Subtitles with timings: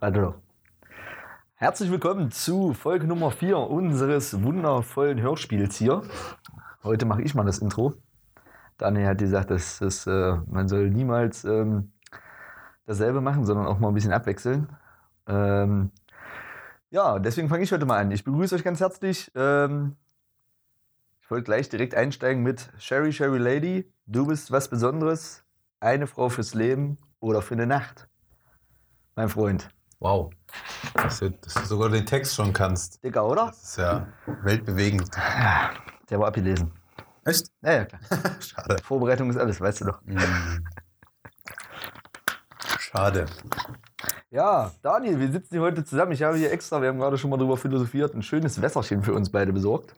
[0.00, 0.36] Also,
[1.56, 6.02] herzlich willkommen zu Folge Nummer 4 unseres wundervollen Hörspiels hier.
[6.84, 7.94] Heute mache ich mal das Intro.
[8.76, 11.90] Daniel hat gesagt, dass, dass äh, man soll niemals ähm,
[12.86, 14.68] dasselbe machen, sondern auch mal ein bisschen abwechseln.
[15.26, 15.90] Ähm,
[16.90, 18.12] ja, deswegen fange ich heute mal an.
[18.12, 19.32] Ich begrüße euch ganz herzlich.
[19.34, 19.96] Ähm,
[21.22, 23.92] ich wollte gleich direkt einsteigen mit Sherry, Sherry Lady.
[24.06, 25.44] Du bist was Besonderes.
[25.80, 28.08] Eine Frau fürs Leben oder für eine Nacht.
[29.16, 29.68] Mein Freund.
[30.00, 30.30] Wow.
[30.94, 33.02] Dass du, dass du sogar den Text schon kannst.
[33.02, 33.46] Dicker, oder?
[33.46, 34.06] Das ist ja
[34.42, 35.10] weltbewegend.
[36.08, 36.72] Der war abgelesen.
[37.24, 37.50] Echt?
[37.62, 38.00] Ja, ja, klar.
[38.40, 38.76] Schade.
[38.82, 40.00] Vorbereitung ist alles, weißt du doch.
[40.04, 40.64] Mm.
[42.78, 43.26] Schade.
[44.30, 46.12] Ja, Daniel, wir sitzen hier heute zusammen.
[46.12, 49.12] Ich habe hier extra, wir haben gerade schon mal drüber philosophiert, ein schönes Wässerchen für
[49.12, 49.94] uns beide besorgt,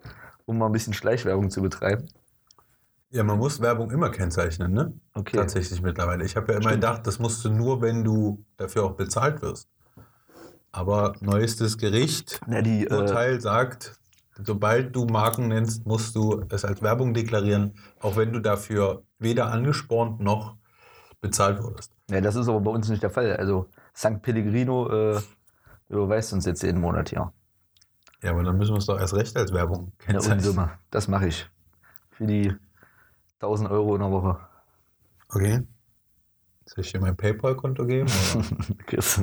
[0.46, 2.08] um mal ein bisschen Schleichwerbung zu betreiben.
[3.10, 4.92] Ja, man muss Werbung immer kennzeichnen, ne?
[5.14, 5.36] Okay.
[5.36, 6.24] Tatsächlich mittlerweile.
[6.24, 6.82] Ich habe ja immer Stimmt.
[6.82, 9.68] gedacht, das musst du nur, wenn du dafür auch bezahlt wirst.
[10.72, 13.98] Aber neuestes Gericht, Na, die, äh, Urteil sagt,
[14.42, 19.50] sobald du Marken nennst, musst du es als Werbung deklarieren, auch wenn du dafür weder
[19.52, 20.56] angespornt noch
[21.20, 21.92] bezahlt wurdest.
[22.10, 23.36] ja, das ist aber bei uns nicht der Fall.
[23.36, 24.22] Also St.
[24.22, 25.20] Pellegrino äh,
[25.88, 27.32] überweist uns jetzt jeden Monat hier.
[28.22, 30.38] Ja, aber dann müssen wir es doch erst recht als Werbung kennzeichnen.
[30.38, 30.70] Unsumme.
[30.90, 31.50] Das mache ich.
[32.10, 32.54] Für die
[33.40, 34.38] 1000 Euro in der Woche.
[35.28, 35.62] Okay.
[36.72, 38.08] Soll ich dir mein PayPal-Konto geben?
[38.86, 39.22] Kriegst du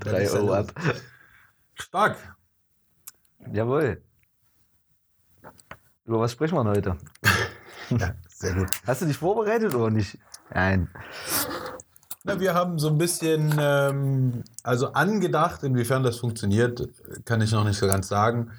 [0.00, 0.72] 3 ist ja Euro ab.
[1.74, 2.16] Stark.
[3.52, 4.02] Jawohl.
[6.04, 6.96] Über was sprechen wir heute?
[7.90, 8.70] Ja, sehr gut.
[8.86, 10.16] Hast du dich vorbereitet oder nicht?
[10.54, 10.88] Nein.
[12.24, 16.88] Na, wir haben so ein bisschen, ähm, also angedacht, inwiefern das funktioniert,
[17.26, 18.50] kann ich noch nicht so ganz sagen.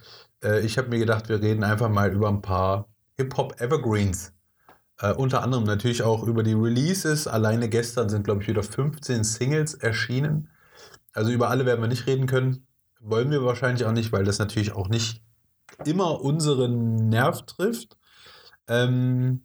[0.44, 4.34] Äh, ich habe mir gedacht, wir reden einfach mal über ein paar Hip-Hop-Evergreens.
[5.00, 7.28] Äh, unter anderem natürlich auch über die Releases.
[7.28, 10.50] Alleine gestern sind, glaube ich, wieder 15 Singles erschienen.
[11.14, 12.68] Also über alle werden wir nicht reden können.
[13.00, 15.24] Wollen wir wahrscheinlich auch nicht, weil das natürlich auch nicht
[15.86, 17.98] immer unseren Nerv trifft.
[18.68, 19.44] Ähm,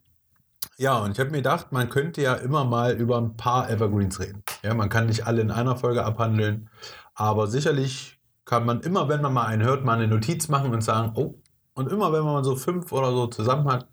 [0.76, 4.20] ja, und ich habe mir gedacht, man könnte ja immer mal über ein paar Evergreens
[4.20, 4.44] reden.
[4.62, 6.70] Ja, man kann nicht alle in einer Folge abhandeln,
[7.14, 10.82] aber sicherlich kann man immer, wenn man mal einen hört, mal eine Notiz machen und
[10.82, 11.34] sagen, oh,
[11.74, 13.88] und immer, wenn man so fünf oder so zusammen hat,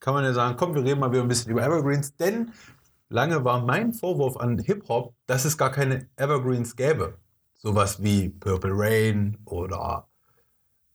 [0.00, 2.52] kann man ja sagen, komm, wir reden mal wieder ein bisschen über Evergreens, denn
[3.08, 7.18] lange war mein Vorwurf an Hip-Hop, dass es gar keine Evergreens gäbe.
[7.54, 10.08] Sowas wie Purple Rain oder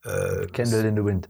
[0.04, 1.28] äh, Candle in the Wind.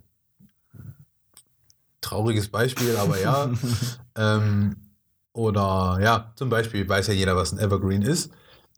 [2.01, 3.51] trauriges Beispiel, aber ja.
[4.17, 4.77] ähm,
[5.33, 8.31] oder ja, zum Beispiel weiß ja jeder, was ein Evergreen ist.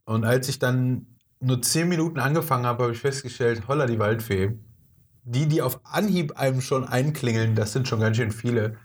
[0.04, 1.06] Und als ich dann
[1.40, 4.58] nur zehn Minuten angefangen habe, habe ich festgestellt, holla die Waldfee.
[5.24, 8.78] Die, die auf Anhieb einem schon einklingeln, das sind schon ganz schön viele.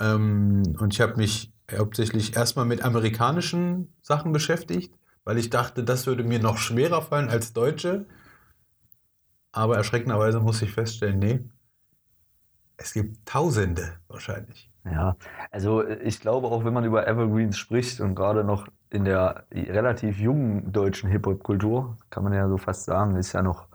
[0.00, 4.94] Ähm, und ich habe mich hauptsächlich erstmal mit amerikanischen Sachen beschäftigt,
[5.24, 8.06] weil ich dachte, das würde mir noch schwerer fallen als deutsche.
[9.52, 11.44] Aber erschreckenderweise muss ich feststellen, nee,
[12.76, 14.70] es gibt Tausende wahrscheinlich.
[14.84, 15.16] Ja,
[15.50, 19.44] also äh, ich glaube auch, wenn man über Evergreens spricht und gerade noch in der
[19.52, 23.68] relativ jungen deutschen Hip-Hop-Kultur, kann man ja so fast sagen, ist ja noch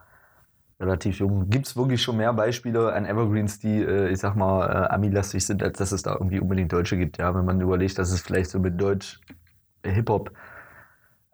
[0.79, 4.67] relativ jung, gibt es wirklich schon mehr Beispiele an Evergreens, die, äh, ich sag mal,
[4.67, 7.17] äh, Ami-lastig sind, als dass es da irgendwie unbedingt Deutsche gibt.
[7.17, 9.21] Ja, wenn man überlegt, dass es vielleicht so mit Deutsch
[9.83, 10.31] äh, Hip-Hop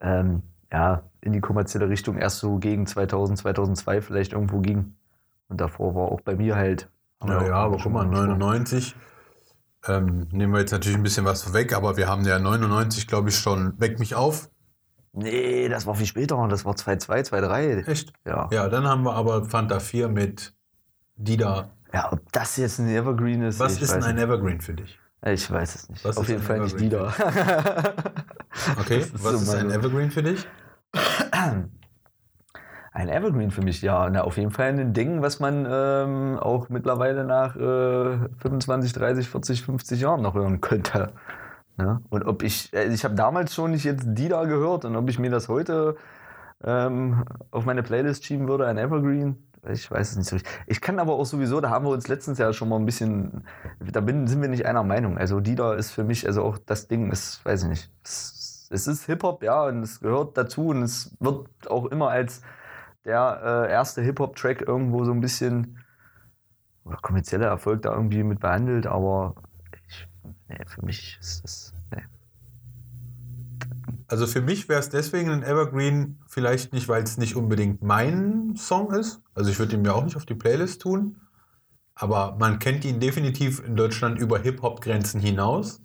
[0.02, 4.96] ähm, ja, in die kommerzielle Richtung erst so gegen 2000, 2002 vielleicht irgendwo ging.
[5.48, 6.90] Und davor war auch bei mir halt.
[7.24, 8.38] Ja, ja, aber guck mal, gesprochen.
[8.40, 8.96] 99.
[9.88, 13.30] Ähm, nehmen wir jetzt natürlich ein bisschen was vorweg, aber wir haben ja 99, glaube
[13.30, 14.50] ich, schon Weck mich auf.
[15.14, 16.48] Nee, das war viel später.
[16.50, 17.88] Das war 2-2, 2-3.
[17.88, 18.14] Echt?
[18.26, 18.48] Ja.
[18.52, 20.54] Ja, dann haben wir aber Fanta 4 mit
[21.16, 21.72] Dida.
[21.94, 23.60] ja, ob das jetzt ein Evergreen ist.
[23.60, 24.24] Was ist denn ein nicht.
[24.24, 24.98] Evergreen für dich?
[25.24, 26.04] Ich weiß es nicht.
[26.04, 27.14] Was Auf jeden Fall nicht die da.
[28.80, 30.46] Okay, ist was so ist ein Evergreen für dich?
[32.94, 34.10] Ein Evergreen für mich, ja.
[34.10, 39.30] Na, auf jeden Fall ein Ding, was man ähm, auch mittlerweile nach äh, 25, 30,
[39.30, 41.14] 40, 50 Jahren noch hören könnte.
[41.78, 42.02] Ja?
[42.10, 45.10] Und ob ich, äh, ich habe damals schon nicht jetzt die da gehört und ob
[45.10, 45.96] ich mir das heute
[46.64, 49.38] ähm, auf meine Playlist schieben würde, ein Evergreen,
[49.70, 50.52] ich weiß es nicht so richtig.
[50.66, 53.44] Ich kann aber auch sowieso, da haben wir uns letztens ja schon mal ein bisschen,
[53.80, 55.18] da bin, sind wir nicht einer Meinung.
[55.18, 58.68] Also die da ist für mich, also auch das Ding ist, weiß ich nicht, es,
[58.72, 62.42] es ist Hip-Hop, ja, und es gehört dazu und es wird auch immer als
[63.06, 65.78] der äh, erste Hip-Hop-Track irgendwo so ein bisschen
[66.84, 69.36] oder kommerzieller Erfolg da irgendwie mit behandelt, aber
[70.52, 71.74] nee, für mich ist das.
[71.92, 72.04] Nee.
[74.08, 78.56] Also für mich wäre es deswegen ein Evergreen, vielleicht nicht, weil es nicht unbedingt mein
[78.58, 79.22] Song ist.
[79.34, 81.22] Also ich würde ihn mir auch nicht auf die Playlist tun.
[81.96, 85.82] Aber man kennt ihn definitiv in Deutschland über Hip-Hop-Grenzen hinaus.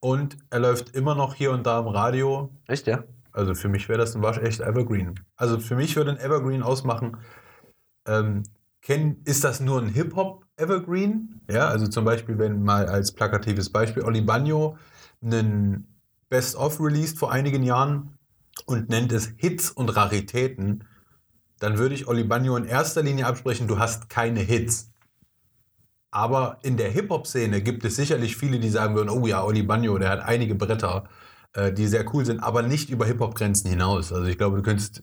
[0.00, 2.50] Und er läuft immer noch hier und da im Radio.
[2.66, 3.04] Echt, ja?
[3.32, 5.20] Also für mich wäre das ein waschecht Evergreen.
[5.36, 7.18] Also für mich würde ein Evergreen ausmachen,
[8.06, 8.42] ähm,
[8.88, 11.42] kenn, ist das nur ein Hip-Hop-Evergreen?
[11.50, 14.78] Ja, also zum Beispiel, wenn mal als plakatives Beispiel Oli Bagno
[15.22, 15.98] einen
[16.30, 18.16] Best-of released vor einigen Jahren
[18.64, 20.84] und nennt es Hits und Raritäten,
[21.58, 24.90] dann würde ich Oli Bagno in erster Linie absprechen, du hast keine Hits.
[26.10, 29.98] Aber in der Hip-Hop-Szene gibt es sicherlich viele, die sagen würden, oh ja, Oli Bagno,
[29.98, 31.10] der hat einige Bretter,
[31.52, 34.14] äh, die sehr cool sind, aber nicht über Hip-Hop-Grenzen hinaus.
[34.14, 35.02] Also ich glaube, du könntest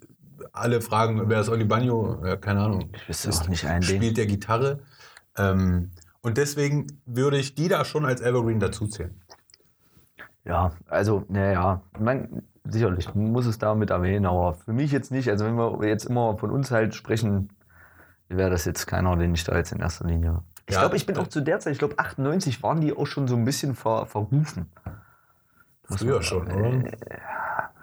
[0.56, 2.25] alle fragen, wer ist Oli Bagno?
[2.25, 2.90] Ja, keine Ahnung.
[2.94, 3.98] Ich wüsste auch nicht ein Ding.
[3.98, 4.80] Spielt der Gitarre.
[5.38, 5.92] Ähm,
[6.22, 9.22] und deswegen würde ich die da schon als Evergreen dazuzählen.
[10.44, 15.30] Ja, also, naja, man, sicherlich muss es damit erwähnen, aber für mich jetzt nicht.
[15.30, 17.50] Also, wenn wir jetzt immer von uns halt sprechen,
[18.30, 20.42] wäre das jetzt keiner, den ich da jetzt in erster Linie.
[20.68, 22.96] Ich Ja, glaube, ich bin äh, auch zu der Zeit, ich glaube, 98 waren die
[22.96, 24.72] auch schon so ein bisschen ver, verrufen.
[25.84, 26.92] Früher schon, oder?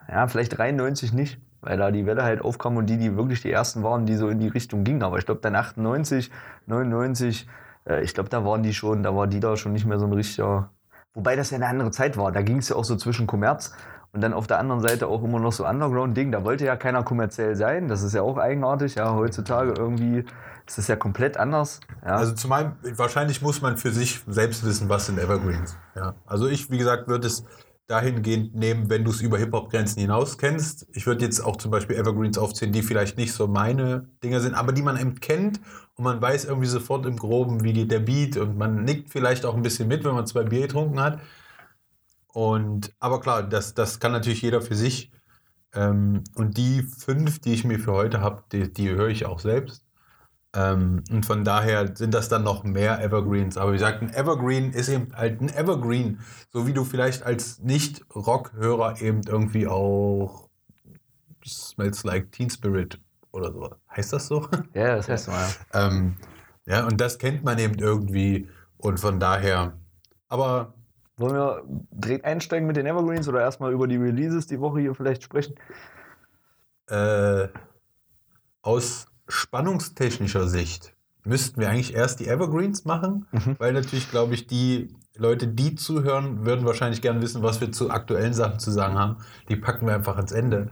[0.09, 3.51] Ja, vielleicht 93 nicht, weil da die Welle halt aufkam und die, die wirklich die
[3.51, 5.03] ersten waren, die so in die Richtung gingen.
[5.03, 6.31] Aber ich glaube, dann 98,
[6.67, 7.49] 99,
[7.89, 10.07] äh, ich glaube, da waren die schon, da war die da schon nicht mehr so
[10.07, 10.71] ein richtiger.
[11.15, 12.33] Wobei das ja eine andere Zeit war.
[12.33, 13.73] Da ging es ja auch so zwischen Kommerz
[14.13, 16.33] und dann auf der anderen Seite auch immer noch so Underground-Ding.
[16.33, 17.89] Da wollte ja keiner kommerziell sein.
[17.89, 18.97] Das ist ja auch eigenartig.
[18.97, 20.25] Ja, heutzutage irgendwie
[20.67, 21.81] ist das ja komplett anders.
[22.05, 22.17] Ja.
[22.17, 25.77] Also zumal wahrscheinlich muss man für sich selbst wissen, was sind Evergreens.
[25.95, 26.15] Ja.
[26.27, 27.45] Also ich, wie gesagt, würde es
[27.93, 30.87] dahingehend nehmen, wenn du es über Hip-Hop-Grenzen hinaus kennst.
[30.95, 34.55] Ich würde jetzt auch zum Beispiel Evergreens aufzählen, die vielleicht nicht so meine Dinger sind,
[34.55, 35.61] aber die man eben kennt
[35.97, 39.45] und man weiß irgendwie sofort im Groben, wie geht der Beat und man nickt vielleicht
[39.45, 41.21] auch ein bisschen mit, wenn man zwei Bier getrunken hat.
[42.29, 45.13] Und, aber klar, das, das kann natürlich jeder für sich.
[45.75, 49.39] Ähm, und die fünf, die ich mir für heute habe, die, die höre ich auch
[49.39, 49.85] selbst.
[50.55, 53.57] Ähm, und von daher sind das dann noch mehr Evergreens.
[53.57, 56.21] Aber wie gesagt, ein Evergreen ist eben halt ein Evergreen.
[56.51, 60.49] So wie du vielleicht als Nicht-Rock-Hörer eben irgendwie auch
[61.47, 63.01] Smells Like Teen Spirit
[63.33, 63.75] oder so.
[63.97, 64.47] Heißt das so?
[64.75, 65.87] ja, das heißt mal, ja.
[65.89, 66.17] ähm,
[66.67, 68.49] ja, und das kennt man eben irgendwie.
[68.77, 69.79] Und von daher.
[70.29, 70.75] Aber
[71.17, 74.95] Wollen wir direkt einsteigen mit den Evergreens oder erstmal über die Releases die Woche hier
[74.95, 75.55] vielleicht sprechen?
[76.93, 77.49] äh,
[78.63, 80.95] aus spannungstechnischer Sicht
[81.25, 83.57] müssten wir eigentlich erst die Evergreens machen, Mhm.
[83.59, 87.91] weil natürlich, glaube ich, die Leute, die zuhören, würden wahrscheinlich gerne wissen, was wir zu
[87.91, 89.17] aktuellen Sachen zu sagen haben.
[89.49, 90.71] Die packen wir einfach ans Ende,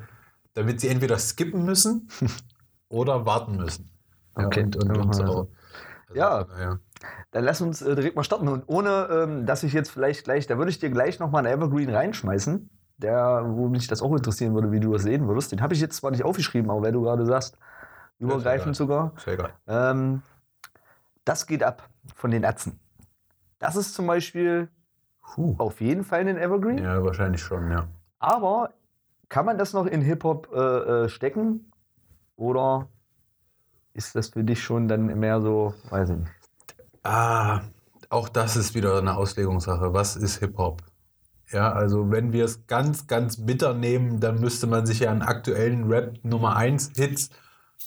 [0.55, 2.09] damit sie entweder skippen müssen
[2.89, 3.91] oder warten müssen.
[4.37, 5.23] Ja, Okay, und, und, dann und wir so.
[5.23, 5.51] Also,
[6.15, 6.47] Ja.
[6.59, 6.79] ja.
[7.31, 8.49] Dann lass uns äh, direkt mal starten.
[8.49, 11.55] Und ohne, ähm, dass ich jetzt vielleicht gleich, da würde ich dir gleich nochmal einen
[11.61, 12.69] Evergreen reinschmeißen,
[12.99, 15.53] der, wo mich das auch interessieren würde, wie du das sehen würdest.
[15.53, 17.57] Den habe ich jetzt zwar nicht aufgeschrieben, aber weil du gerade sagst,
[18.21, 19.13] übergreifend sogar.
[19.17, 19.53] Ist ja egal.
[19.67, 20.23] Ähm,
[21.25, 22.79] das geht ab von den Ärzten.
[23.59, 24.69] Das ist zum Beispiel
[25.23, 25.55] Puh.
[25.59, 26.79] auf jeden Fall ein Evergreen.
[26.79, 27.89] Ja, wahrscheinlich schon, ja.
[28.19, 28.71] Aber
[29.29, 31.73] kann man das noch in Hip-Hop äh, äh, stecken?
[32.37, 32.89] Oder
[33.95, 36.33] ist das für dich schon dann mehr so, weiß ich nicht.
[37.03, 37.61] Ah,
[38.09, 39.93] auch das ist wieder eine Auslegungssache.
[39.93, 40.83] Was ist Hip-Hop?
[41.51, 45.23] Ja, also wenn wir es ganz, ganz bitter nehmen, dann müsste man sich ja an
[45.23, 47.31] aktuellen Rap Nummer 1 Hits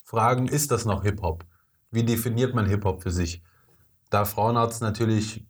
[0.04, 1.46] fragen, ist das noch Hip-Hop?
[1.92, 3.42] Wie definiert man Hip-Hop für sich?
[4.10, 5.46] Da Frauenarzt natürlich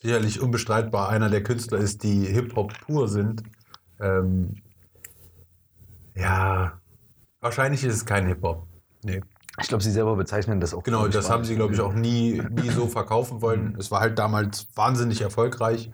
[0.00, 3.42] sicherlich unbestreitbar einer der Künstler ist, die Hip-Hop pur sind,
[4.00, 4.54] ähm,
[6.14, 6.80] ja,
[7.40, 8.66] wahrscheinlich ist es kein Hip-Hop.
[9.02, 9.20] Nee.
[9.60, 10.82] Ich glaube, sie selber bezeichnen das auch.
[10.82, 13.74] Genau, das haben sie, glaube ich, auch nie, nie so verkaufen wollen.
[13.78, 15.90] Es war halt damals wahnsinnig erfolgreich.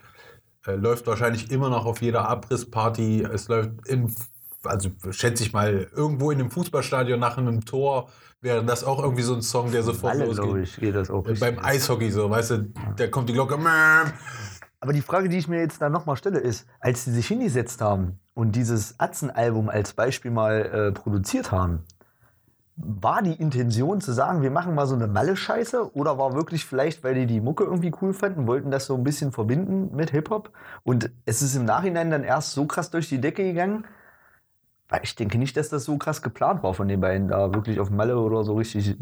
[0.67, 3.23] Äh, läuft wahrscheinlich immer noch auf jeder Abrissparty.
[3.23, 4.13] Es läuft in,
[4.65, 8.09] also schätze ich mal, irgendwo in einem Fußballstadion nach einem Tor
[8.41, 10.57] wäre das auch irgendwie so ein Song, der sofort Alle, losgeht.
[10.57, 11.27] ich, geht das auch.
[11.27, 11.35] Äh.
[11.35, 13.59] Beim Eishockey so, weißt du, da kommt die Glocke.
[14.81, 17.81] Aber die Frage, die ich mir jetzt da nochmal stelle, ist, als sie sich hingesetzt
[17.81, 21.85] haben und dieses Atzen-Album als Beispiel mal äh, produziert haben,
[22.77, 27.05] war die Intention zu sagen, wir machen mal so eine Malle-Scheiße oder war wirklich vielleicht,
[27.05, 30.51] weil die die Mucke irgendwie cool fanden, wollten das so ein bisschen verbinden mit Hip-Hop
[30.83, 33.85] und es ist im Nachhinein dann erst so krass durch die Decke gegangen,
[34.89, 37.81] weil ich denke nicht, dass das so krass geplant war von den beiden, da wirklich
[37.81, 38.97] auf Malle oder so richtig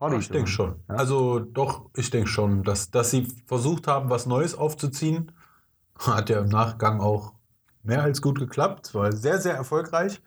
[0.00, 0.76] Party Ich denke schon.
[0.88, 0.96] Ja?
[0.96, 5.32] Also doch, ich denke schon, dass, dass sie versucht haben, was Neues aufzuziehen.
[5.98, 7.34] Hat ja im Nachgang auch
[7.82, 8.94] mehr als gut geklappt.
[8.94, 10.22] War sehr, sehr erfolgreich.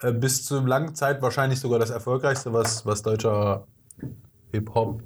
[0.00, 3.66] Äh, bis zu langen Zeit wahrscheinlich sogar das erfolgreichste, was, was deutscher
[4.50, 5.02] Hip-Hop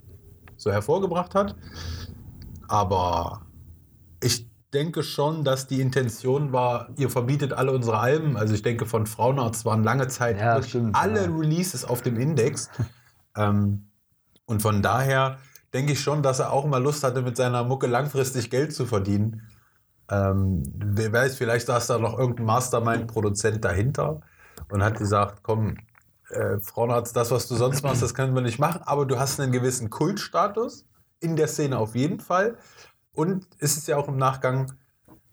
[0.57, 1.55] so hervorgebracht hat.
[2.69, 3.43] Aber
[4.23, 8.37] ich denke schon, dass die Intention war, ihr verbietet alle unsere Alben.
[8.37, 11.35] Also ich denke, von Frauenarzt waren lange Zeit Ja, stimmt, alle ja.
[11.35, 12.68] Releases auf dem Index.
[13.37, 13.88] ähm,
[14.45, 15.38] und von daher
[15.73, 18.85] denke ich schon, dass er auch mal Lust hatte, mit seiner Mucke langfristig Geld zu
[18.85, 19.49] verdienen.
[20.11, 24.21] Ähm, wer weiß, vielleicht saß da noch irgendein Mastermind-Produzent dahinter
[24.68, 25.78] und hat gesagt, komm,
[26.28, 29.40] äh, Frauenarzt, das, was du sonst machst, das können wir nicht machen, aber du hast
[29.40, 30.85] einen gewissen Kultstatus
[31.21, 32.59] in der Szene auf jeden Fall.
[33.16, 34.75] Und es ist ja auch im Nachgang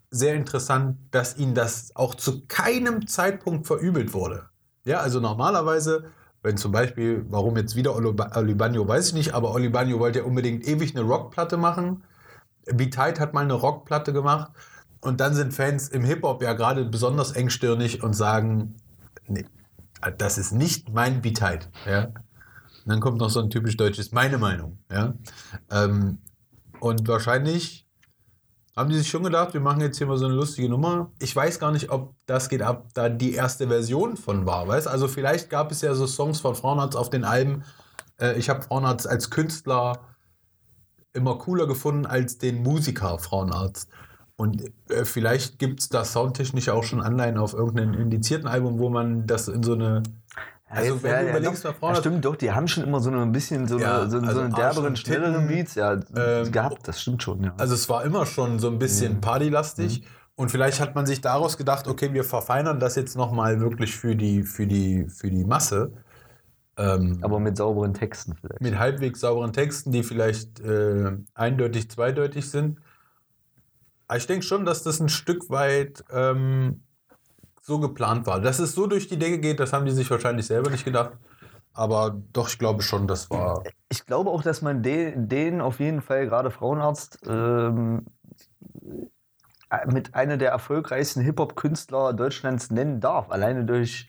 [0.09, 4.45] sehr interessant, dass ihnen das auch zu keinem Zeitpunkt verübelt wurde.
[4.85, 6.05] Ja, also normalerweise,
[6.41, 10.19] wenn zum Beispiel, warum jetzt wieder Oli Bagno, weiß ich nicht, aber Oli Bagno wollte
[10.19, 12.03] ja unbedingt ewig eine Rockplatte machen.
[12.65, 14.51] B-Tight hat mal eine Rockplatte gemacht.
[15.01, 18.75] Und dann sind Fans im Hip-Hop ja gerade besonders engstirnig und sagen,
[19.27, 19.45] nee,
[20.17, 21.69] das ist nicht mein B-Tight.
[21.85, 22.09] Ja?
[22.85, 24.77] Dann kommt noch so ein typisch deutsches, meine Meinung.
[24.89, 25.13] Ja?
[25.69, 26.19] Ähm,
[26.83, 27.87] und wahrscheinlich
[28.75, 31.13] haben die sich schon gedacht, wir machen jetzt hier mal so eine lustige Nummer.
[31.17, 34.67] Ich weiß gar nicht, ob das geht ab, da die erste Version von war.
[34.67, 34.89] Weißt?
[34.89, 37.63] Also vielleicht gab es ja so Songs von Frauenarzt auf den Alben.
[38.19, 39.97] Äh, ich habe Frauenarzt als Künstler
[41.13, 43.87] immer cooler gefunden als den Musiker Frauenarzt.
[44.35, 48.89] Und äh, vielleicht gibt es da soundtechnisch auch schon Anleihen auf irgendeinem indizierten Album, wo
[48.89, 50.03] man das in so eine.
[50.73, 53.11] Also, ja, wenn ja, du überlegst, ja, ja, stimmt doch, die haben schon immer so
[53.11, 57.01] ein bisschen so, eine, so, also so einen derberen, schnelleren Beats ja, ähm, gehabt, das
[57.01, 57.43] stimmt schon.
[57.43, 57.53] Ja.
[57.57, 59.21] Also, es war immer schon so ein bisschen mhm.
[59.21, 60.01] partylastig.
[60.01, 60.07] Mhm.
[60.35, 64.15] Und vielleicht hat man sich daraus gedacht, okay, wir verfeinern das jetzt nochmal wirklich für
[64.15, 65.93] die, für die, für die Masse.
[66.75, 68.61] Ähm, Aber mit sauberen Texten vielleicht.
[68.61, 72.79] Mit halbwegs sauberen Texten, die vielleicht äh, eindeutig, zweideutig sind.
[74.15, 76.82] Ich denke schon, dass das ein Stück weit ähm,
[77.63, 78.39] so geplant war.
[78.39, 81.13] Dass es so durch die Decke geht, das haben die sich wahrscheinlich selber nicht gedacht.
[81.73, 83.63] Aber doch, ich glaube schon, das war.
[83.89, 88.05] Ich glaube auch, dass man den, den auf jeden Fall, gerade Frauenarzt, ähm,
[89.87, 93.31] mit einer der erfolgreichsten Hip-Hop-Künstler Deutschlands nennen darf.
[93.31, 94.07] Alleine durch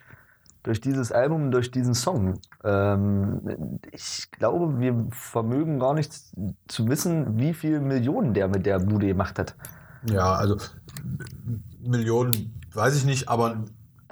[0.65, 2.41] durch dieses Album, durch diesen Song.
[2.65, 6.13] Ähm, ich glaube, wir vermögen gar nicht
[6.69, 9.55] zu wissen, wie viele Millionen der mit der Bude gemacht hat.
[10.11, 10.57] Ja, also
[11.89, 13.67] Millionen weiß ich nicht, aber ähm,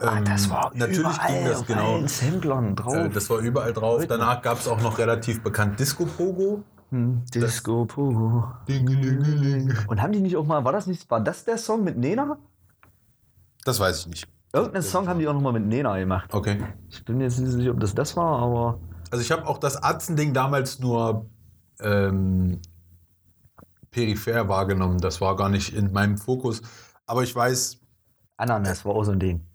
[0.09, 2.07] ah, das war natürlich ging das genau.
[2.07, 2.95] Samplern drauf.
[2.95, 4.05] Äh, das war überall drauf.
[4.07, 6.63] Danach gab es auch noch relativ bekannt Disco Pogo.
[6.91, 8.45] Hm, Disco Pogo.
[8.69, 9.75] Ding, ding, ding.
[9.89, 12.39] Und haben die nicht auch mal, war das nicht, war das der Song mit Nena?
[13.65, 14.29] Das weiß ich nicht.
[14.53, 16.33] Irgendeinen Song haben die auch nochmal mit Nena gemacht.
[16.35, 16.63] Okay.
[16.91, 18.81] Ich bin jetzt nicht sicher, ob das das war, aber.
[19.11, 21.27] Also ich habe auch das Atzen-Ding damals nur
[21.81, 22.61] ähm,
[23.91, 24.99] peripher wahrgenommen.
[24.99, 26.61] Das war gar nicht in meinem Fokus.
[27.13, 27.79] Aber ich weiß.
[28.39, 29.47] Ananas war auch so ein Ding.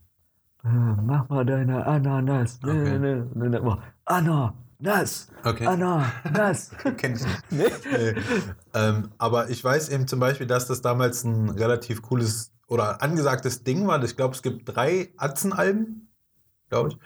[0.64, 2.60] Äh, mach mal deine Ananas.
[2.64, 3.34] Okay.
[4.06, 5.28] Ananas.
[5.44, 5.66] Okay.
[5.66, 6.70] Ananas.
[6.98, 7.42] Kenn ich nicht.
[7.50, 7.64] Nee?
[7.92, 8.22] nee.
[8.76, 13.64] Ähm, aber ich weiß eben zum Beispiel, dass das damals ein relativ cooles oder angesagtes
[13.64, 14.04] Ding war.
[14.04, 16.12] Ich glaube, es gibt drei Atzen-Alben,
[16.70, 17.00] glaube ich.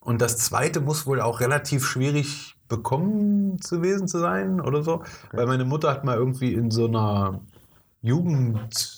[0.00, 4.96] Und das zweite muss wohl auch relativ schwierig bekommen zu gewesen zu sein oder so.
[4.96, 5.06] Okay.
[5.32, 7.40] Weil meine Mutter hat mal irgendwie in so einer
[8.02, 8.93] Jugend,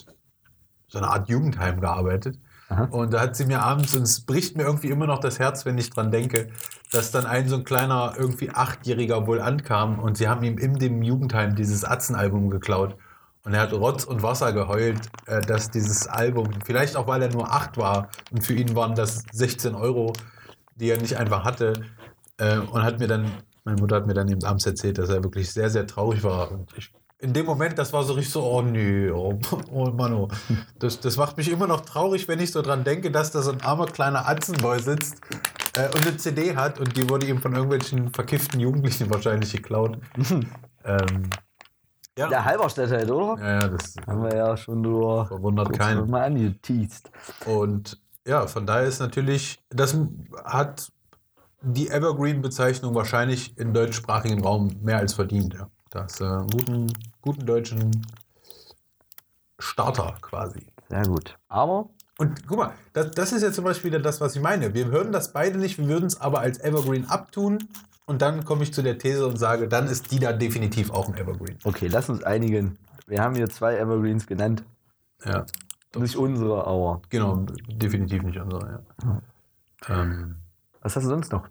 [0.97, 2.39] so einer Art Jugendheim gearbeitet.
[2.69, 2.89] Aha.
[2.91, 5.67] Und da hat sie mir abends, und es bricht mir irgendwie immer noch das Herz,
[5.67, 6.49] wenn ich dran denke,
[6.91, 10.79] dass dann ein so ein kleiner, irgendwie Achtjähriger wohl ankam und sie haben ihm in
[10.79, 12.97] dem Jugendheim dieses Atzen-Album geklaut.
[13.45, 17.31] Und er hat Rotz und Wasser geheult, äh, dass dieses Album, vielleicht auch weil er
[17.31, 20.15] nur acht war, und für ihn waren das 16 Euro,
[20.75, 21.85] die er nicht einfach hatte.
[22.39, 23.31] Äh, und hat mir dann,
[23.65, 26.51] meine Mutter hat mir dann eben abends erzählt, dass er wirklich sehr, sehr traurig war.
[26.51, 29.39] Und ich, in dem Moment, das war so richtig so, oh nö, oh,
[29.73, 30.29] oh Mann, oh.
[30.79, 33.53] Das, das macht mich immer noch traurig, wenn ich so dran denke, dass da so
[33.53, 35.21] ein armer kleiner Atzenboy sitzt
[35.77, 39.99] äh, und eine CD hat und die wurde ihm von irgendwelchen verkifften Jugendlichen wahrscheinlich geklaut.
[40.85, 41.31] ähm,
[42.19, 42.29] ja.
[42.29, 43.43] Der Halberstädter, halt, oder?
[43.43, 46.09] Ja, ja, das haben wir ja schon nur verwundert keinen.
[46.09, 47.11] mal angeteased.
[47.45, 49.99] Und ja, von daher ist natürlich, das
[50.45, 50.91] hat
[51.61, 55.55] die Evergreen-Bezeichnung wahrscheinlich im deutschsprachigen Raum mehr als verdient.
[55.55, 55.69] Ja.
[55.91, 58.07] Das äh, guten, guten deutschen
[59.59, 60.67] Starter quasi.
[60.89, 61.37] Sehr gut.
[61.49, 61.89] Aber.
[62.19, 64.75] Und guck mal, das, das ist jetzt zum Beispiel wieder das, was ich meine.
[64.75, 67.59] Wir würden das beide nicht, wir würden es aber als Evergreen abtun
[68.07, 71.09] und dann komme ich zu der These und sage, dann ist die da definitiv auch
[71.09, 71.59] ein Evergreen.
[71.65, 72.79] Okay, lass uns einigen.
[73.07, 74.65] Wir haben hier zwei Evergreens genannt.
[75.25, 75.45] Ja.
[75.97, 77.03] Nicht unsere, aber.
[77.09, 79.23] Genau, definitiv nicht unsere, ja.
[79.89, 80.37] Ähm,
[80.81, 81.49] Was hast du sonst noch?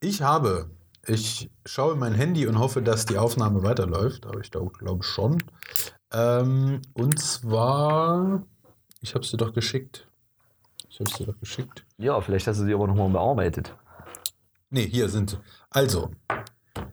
[0.00, 0.70] Ich habe,
[1.06, 5.04] ich schaue in mein Handy und hoffe, dass die Aufnahme weiterläuft, aber ich glaube glaub
[5.04, 5.42] schon.
[6.12, 8.44] Ähm, und zwar,
[9.00, 10.06] ich habe sie doch geschickt.
[10.88, 11.84] Ich habe sie doch geschickt.
[11.96, 13.74] Ja, vielleicht hast du sie aber nochmal bearbeitet.
[14.70, 15.40] Nee, hier sind.
[15.70, 16.10] Also,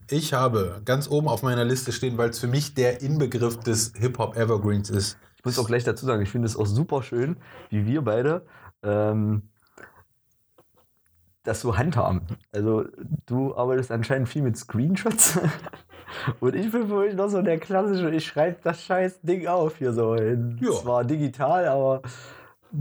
[0.10, 3.94] ich habe ganz oben auf meiner Liste stehen, weil es für mich der Inbegriff des
[3.96, 5.18] Hip-Hop Evergreens ist.
[5.38, 7.38] Ich muss auch gleich dazu sagen, ich finde es auch super schön,
[7.70, 8.46] wie wir beide
[8.84, 9.50] ähm,
[11.44, 12.22] das so handhaben.
[12.52, 12.86] Also
[13.26, 15.40] du arbeitest anscheinend viel mit Screenshots.
[16.40, 19.78] Und ich bin für mich noch so der klassische, ich schreibe das scheiß Ding auf
[19.78, 20.16] hier so.
[20.16, 20.72] Ja.
[20.72, 22.02] Zwar digital, aber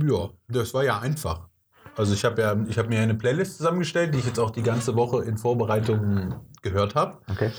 [0.02, 1.48] Ja, das war ja einfach.
[1.96, 4.62] Also ich habe ja, ich habe mir eine Playlist zusammengestellt, die ich jetzt auch die
[4.62, 7.18] ganze Woche in Vorbereitung gehört habe.
[7.30, 7.50] okay.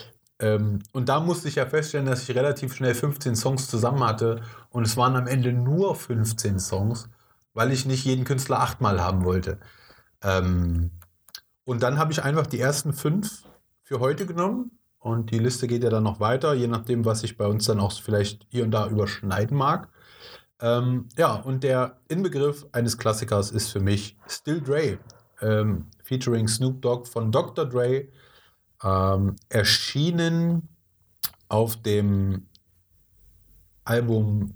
[0.41, 4.41] Ähm, und da musste ich ja feststellen, dass ich relativ schnell 15 Songs zusammen hatte
[4.69, 7.09] und es waren am Ende nur 15 Songs,
[7.53, 9.59] weil ich nicht jeden Künstler achtmal haben wollte.
[10.23, 10.91] Ähm,
[11.65, 13.43] und dann habe ich einfach die ersten fünf
[13.83, 17.37] für heute genommen und die Liste geht ja dann noch weiter, je nachdem, was sich
[17.37, 19.89] bei uns dann auch vielleicht hier und da überschneiden mag.
[20.61, 24.97] Ähm, ja, und der Inbegriff eines Klassikers ist für mich Still Dre,
[25.41, 27.65] ähm, featuring Snoop Dogg von Dr.
[27.65, 28.07] Dre,
[28.83, 30.67] ähm, erschienen
[31.47, 32.47] auf dem
[33.85, 34.53] Album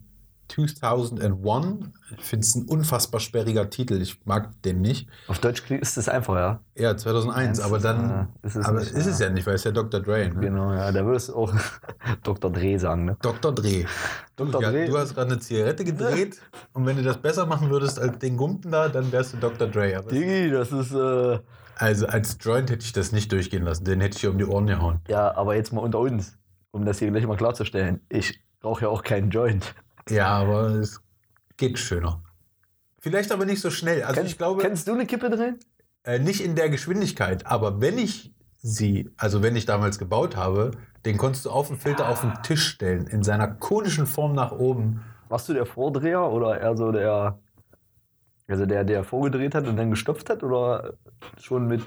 [0.56, 1.86] 2001.
[2.18, 4.02] Ich finde es ein unfassbar sperriger Titel.
[4.02, 5.08] Ich mag den nicht.
[5.28, 6.60] Auf Deutsch ist das einfach, ja.
[6.76, 8.30] Ja, 2001, aber dann.
[8.44, 10.00] äh, ist es aber nicht, ist es ja nicht, weil es ja Dr.
[10.00, 10.30] Dre.
[10.30, 10.40] Ne?
[10.40, 10.92] Genau, ja.
[10.92, 11.54] Da würdest du auch
[12.24, 12.52] Dr.
[12.52, 13.18] Dreh sagen, ne?
[13.22, 13.54] Dr.
[13.54, 13.86] Dre.
[14.36, 14.62] Dr.
[14.62, 14.88] Ja, Dre.
[14.88, 16.40] Du hast gerade eine Zigarette gedreht
[16.74, 19.68] und wenn du das besser machen würdest als den Gumpen da, dann wärst du Dr.
[19.68, 19.98] Dre.
[19.98, 21.40] Aber Digi, das ist, äh,
[21.76, 23.86] also als Joint hätte ich das nicht durchgehen lassen.
[23.86, 25.00] Den hätte ich um die Ohren gehauen.
[25.08, 26.38] ja, aber jetzt mal unter uns,
[26.72, 28.02] um das hier gleich mal klarzustellen.
[28.10, 29.74] Ich rauche ja auch keinen Joint.
[30.10, 31.02] Ja, aber es
[31.58, 32.24] geht schöner.
[33.00, 34.04] Vielleicht aber nicht so schnell.
[34.04, 35.60] Also ich glaube, Kennst du eine Kippe drin?
[36.04, 40.72] äh, nicht in der Geschwindigkeit, aber wenn ich sie, also wenn ich damals gebaut habe,
[41.06, 44.52] den konntest du auf dem Filter auf den Tisch stellen, in seiner konischen Form nach
[44.54, 45.04] oben.
[45.28, 47.40] Warst du der Vordreher oder eher so der,
[48.48, 50.94] also der, der vorgedreht hat und dann gestopft hat oder
[51.42, 51.84] schon mit,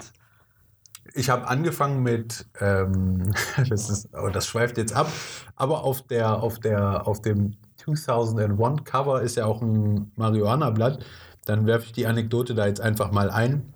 [1.13, 3.33] Ich habe angefangen mit, ähm,
[3.69, 5.11] das, ist, oh, das schweift jetzt ab,
[5.55, 7.55] aber auf, der, auf, der, auf dem
[7.95, 11.05] 2001 Cover ist ja auch ein Marihuana-Blatt.
[11.45, 13.73] Dann werfe ich die Anekdote da jetzt einfach mal ein.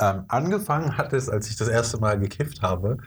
[0.00, 2.98] Ähm, angefangen hat es, als ich das erste Mal gekifft habe,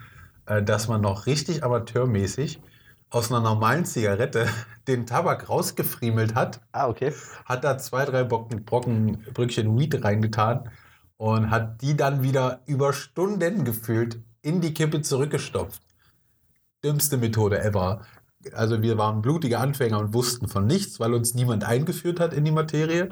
[0.46, 2.62] äh, dass man noch richtig amateurmäßig
[3.10, 4.48] aus einer normalen Zigarette
[4.88, 7.13] den Tabak rausgefriemelt hat ah, okay.
[7.46, 10.69] hat da zwei, drei Brocken, Brocken Brückchen Weed reingetan
[11.17, 15.82] und hat die dann wieder über Stunden gefühlt in die Kippe zurückgestopft.
[16.84, 18.06] Dümmste Methode ever.
[18.53, 22.45] Also wir waren blutige Anfänger und wussten von nichts, weil uns niemand eingeführt hat in
[22.45, 23.09] die Materie.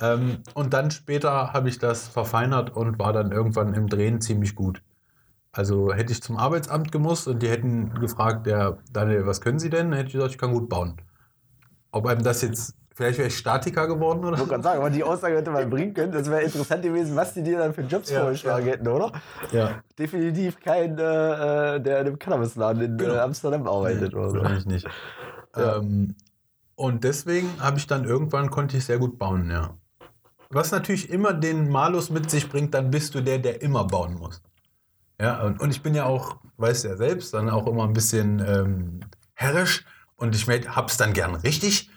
[0.00, 4.54] Ähm, und dann später habe ich das verfeinert und war dann irgendwann im Drehen ziemlich
[4.54, 4.82] gut.
[5.52, 9.70] Also hätte ich zum Arbeitsamt gemusst und die hätten gefragt, ja, Daniel, was können Sie
[9.70, 9.90] denn?
[9.90, 11.00] Dann hätte ich gesagt, ich kann gut bauen.
[11.92, 14.90] Ob einem das jetzt, vielleicht wäre ich Statiker geworden oder Ich wollte gerade sagen, aber
[14.90, 16.12] die Aussage hätte man bringen können.
[16.12, 18.72] Das wäre interessant gewesen, was die dir dann für Jobs Ja, vorgeschlagen ja.
[18.72, 19.12] hätten, oder?
[19.52, 21.02] Ja, Definitiv kein, äh,
[21.76, 23.14] äh, der in einem Cannabisladen in Genau.
[23.14, 24.36] äh, Amsterdam arbeitet oder so.
[24.36, 24.88] wahrscheinlich nicht.
[25.56, 25.76] Ja.
[25.76, 26.14] Ähm,
[26.74, 29.76] und deswegen habe ich dann irgendwann, konnte ich sehr gut bauen, ja.
[30.50, 34.14] Was natürlich immer den Malus mit sich bringt, dann bist du der, der immer bauen
[34.14, 34.40] muss.
[35.20, 37.92] Ja, und, und ich bin ja auch, weißt du ja selbst, dann auch immer ein
[37.92, 39.00] bisschen ähm,
[39.34, 39.84] herrisch
[40.16, 41.90] und ich habe es dann gern richtig.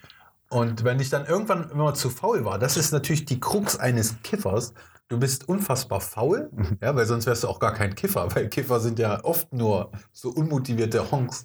[0.49, 4.21] Und wenn ich dann irgendwann immer zu faul war, das ist natürlich die Krux eines
[4.23, 4.73] Kiffers.
[5.07, 8.79] Du bist unfassbar faul, ja, weil sonst wärst du auch gar kein Kiffer, weil Kiffer
[8.79, 11.43] sind ja oft nur so unmotivierte Honks.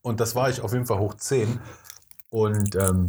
[0.00, 1.60] Und das war ich auf jeden Fall hoch 10.
[2.30, 3.06] Und ähm,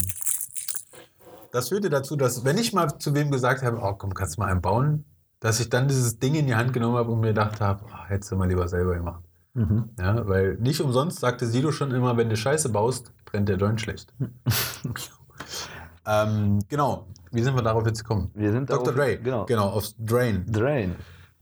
[1.51, 4.41] das führte dazu, dass, wenn ich mal zu wem gesagt habe, oh komm, kannst du
[4.41, 5.05] mal einen bauen,
[5.39, 8.05] dass ich dann dieses Ding in die Hand genommen habe und mir gedacht habe, oh,
[8.07, 9.23] hättest du mal lieber selber gemacht.
[9.53, 9.89] Mhm.
[9.99, 13.81] Ja, weil nicht umsonst sagte Sido schon immer, wenn du Scheiße baust, brennt der Joint
[13.81, 14.13] schlecht.
[16.05, 17.07] ähm, genau.
[17.31, 18.31] Wie sind wir darauf jetzt gekommen?
[18.33, 18.89] Wir sind Dr.
[18.89, 19.17] auf- Dre.
[19.17, 19.45] Genau.
[19.45, 20.45] Genau, aufs Drain.
[20.49, 20.95] Drain.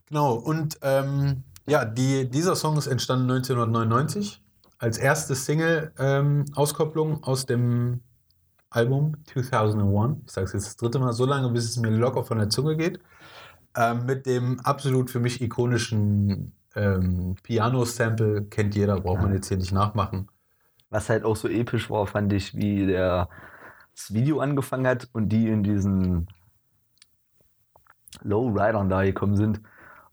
[0.07, 0.33] Genau.
[0.35, 4.41] Und ähm, ja, die, dieser Song ist entstanden 1999
[4.79, 8.01] als erste Single-Auskopplung aus dem
[8.69, 10.17] Album 2001.
[10.25, 12.49] Ich sage es jetzt das dritte Mal, so lange, bis es mir locker von der
[12.49, 12.99] Zunge geht.
[13.77, 18.45] Ähm, mit dem absolut für mich ikonischen ähm, Piano-Sample.
[18.45, 20.29] Kennt jeder, braucht man jetzt hier nicht nachmachen.
[20.89, 23.29] Was halt auch so episch war, fand ich, wie der
[23.95, 26.27] das Video angefangen hat und die in diesen
[28.21, 29.61] Lowridern da gekommen sind.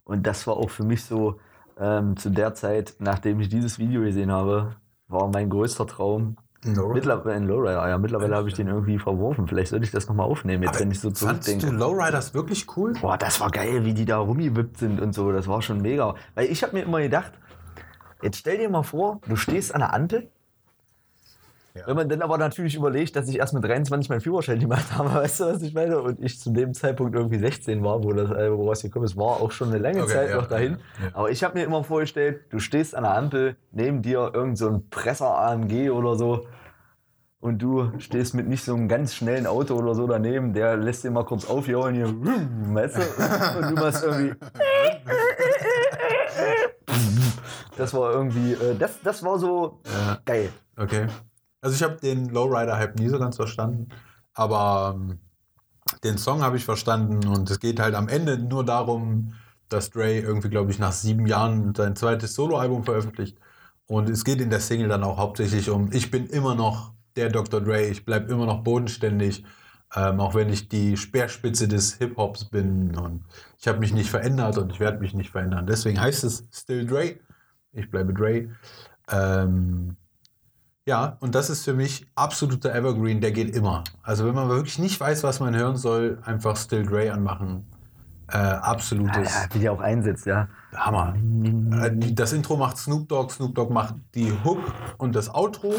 [0.03, 1.39] Und das war auch für mich so
[1.79, 4.75] ähm, zu der Zeit, nachdem ich dieses Video gesehen habe,
[5.07, 6.37] war mein größter Traum.
[6.65, 9.47] Mittlerweile ein Lowrider, ja, mittlerweile habe ich den irgendwie verworfen.
[9.47, 11.65] Vielleicht sollte ich das nochmal aufnehmen, jetzt wenn ich so zurückdenke.
[11.65, 12.93] du Lowriders wirklich cool?
[13.01, 15.33] Boah, das war geil, wie die da rumgewippt sind und so.
[15.33, 16.15] Das war schon mega.
[16.35, 17.33] Weil ich habe mir immer gedacht,
[18.21, 20.31] jetzt stell dir mal vor, du stehst an der Ampel.
[21.75, 21.87] Ja.
[21.87, 25.11] Wenn man dann aber natürlich überlegt, dass ich erst mit 23 meinen Führerschein gemacht habe,
[25.13, 25.99] weißt du, was ich meine?
[26.01, 29.51] Und ich zu dem Zeitpunkt irgendwie 16 war, wo das Album rausgekommen ist, war auch
[29.51, 30.77] schon eine lange Okay, Zeit ja, noch dahin.
[31.01, 31.09] ja.
[31.13, 34.69] Aber ich habe mir immer vorgestellt, du stehst an der Ampel, neben dir irgend so
[34.69, 36.45] ein Presser AMG oder so
[37.39, 41.03] und du stehst mit nicht so einem ganz schnellen Auto oder so daneben, der lässt
[41.03, 42.05] dir mal kurz aufjauen hier,
[42.73, 43.59] weißt du?
[43.59, 44.33] Und du machst irgendwie.
[47.75, 50.19] Das war irgendwie, äh, das, das war so Ja.
[50.25, 50.49] geil.
[50.77, 51.07] Okay.
[51.63, 53.87] Also ich habe den Lowrider-Hype nie so ganz verstanden,
[54.33, 55.19] aber ähm,
[56.03, 59.35] den Song habe ich verstanden und es geht halt am Ende nur darum,
[59.69, 63.37] dass Dre irgendwie, glaube ich, nach sieben Jahren sein zweites Soloalbum veröffentlicht
[63.87, 67.29] und es geht in der Single dann auch hauptsächlich um, ich bin immer noch der
[67.29, 67.61] Dr.
[67.61, 69.45] Dre, ich bleibe immer noch bodenständig,
[69.95, 73.23] ähm, auch wenn ich die Speerspitze des Hip-Hops bin und
[73.57, 75.65] ich habe mich nicht verändert und ich werde mich nicht verändern.
[75.65, 77.21] Deswegen heißt es Still Dre,
[77.71, 78.49] ich bleibe Dre.
[79.09, 79.95] Ähm,
[80.85, 83.83] ja, und das ist für mich absoluter Evergreen, der geht immer.
[84.01, 87.65] Also wenn man wirklich nicht weiß, was man hören soll, einfach Still Dre anmachen.
[88.29, 90.47] Äh, absolutes Ja, wie der auch einsetzt, ja.
[90.73, 91.13] Hammer.
[91.15, 94.59] Äh, die- das Intro macht Snoop Dogg, Snoop Dogg macht die Hook
[94.97, 95.73] und das Outro.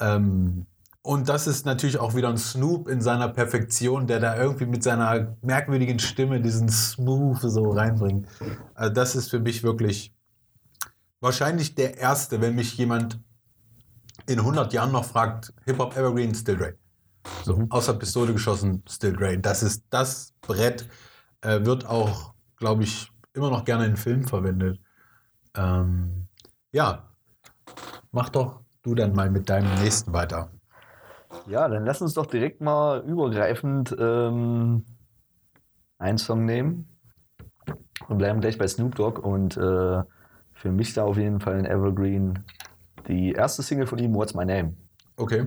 [0.00, 0.66] Ähm,
[1.02, 4.82] und das ist natürlich auch wieder ein Snoop in seiner Perfektion, der da irgendwie mit
[4.82, 8.26] seiner merkwürdigen Stimme diesen Smooth so reinbringt.
[8.74, 10.14] Also das ist für mich wirklich
[11.20, 13.20] wahrscheinlich der erste, wenn mich jemand
[14.26, 16.74] in 100 Jahren noch fragt, Hip-Hop Evergreen, Still Dre.
[17.42, 17.70] So, Mhm.
[17.70, 19.38] außer Pistole geschossen, Still Dre.
[19.38, 20.88] Das ist das Brett,
[21.40, 24.80] äh, wird auch, glaube ich, immer noch gerne in Filmen verwendet.
[25.56, 26.28] Ähm,
[26.72, 27.08] ja,
[28.12, 30.50] mach doch du dann mal mit deinem nächsten weiter.
[31.48, 34.84] Ja, dann lass uns doch direkt mal übergreifend ähm,
[35.98, 36.88] einen Song nehmen
[38.08, 40.02] und bleiben gleich bei Snoop Dogg und äh,
[40.52, 42.44] für mich da auf jeden Fall ein Evergreen.
[43.08, 44.74] Die erste Single von ihm, What's My Name?
[45.16, 45.46] Okay,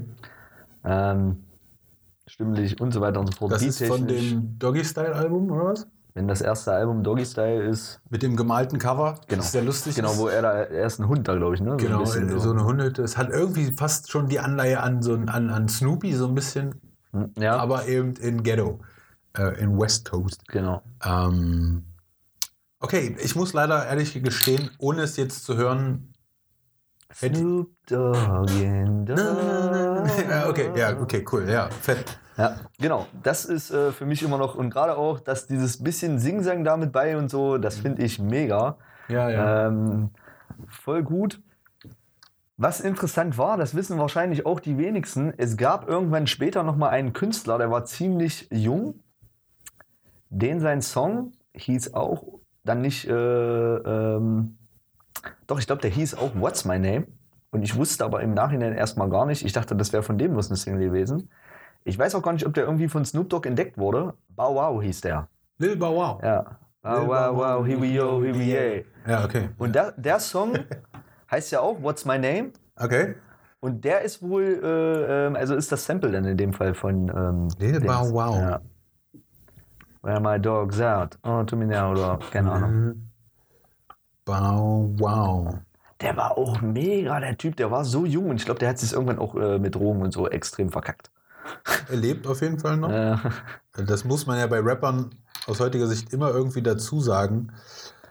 [0.83, 1.43] Ähm,
[2.27, 3.51] stimmlich und so weiter und so fort.
[3.51, 5.87] das ist von dem Doggy-Style-Album, oder was?
[6.13, 9.41] Wenn das erste Album Doggy Style ist, Mit dem gemalten Cover, Genau.
[9.43, 10.17] das sehr lustig genau, ist.
[10.17, 11.71] wo er da, er ist ein Hund da, glaube ich, ne?
[11.71, 13.03] So ein Genau, bisschen so, eine Hundehütte.
[13.03, 16.33] Es hat irgendwie fast schon die Anleihe an, so ein, an, an Snoopy, so ein
[16.35, 16.73] bisschen,
[17.11, 18.79] Hm, Ja, aber eben in Ghetto,
[19.37, 20.47] äh, in West Coast.
[20.47, 20.81] genau.
[21.03, 21.83] Ähm,
[22.79, 26.13] okay, ich muss leider ehrlich gestehen, ohne es jetzt zu hören.
[27.13, 29.13] Snoop Dogg in the
[30.29, 32.19] ja, okay, ja, okay, cool, ja, fett.
[32.37, 33.07] Ja, genau.
[33.23, 36.91] Das ist äh, für mich immer noch, und gerade auch, dass dieses bisschen Singsang damit
[36.91, 38.77] bei und so, das finde ich mega.
[39.07, 39.67] Ja, ja.
[39.67, 40.11] Ähm,
[40.67, 41.41] voll gut.
[42.57, 47.13] Was interessant war, das wissen wahrscheinlich auch die wenigsten, es gab irgendwann später nochmal einen
[47.13, 48.99] Künstler, der war ziemlich jung,
[50.29, 54.57] den sein Song hieß auch dann nicht, äh, ähm,
[55.47, 57.07] doch, ich glaube, der hieß auch What's My Name.
[57.51, 60.33] Und ich wusste aber im Nachhinein erstmal gar nicht, ich dachte, das wäre von dem
[60.33, 61.29] bloß eine Single gewesen.
[61.85, 64.13] Ich weiß auch gar nicht, ob der irgendwie von Snoop Dogg entdeckt wurde.
[64.29, 65.29] Bow Wow hieß der.
[65.57, 66.21] Lil Bow Wow.
[66.21, 66.59] Ja.
[66.81, 68.85] Bow Wow Wow, here we go, here we yay.
[69.07, 69.49] Ja, okay.
[69.57, 70.53] Und der, der Song
[71.31, 72.51] heißt ja auch What's My Name?
[72.75, 73.15] Okay.
[73.59, 77.09] Und der ist wohl, äh, ähm, also ist das Sample dann in dem Fall von
[77.09, 77.79] ähm, Lil.
[77.79, 78.35] Bow Wow.
[78.35, 78.61] Ja.
[80.03, 81.17] Where my dog's out.
[81.23, 83.06] Oh, to me now, oder keine Ahnung.
[84.27, 85.55] Bow Wow.
[86.01, 88.77] Der war auch mega, der Typ, der war so jung und ich glaube, der hat
[88.77, 91.09] sich irgendwann auch äh, mit Drogen und so extrem verkackt.
[91.89, 92.91] Er lebt auf jeden Fall noch.
[92.91, 93.17] Äh,
[93.85, 95.09] Das muss man ja bei Rappern
[95.47, 97.51] aus heutiger Sicht immer irgendwie dazu sagen.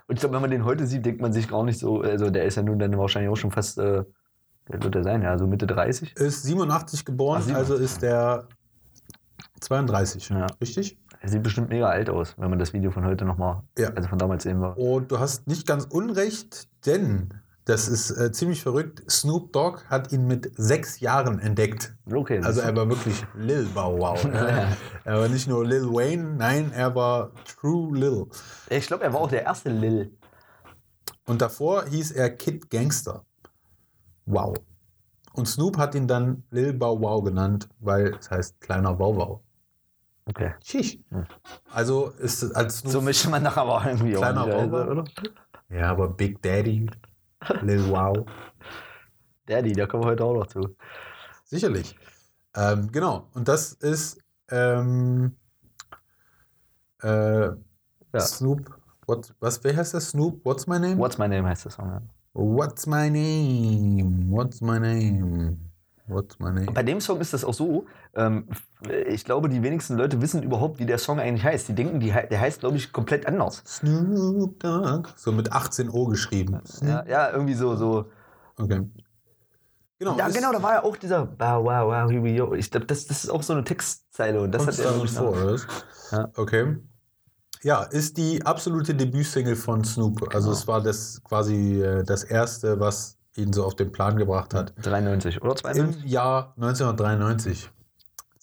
[0.08, 2.30] und ich glaube, wenn man den heute sieht, denkt man sich gar nicht so, also
[2.30, 4.04] der ist ja nun dann wahrscheinlich auch schon fast, äh,
[4.66, 5.22] wer wird der sein?
[5.22, 6.16] Ja, so Mitte 30.
[6.16, 7.56] Ist 87 geboren, Ach, 87.
[7.72, 8.48] also ist der
[9.60, 10.28] 32.
[10.30, 10.46] Ja.
[10.60, 10.98] Richtig?
[11.26, 13.88] Er sieht bestimmt mega alt aus, wenn man das Video von heute nochmal, Ja.
[13.94, 14.78] also von damals sehen war.
[14.78, 17.34] Und du hast nicht ganz unrecht, denn
[17.64, 19.02] das ist äh, ziemlich verrückt.
[19.10, 21.96] Snoop Dogg hat ihn mit sechs Jahren entdeckt.
[22.08, 24.24] Okay, Also er war wirklich Lil Bow Wow.
[24.24, 24.68] ja.
[25.04, 28.26] Er war nicht nur Lil Wayne, nein, er war True Lil.
[28.70, 30.16] ich glaube, er war auch der erste Lil.
[31.26, 33.24] Und davor hieß er Kid Gangster.
[34.26, 34.54] Wow.
[35.32, 39.40] Und Snoop hat ihn dann Lil Bow Wow genannt, weil es heißt kleiner Bow Wow.
[40.28, 40.54] Okay.
[40.64, 40.98] Schisch.
[41.10, 41.24] Hm.
[41.72, 42.92] Also ist es als Snoop.
[42.92, 44.88] So mischt man nachher aber irgendwie auch Kleiner wieder, Bauer.
[44.90, 45.04] oder?
[45.70, 46.86] ja, aber Big Daddy,
[47.62, 48.26] Lil Wow.
[49.46, 50.76] Daddy, da kommen wir heute auch noch zu.
[51.44, 51.96] Sicherlich.
[52.56, 53.28] Ähm, genau.
[53.34, 54.18] Und das ist
[54.50, 55.36] ähm,
[57.02, 57.08] äh,
[57.46, 57.56] Ja.
[58.20, 58.76] Snoop.
[59.06, 60.08] What, was, wer heißt das?
[60.10, 60.44] Snoop?
[60.44, 60.98] What's my name?
[60.98, 61.86] What's My Name heißt der Song.
[61.88, 62.02] Ja.
[62.32, 64.24] What's my name?
[64.28, 65.58] What's my name?
[66.08, 66.72] What's my name?
[66.72, 68.48] Bei dem Song ist das auch so, ähm,
[69.08, 71.68] ich glaube, die wenigsten Leute wissen überhaupt, wie der Song eigentlich heißt.
[71.68, 73.62] Die denken, die, der heißt, glaube ich, komplett anders.
[73.66, 75.08] Snoop Dogg.
[75.16, 76.60] So mit 18 O geschrieben.
[76.82, 78.06] Ja, ja irgendwie so, so.
[78.58, 78.82] Okay.
[79.98, 80.18] Genau.
[80.18, 82.54] Ja, genau, da war ja auch dieser Bow, wow, wow, here we go.
[82.54, 85.08] Ich glaube, das, das ist auch so eine Textzeile und das Kommt hat er irgendwie
[85.08, 85.56] vor, oder?
[86.12, 86.28] Ja.
[86.36, 86.76] Okay.
[87.62, 90.22] Ja, ist die absolute Debütsingle von Snoop.
[90.34, 90.58] Also Genau.
[90.58, 94.74] es war das quasi äh, das erste, was ihn so auf den Plan gebracht hat.
[94.82, 96.04] 93 oder Im 92?
[96.04, 97.70] Jahr 1993.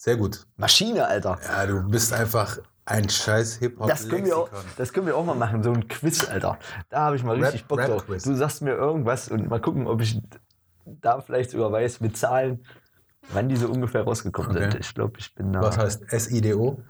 [0.03, 0.45] Sehr gut.
[0.57, 1.39] Maschine, Alter.
[1.47, 3.87] Ja, du bist einfach ein scheiß Hip-Hop.
[3.87, 6.59] Das können, wir auch, das können wir auch mal machen, so ein Quiz, Alter.
[6.89, 8.01] Da habe ich mal Rap- richtig Bock drauf.
[8.01, 8.23] Rap-Quiz.
[8.23, 10.19] Du sagst mir irgendwas und mal gucken, ob ich
[10.85, 12.65] da vielleicht sogar weiß mit Zahlen,
[13.31, 14.71] wann die so ungefähr rausgekommen Okay.
[14.71, 14.81] sind.
[14.81, 15.61] Ich glaube, ich bin da.
[15.61, 16.81] Was heißt SIDO?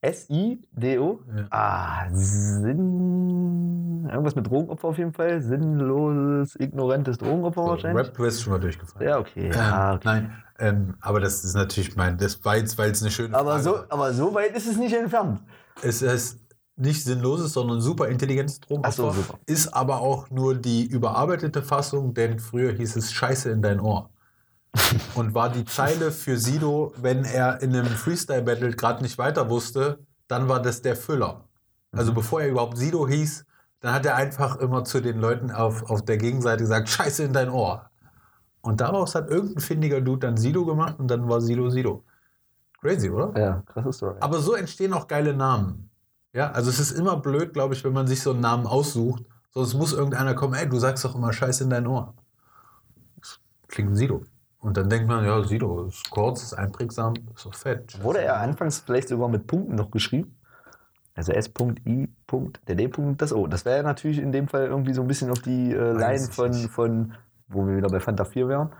[0.00, 1.20] S-I-D-O?
[1.36, 1.46] Ja.
[1.50, 4.06] Ah, Sinn.
[4.10, 5.42] Irgendwas mit Drogenopfer auf jeden Fall.
[5.42, 8.06] Sinnloses, ignorantes Drogenopfer So, wahrscheinlich.
[8.06, 9.08] Rap-Quiz schon mal durchgefallen.
[9.08, 9.46] Ja, okay.
[9.46, 10.02] Ähm, Ja, okay.
[10.04, 13.50] Nein, ähm, aber das ist natürlich mein, das war jetzt, weil es eine schöne Aber,
[13.52, 15.40] Frage so, aber so weit ist es nicht entfernt.
[15.82, 16.40] Es ist
[16.76, 18.60] nicht sinnloses, sondern super intelligentes.
[18.82, 19.38] Ach so, super.
[19.46, 24.10] Ist aber auch nur die überarbeitete Fassung, denn früher hieß es Scheiße in dein Ohr.
[25.14, 29.98] Und war die Zeile für Sido, wenn er in einem Freestyle-Battle gerade nicht weiter wusste,
[30.28, 31.44] dann war das der Füller.
[31.92, 33.44] Also bevor er überhaupt Sido hieß,
[33.80, 37.32] dann hat er einfach immer zu den Leuten auf, auf der Gegenseite gesagt, Scheiße in
[37.32, 37.90] dein Ohr.
[38.60, 42.04] Und daraus hat irgendein findiger Dude dann Sido gemacht und dann war Sido Sido.
[42.80, 43.38] Crazy, oder?
[43.38, 44.16] Ja, krasse Story.
[44.20, 45.90] Aber so entstehen auch geile Namen.
[46.32, 49.24] Ja, also es ist immer blöd, glaube ich, wenn man sich so einen Namen aussucht.
[49.50, 52.14] Sonst muss irgendeiner kommen, ey, du sagst doch immer Scheiße in dein Ohr.
[53.16, 54.22] Das klingt Sido.
[54.60, 57.92] Und dann denkt man, ja, Sido ist kurz, ist einprägsam, ist doch fett.
[57.92, 60.34] Scheiße Wurde er anfangs vielleicht sogar mit Punkten noch geschrieben?
[61.14, 62.08] Also S.I.
[62.66, 62.90] der D.
[63.16, 63.46] das O.
[63.46, 66.28] Das wäre ja natürlich in dem Fall irgendwie so ein bisschen auf die äh, Line
[66.30, 66.70] von, nicht.
[66.70, 67.14] von,
[67.48, 68.72] wo wir wieder bei Fanta 4 wären,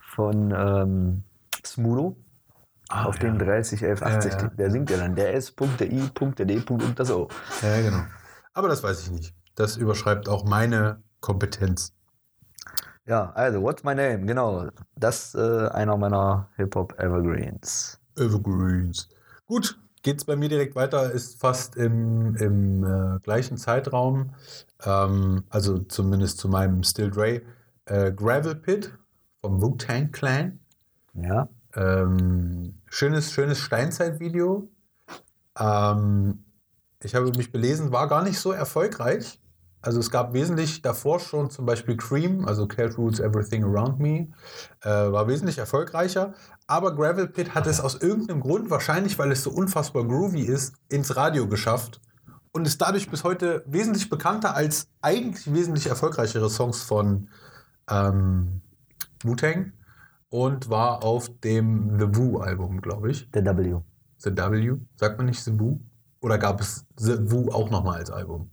[0.00, 1.22] von ähm,
[1.64, 2.16] Smudo
[2.92, 3.30] Ah, auf ja.
[3.30, 4.32] den 30, 11, 80.
[4.32, 4.48] Ja, ja.
[4.48, 5.54] Der singt ja dann der S.
[5.80, 6.10] der I.
[6.36, 6.62] der D.
[6.68, 7.28] und das O.
[7.62, 8.02] Ja, genau.
[8.52, 9.34] Aber das weiß ich nicht.
[9.54, 11.94] Das überschreibt auch meine Kompetenz.
[13.06, 14.26] Ja, also, what's my name?
[14.26, 14.68] Genau.
[14.94, 17.98] Das äh, einer meiner Hip-Hop-Evergreens.
[18.16, 19.08] Evergreens.
[19.46, 24.34] Gut, geht's bei mir direkt weiter, ist fast im, im äh, gleichen Zeitraum,
[24.84, 27.42] ähm, also zumindest zu meinem Still Dre,
[27.86, 28.96] äh, Gravel Pit
[29.40, 30.60] vom Wu-Tang Clan.
[31.14, 31.48] Ja.
[31.74, 34.68] Ähm, schönes, schönes Steinzeit-Video.
[35.58, 36.44] Ähm,
[37.02, 39.40] ich habe mich belesen, war gar nicht so erfolgreich.
[39.82, 44.28] Also es gab wesentlich davor schon zum Beispiel Cream, also Cat Rules Everything Around Me,
[44.82, 46.34] äh, war wesentlich erfolgreicher.
[46.68, 50.74] Aber Gravel Pit hat es aus irgendeinem Grund, wahrscheinlich weil es so unfassbar groovy ist,
[50.88, 52.00] ins Radio geschafft
[52.52, 57.28] und ist dadurch bis heute wesentlich bekannter als eigentlich wesentlich erfolgreichere Songs von
[57.90, 58.60] ähm,
[59.24, 59.72] Wu-Tang
[60.28, 63.30] und war auf dem The Wu-Album, glaube ich.
[63.32, 63.80] Der W.
[64.18, 65.80] The W, sagt man nicht The Wu?
[66.20, 68.50] Oder gab es The Wu auch nochmal als Album?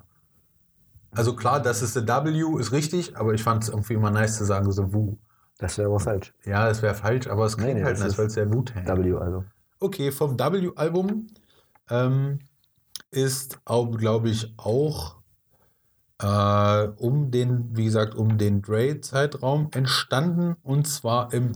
[1.12, 4.38] Also klar, das ist The W, ist richtig, aber ich fand es irgendwie immer nice
[4.38, 5.18] zu sagen The Wu.
[5.58, 6.34] Das wäre aber falsch.
[6.46, 8.86] Ja, das wäre falsch, aber es klingt Nee, nee, halt nice, weil es der Wu-Tang
[8.86, 9.44] W also.
[9.80, 11.28] Okay, vom W-Album
[11.90, 12.40] ähm,
[13.12, 15.18] ist, glaube ich, auch
[16.22, 21.54] äh, um den, wie gesagt, um den Dre-Zeitraum entstanden und zwar im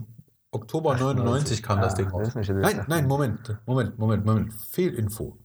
[0.50, 2.26] Oktober 99 kam das Ah, Ding raus.
[2.26, 4.52] das nicht- das Nein, nein, Moment, Moment, Moment, Moment.
[4.70, 5.38] Fehlinfo.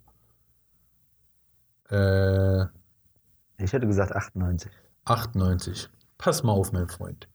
[1.89, 2.65] Äh,
[3.59, 4.71] Ich hätte gesagt 98.
[5.05, 5.89] 98.
[6.17, 7.27] Pass mal auf, mein Freund.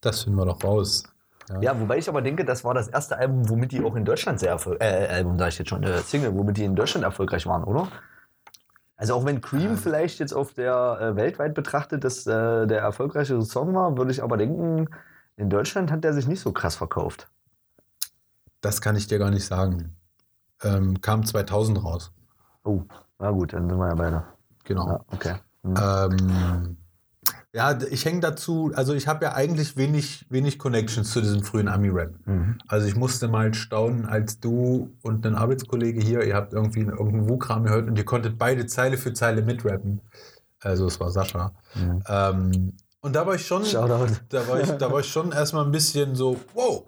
[0.00, 1.04] Das finden wir doch raus.
[1.60, 4.40] Ja, wobei ich aber denke, das war das erste Album, womit die auch in Deutschland
[4.40, 7.46] sehr erfolgreich, äh, Album sag ich jetzt schon, äh, Single, womit die in Deutschland erfolgreich
[7.46, 7.88] waren, oder?
[8.96, 13.42] Also auch wenn Cream vielleicht jetzt auf der äh, weltweit betrachtet, dass äh, der erfolgreichere
[13.42, 14.88] Song war, würde ich aber denken,
[15.36, 17.28] in Deutschland hat der sich nicht so krass verkauft.
[18.60, 19.96] Das kann ich dir gar nicht sagen.
[20.62, 22.12] Ähm, kam 2000 raus.
[22.62, 22.82] Oh,
[23.18, 24.24] na gut, dann sind wir ja beide.
[24.64, 24.86] Genau.
[24.86, 25.34] Ja, okay.
[25.64, 25.74] Hm.
[25.80, 26.76] Ähm,
[27.54, 31.68] ja, ich hänge dazu, also ich habe ja eigentlich wenig, wenig Connections zu diesem frühen
[31.68, 32.12] Ami-Rap.
[32.26, 32.58] Mhm.
[32.66, 37.28] Also ich musste mal staunen, als du und ein Arbeitskollege hier, ihr habt irgendwie irgendeinen
[37.28, 40.00] Wu-Kram gehört und ihr konntet beide Zeile für Zeile mitrappen.
[40.60, 41.52] Also es war Sascha.
[41.76, 42.02] Mhm.
[42.08, 44.16] Ähm, und da war ich schon, Shoutout.
[44.30, 46.84] da war ich, da war ich schon erstmal ein bisschen so, wow,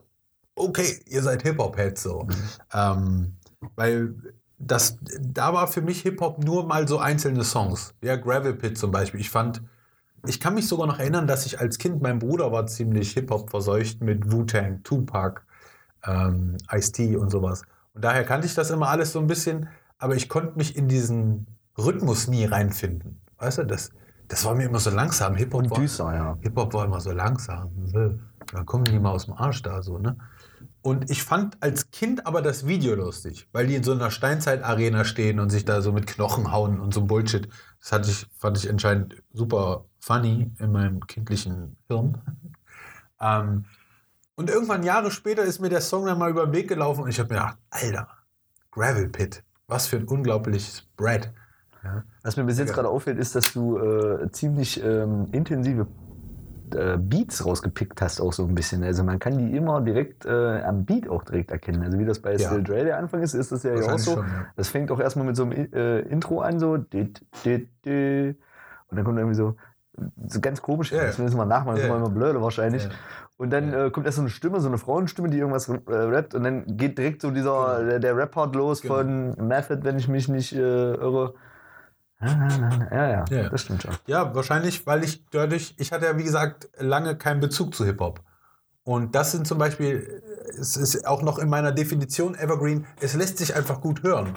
[0.57, 2.27] okay, ihr seid Hip-Hop-Heads so.
[2.75, 3.37] Ähm,
[3.77, 4.17] weil
[4.59, 7.95] das, da war für mich Hip-Hop nur mal so einzelne Songs.
[8.03, 9.21] Ja, Gravel Pit zum Beispiel.
[9.21, 9.63] Ich fand,
[10.27, 13.51] ich kann mich sogar noch erinnern, dass ich als Kind, mein Bruder war ziemlich Hip-Hop
[13.51, 15.43] verseucht mit Wu-Tang, Tupac,
[16.05, 17.63] ähm, Ice-T und sowas.
[17.95, 20.89] Und daher kannte ich das immer alles so ein bisschen, aber ich konnte mich in
[20.89, 21.47] diesen
[21.79, 23.21] Rhythmus nie reinfinden.
[23.39, 23.91] Weißt du, das,
[24.29, 25.37] das war mir immer so langsam.
[25.37, 26.39] Hip-Hop war, ja.
[26.41, 27.71] Hip-Hop war immer so langsam.
[28.53, 30.17] Da kommen die mal aus dem Arsch da so, ne?
[30.87, 35.05] Und ich fand als Kind aber das Video lustig, weil die in so einer Steinzeit-Arena
[35.05, 37.49] stehen und sich da so mit Knochen hauen und so Bullshit.
[37.81, 42.23] Das hatte ich, fand ich anscheinend super funny in meinem kindlichen Hirn.
[43.21, 43.65] ähm,
[44.37, 47.11] und irgendwann Jahre später ist mir der Song dann mal über den Weg gelaufen und
[47.11, 48.07] ich habe mir gedacht, Alter,
[48.71, 51.33] Gravel Pit, was für ein unglaubliches Brett.
[51.83, 52.05] Ja.
[52.23, 52.75] Was mir bis jetzt Ja.
[52.77, 55.89] gerade auffällt, ist, dass du äh, ziemlich ähm, intensive
[56.75, 58.83] äh, Beats rausgepickt hast, auch so ein bisschen.
[58.83, 61.83] Also man kann die immer direkt äh, am Beat auch direkt erkennen.
[61.83, 62.49] Also wie das bei Ja.
[62.49, 64.15] Still Dre der Anfang ist, ist das ja hier auch so.
[64.15, 64.47] schon, ja.
[64.57, 66.77] Das fängt auch erstmal mit so einem äh, Intro an, so.
[66.77, 68.37] dit, dit, dit.
[68.89, 69.57] Und dann kommt irgendwie so,
[70.27, 71.05] so ganz komisch, Ja, ja.
[71.07, 72.05] das müssen wir nachmachen, das Ja, ist ja.
[72.07, 72.85] immer blöde wahrscheinlich.
[72.85, 72.91] Ja.
[73.39, 76.35] Und dann äh, kommt erst so eine Stimme, so eine Frauenstimme, die irgendwas äh, rappt
[76.35, 77.89] und dann geht direkt so dieser, Genau.
[77.91, 78.95] der, der Rap-Part los Genau.
[78.95, 80.59] von Method, wenn ich mich nicht äh,
[80.95, 81.35] irre.
[82.21, 83.49] Ja, ja, Ja.
[83.49, 83.95] das stimmt schon.
[84.07, 88.21] Ja, wahrscheinlich, weil ich dadurch, ich hatte ja wie gesagt lange keinen Bezug zu Hip-Hop.
[88.85, 90.23] Und das sind zum Beispiel,
[90.59, 94.35] es ist auch noch in meiner Definition Evergreen, es lässt sich einfach gut hören.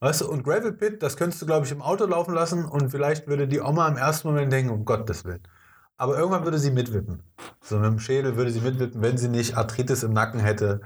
[0.00, 2.88] Weißt du, und Gravel Pit, das könntest du, glaube ich, im Auto laufen lassen und
[2.90, 5.42] vielleicht würde die Oma im ersten Moment denken, um Gottes Willen.
[5.98, 7.22] Aber irgendwann würde sie mitwippen.
[7.60, 10.80] So mit dem Schädel würde sie mitwippen, wenn sie nicht Arthritis im Nacken hätte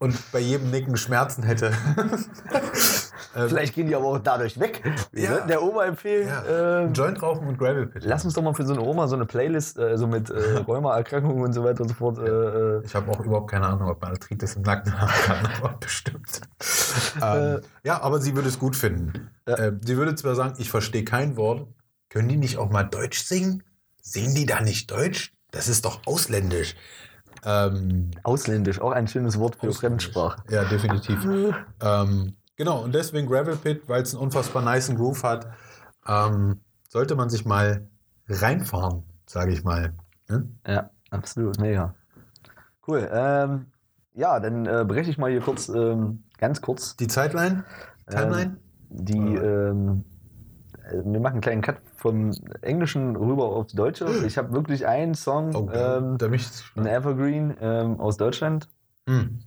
[0.00, 1.72] und bei jedem Nicken Schmerzen hätte.
[3.38, 4.82] Ähm, Vielleicht gehen die aber auch dadurch weg.
[5.12, 5.30] Wir Ja.
[5.30, 6.80] sollten der Oma empfehlen, ja.
[6.84, 8.02] ähm, Joint rauchen und Gravel Pit.
[8.04, 10.34] lass uns doch mal für so eine Oma so eine Playlist, äh, so mit äh,
[10.66, 12.18] Rheumaerkrankungen und so weiter und so fort.
[12.18, 15.48] Äh, äh, Ich habe auch überhaupt keine Ahnung, ob man Arthritis im Nacken haben kann,
[15.62, 16.40] aber bestimmt.
[17.22, 19.30] ähm, ja, aber sie würde es gut finden.
[19.46, 19.58] Ja.
[19.58, 21.66] Ähm, sie würde zwar sagen, ich verstehe kein Wort.
[22.10, 23.62] Können die nicht auch mal Deutsch singen?
[24.00, 25.32] Singen die da nicht Deutsch?
[25.50, 26.74] Das ist doch ausländisch.
[27.44, 29.72] Ähm, ausländisch, auch ein schönes Wort für.
[29.72, 30.42] Fremdsprache.
[30.50, 31.18] ja, definitiv.
[31.80, 35.46] ähm, genau, und deswegen Gravel Pit, weil es einen unfassbar niceen Groove hat,
[36.06, 37.88] ähm, sollte man sich mal
[38.28, 39.94] reinfahren, sage ich mal.
[40.28, 40.48] Ne?
[40.66, 41.94] Ja, absolut, mega.
[42.86, 43.08] Cool.
[43.10, 43.66] Ähm,
[44.14, 47.64] ja, dann äh, breche ich mal hier kurz, ähm, ganz kurz Die Zeitline?
[48.10, 48.56] Timeline?
[48.56, 48.58] Ähm,
[48.90, 50.04] die, ähm,
[50.84, 54.06] äh, wir machen einen kleinen Cut vom Englischen rüber aufs Deutsche.
[54.26, 56.16] Ich habe wirklich einen Song, oh, ähm,
[56.76, 58.68] ein Evergreen ähm, aus Deutschland,
[59.06, 59.40] Hm.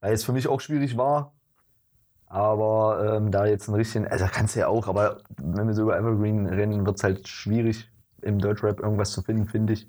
[0.00, 1.32] weil es für mich auch schwierig war.
[2.30, 5.82] Aber ähm, da jetzt ein richtigen, also kannst du ja auch, aber wenn wir so
[5.82, 9.88] über Evergreen reden, wird es halt schwierig, im Deutschrap irgendwas zu finden, finde ich.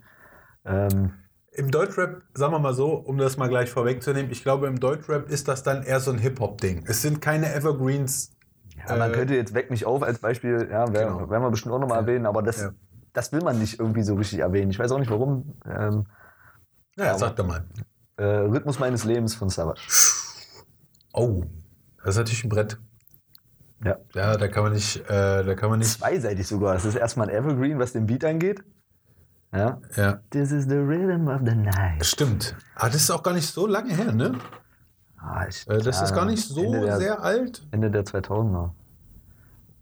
[0.63, 1.11] Ähm,
[1.51, 5.29] Im Deutschrap, sagen wir mal so, um das mal gleich vorwegzunehmen, ich glaube, im Deutschrap
[5.29, 6.85] ist das dann eher so ein Hip-Hop-Ding.
[6.87, 8.31] Es sind keine Evergreens.
[8.87, 11.29] Ja, man Äh, könnte jetzt Weck mich auf als Beispiel, ja, wer- Genau.
[11.29, 12.01] werden wir bestimmt auch nochmal Ja.
[12.03, 12.69] erwähnen, aber das, Ja.
[13.11, 14.71] das will man nicht irgendwie so richtig erwähnen.
[14.71, 15.55] Ich weiß auch nicht warum.
[15.65, 16.05] Ähm,
[16.95, 17.65] Ja, sag doch mal.
[18.15, 19.81] äh, Rhythmus meines Lebens von Savage.
[21.13, 21.43] Oh,
[22.03, 22.77] das ist natürlich ein Brett.
[23.83, 23.97] Ja.
[24.13, 25.91] Ja, da kann man nicht, äh, da kann man nicht.
[25.91, 26.73] Zweiseitig sogar.
[26.73, 28.61] Das ist erstmal ein Evergreen, was den Beat angeht.
[29.53, 29.81] Ja.
[29.95, 32.05] Ja, This is the rhythm of the night.
[32.05, 32.55] stimmt.
[32.75, 34.37] Ah, das ist auch gar nicht so lange her, ne?
[35.17, 37.65] Ah, ich, Äh, das ja, ist gar nicht so der, sehr alt.
[37.71, 38.71] Ende der 2000er.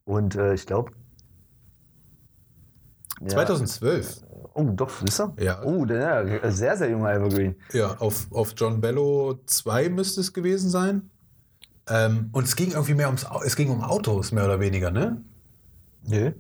[0.06, 0.92] Und äh, ich glaube.
[3.28, 4.24] 2012.
[4.54, 5.34] Oh, doch, wisst ihr?
[5.40, 5.64] Ja.
[5.64, 7.56] Oh, der, ja, sehr, sehr junger Evergreen.
[7.74, 11.10] Ja, auf, auf John Bello 2 müsste es gewesen sein.
[11.90, 15.22] Ähm, und es ging irgendwie mehr ums es ging um Autos, mehr oder weniger, ne?
[16.04, 16.32] Nö.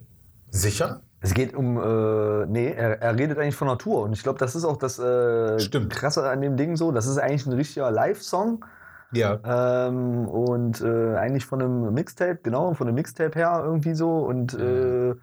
[0.49, 1.01] Sicher?
[1.19, 4.03] Es geht um, äh, nee, er, er redet eigentlich von Natur.
[4.03, 5.91] Und ich glaube, das ist auch das äh, Stimmt.
[5.91, 6.91] Krasse an dem Ding so.
[6.91, 8.63] Das ist eigentlich ein richtiger Live-Song.
[9.11, 9.39] Ja.
[9.87, 14.19] Ähm, und äh, eigentlich von einem Mixtape, genau, von einem Mixtape her irgendwie so.
[14.19, 15.15] Und äh,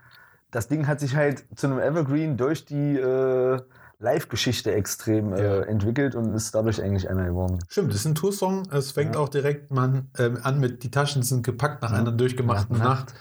[0.50, 3.60] das Ding hat sich halt zu einem Evergreen durch die äh,
[4.04, 5.36] Live-Geschichte extrem Ja.
[5.38, 7.58] äh, entwickelt und ist dadurch eigentlich einer geworden.
[7.68, 8.62] Stimmt, es ist ein Toursong.
[8.70, 9.20] Es fängt Ja.
[9.20, 11.98] auch direkt man, ähm, an mit Die Taschen sind gepackt nach Ja.
[11.98, 13.14] einer durchgemachten Nacht.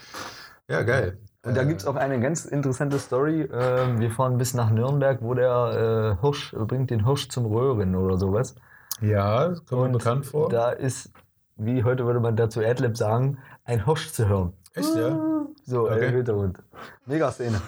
[0.68, 1.18] Ja, geil.
[1.46, 3.50] Und da Äh, gibt es auch eine ganz interessante Story.
[3.52, 7.96] Ähm, wir fahren bis nach Nürnberg, wo der äh, Hirsch bringt den Hirsch zum Röhren
[7.96, 8.56] oder sowas.
[9.02, 10.48] Ja, das kommt mir bekannt vor.
[10.50, 11.12] Da ist,
[11.58, 14.54] wie heute würde man dazu Adlib sagen, ein Hirsch zu hören.
[14.74, 15.46] Echt, ja?
[15.66, 16.08] So Okay.
[16.08, 16.60] im Hintergrund.
[17.06, 17.60] Mega Szene.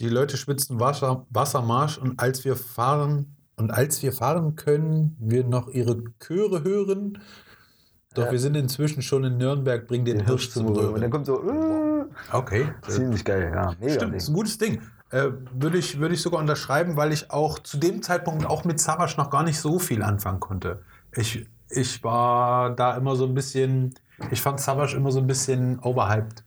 [0.00, 5.44] Die Leute schwitzen Wasser, Wassermarsch und als wir fahren und als wir fahren können, wir
[5.44, 7.18] noch ihre Chöre hören.
[8.14, 8.32] Doch Ja.
[8.32, 11.10] wir sind inzwischen schon in Nürnberg, bring den, Hirsch zum Und dann Röhren.
[11.10, 12.68] kommt so, äh, Okay.
[12.86, 13.74] ziemlich geil, ja.
[13.80, 14.80] Mega Stimmt, ist ein gutes Ding.
[15.10, 18.78] Äh, würde, ich, würde ich sogar unterschreiben, weil ich auch zu dem Zeitpunkt auch mit
[18.78, 20.82] Savage noch gar nicht so viel anfangen konnte.
[21.14, 23.94] Ich, ich war da immer so ein bisschen,
[24.30, 26.44] ich fand Savage immer so ein bisschen overhyped.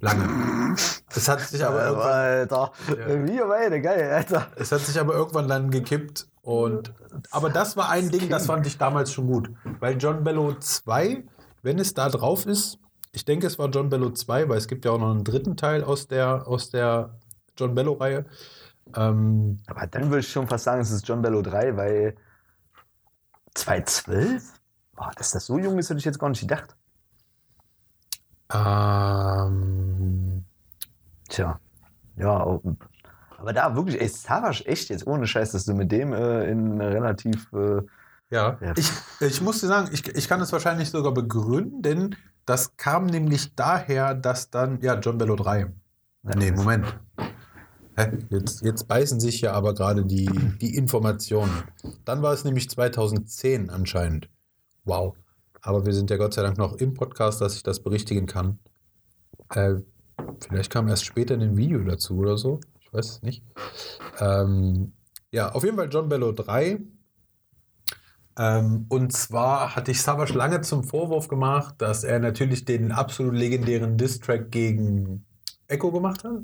[0.00, 0.76] Lange.
[1.14, 3.26] Es hat sich aber irgendwann, Alter, Ja.
[3.26, 4.46] wir beide, geil, Alter.
[4.56, 6.28] es hat sich aber irgendwann dann gekippt.
[6.42, 6.92] Und,
[7.30, 9.50] aber das war ein Ding, das fand ich damals schon gut.
[9.80, 11.24] Weil John Bello 2,
[11.62, 12.78] wenn es da drauf ist,
[13.12, 15.56] ich denke, es war John Bello 2, weil es gibt ja auch noch einen dritten
[15.56, 17.18] Teil aus der, aus der
[17.56, 18.24] John Bello-Reihe.
[18.94, 22.16] Ähm, Aber dann würde ich schon fast sagen, es ist John Bello 3, weil
[23.54, 24.42] 2012?
[24.94, 26.76] Boah, dass das so jung ist, hätte ich jetzt gar nicht gedacht.
[28.52, 30.44] Ähm,
[31.28, 31.60] Tja,
[32.16, 32.60] ja,
[33.38, 36.80] aber da wirklich, ey, Savage, echt jetzt ohne Scheiß, dass du mit dem äh, in
[36.80, 37.82] relativ, äh,
[38.30, 38.72] ja, Ja.
[38.76, 38.90] ich,
[39.20, 43.54] ich muss dir sagen, ich, ich kann es wahrscheinlich sogar begründen, denn das kam nämlich
[43.54, 45.72] daher, dass dann, ja, John Bello 3.
[46.22, 46.98] Nee, Moment.
[48.30, 50.26] Jetzt, jetzt beißen sich ja aber gerade die,
[50.60, 51.64] die Informationen.
[52.04, 54.28] Dann war es nämlich 2010 anscheinend.
[54.84, 55.14] Wow.
[55.60, 58.58] Aber wir sind ja Gott sei Dank noch im Podcast, dass ich das berichtigen kann.
[59.50, 59.76] Äh,
[60.40, 62.60] vielleicht kam erst später ein Video dazu oder so.
[62.80, 63.44] Ich weiß es nicht.
[64.20, 64.92] Ähm,
[65.30, 66.80] ja, auf jeden Fall John Bello 3.
[68.38, 73.34] Ähm, und zwar hatte ich Savage lange zum Vorwurf gemacht, dass er natürlich den absolut
[73.34, 75.26] legendären Diss-Track gegen
[75.66, 76.42] Echo gemacht hat.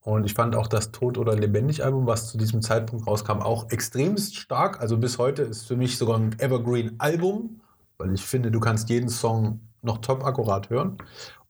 [0.00, 3.70] Und ich fand auch das Tod oder Lebendig Album, was zu diesem Zeitpunkt rauskam, auch
[3.70, 4.80] extremst stark.
[4.80, 7.60] Also bis heute ist für mich sogar ein Evergreen Album,
[7.98, 10.96] weil ich finde, du kannst jeden Song noch top akkurat hören.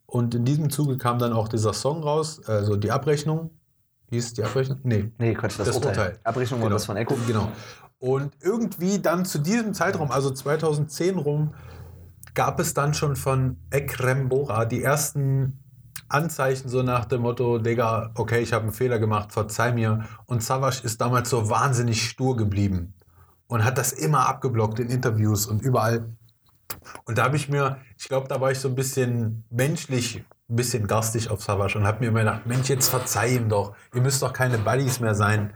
[0.07, 3.51] Und in diesem Zuge kam dann auch dieser Song raus, also die Abrechnung.
[4.11, 4.78] Wie ist die Abrechnung?
[4.82, 5.12] Nee.
[5.18, 5.90] Nee, Quatsch, das, Das Urteil.
[5.90, 6.18] Urteil.
[6.24, 6.76] Abrechnung war Genau.
[6.76, 7.14] das von Echo.
[7.26, 7.53] Genau.
[7.99, 11.53] Und irgendwie dann zu diesem Zeitraum, also 2010 rum,
[12.34, 15.59] gab es dann schon von Ekrem Bora die ersten
[16.09, 20.05] Anzeichen so nach dem Motto, Digga, okay, ich habe einen Fehler gemacht, verzeih mir.
[20.24, 22.94] Und Savage ist damals so wahnsinnig stur geblieben
[23.46, 26.16] und hat das immer abgeblockt in Interviews und überall.
[27.04, 30.56] Und da habe ich mir, ich glaube, da war ich so ein bisschen menschlich, ein
[30.56, 33.74] bisschen garstig auf Savage und habe mir immer gedacht, Mensch, jetzt verzeih ihm doch.
[33.94, 35.52] Ihr müsst doch keine Buddies mehr sein.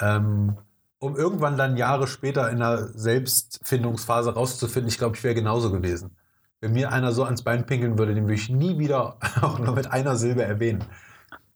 [0.00, 0.56] Ähm,
[0.98, 6.16] um irgendwann dann Jahre später in einer Selbstfindungsphase rauszufinden, ich glaube, ich wäre genauso gewesen.
[6.60, 9.74] Wenn mir einer so ans Bein pinkeln würde, den würde ich nie wieder auch nur
[9.74, 10.84] mit einer Silbe erwähnen.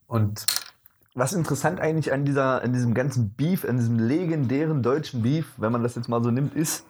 [0.06, 0.46] Und
[1.14, 5.72] Was interessant eigentlich an, dieser, an diesem ganzen Beef, an diesem legendären deutschen Beef, wenn
[5.72, 6.84] man das jetzt mal so nimmt, ist,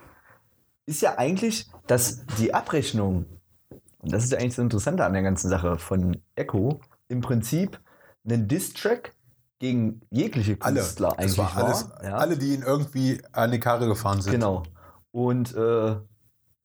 [0.89, 3.27] ist ja eigentlich, dass die Abrechnung,
[3.99, 7.79] und das ist ja eigentlich das Interessante an der ganzen Sache von Echo, im Prinzip
[8.25, 9.13] einen Diss-Track
[9.59, 12.17] gegen jegliche alle, Künstler das eigentlich war alles, ja.
[12.17, 14.33] alle, die ihn irgendwie an die Karre gefahren sind.
[14.33, 14.63] Genau.
[15.11, 15.97] Und äh,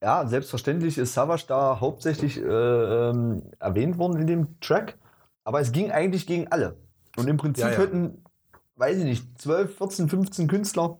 [0.02, 4.96] ja, selbstverständlich ist Savage da hauptsächlich äh, ähm, erwähnt worden in dem Track.
[5.44, 6.76] Aber es ging eigentlich gegen alle.
[7.16, 7.78] Und im Prinzip Ja, ja.
[7.78, 8.24] hätten,
[8.76, 10.98] weiß ich nicht, 12, 14, 15 Künstler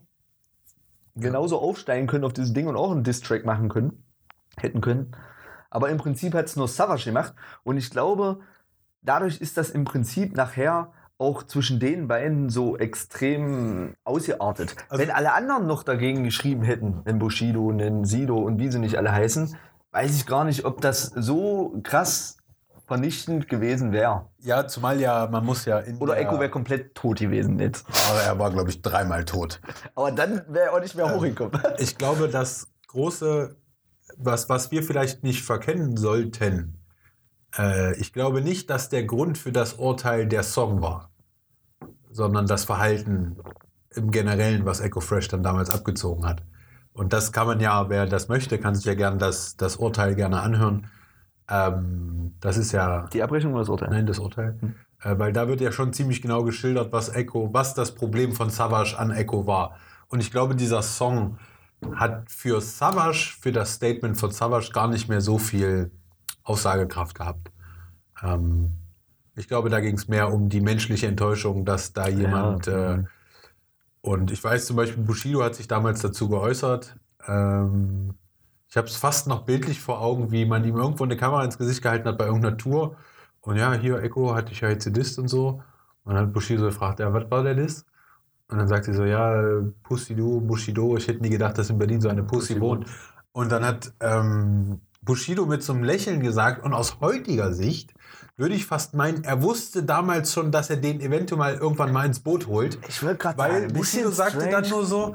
[1.14, 4.04] genauso aufsteigen können auf dieses Ding und auch einen Diss-Track machen können.
[4.56, 5.16] Hätten können.
[5.70, 7.34] Aber im Prinzip hat es nur Savage gemacht.
[7.64, 8.40] Und ich glaube,
[9.02, 14.76] dadurch ist das im Prinzip nachher auch zwischen den beiden so extrem ausgeartet.
[14.88, 18.78] Also- Wenn alle anderen noch dagegen geschrieben hätten, einen Bushido, einen Sido und wie sie
[18.78, 19.56] nicht alle heißen,
[19.92, 22.38] weiß ich gar nicht, ob das so krass
[22.94, 24.26] vernichtend gewesen wäre.
[24.38, 27.84] Ja, zumal ja, man muss ja in Oder der, Echo wäre komplett tot gewesen jetzt.
[28.08, 29.60] Aber er war, glaube ich, dreimal tot.
[29.96, 31.60] Aber dann wäre er auch nicht mehr hochgekommen.
[31.78, 33.56] Ich glaube, das große,
[34.16, 36.78] was, was wir vielleicht nicht verkennen sollten,
[37.58, 41.10] äh, ich glaube nicht, dass der Grund für das Urteil der Song war,
[42.10, 43.38] sondern das Verhalten
[43.90, 46.44] im Generellen, was Echo Fresh dann damals abgezogen hat.
[46.92, 50.14] Und das kann man ja, wer das möchte, kann sich ja gern das, das Urteil
[50.14, 50.86] gerne anhören.
[51.48, 53.90] Ähm, das ist ja Die Abrechnung oder das Urteil?
[53.90, 54.58] Nein, das Urteil.
[55.02, 58.50] Äh, weil da wird ja schon ziemlich genau geschildert, was Echo, was das Problem von
[58.50, 59.76] Savage an Echo war.
[60.08, 61.38] Und ich glaube, dieser Song
[61.94, 65.90] hat für Savage, für das Statement von Savage gar nicht mehr so viel
[66.42, 67.50] Aussagekraft gehabt.
[68.22, 68.78] Ähm,
[69.36, 72.94] ich glaube, da ging es mehr um die menschliche Enttäuschung, dass da jemand Ja.
[72.94, 73.04] äh,
[74.00, 76.94] und ich weiß zum Beispiel, Bushido hat sich damals dazu geäußert.
[77.26, 78.14] Ähm,
[78.74, 81.58] ich habe es fast noch bildlich vor Augen, wie man ihm irgendwo eine Kamera ins
[81.58, 82.96] Gesicht gehalten hat bei irgendeiner Tour.
[83.40, 85.62] Und ja, hier, Echo, hatte ich ja jetzt Diss und so.
[86.02, 87.86] Und dann hat Bushido gefragt, ja, was war der Diss?
[88.48, 92.00] Und dann sagt sie so, ja, Pussido, Bushido, ich hätte nie gedacht, dass in Berlin
[92.00, 92.86] so eine Pussy Pussy wohnt.
[93.30, 97.94] Und dann hat ähm, Bushido mit so einem Lächeln gesagt, und aus heutiger Sicht
[98.36, 102.06] würde ich fast meinen, er wusste damals schon, dass er den eventuell mal irgendwann mal
[102.06, 102.80] ins Boot holt.
[102.88, 105.14] Ich will gerade Weil Bushido sagte dann nur so,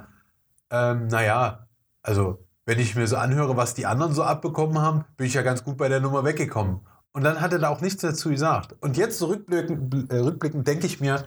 [0.72, 1.68] ähm, naja,
[2.01, 2.39] also
[2.70, 5.63] wenn ich mir so anhöre, was die anderen so abbekommen haben, bin ich ja ganz
[5.63, 6.82] gut bei der Nummer weggekommen.
[7.13, 8.76] Und dann hat er da auch nichts dazu gesagt.
[8.80, 11.26] Und jetzt so rückblickend, äh, rückblickend denke ich mir,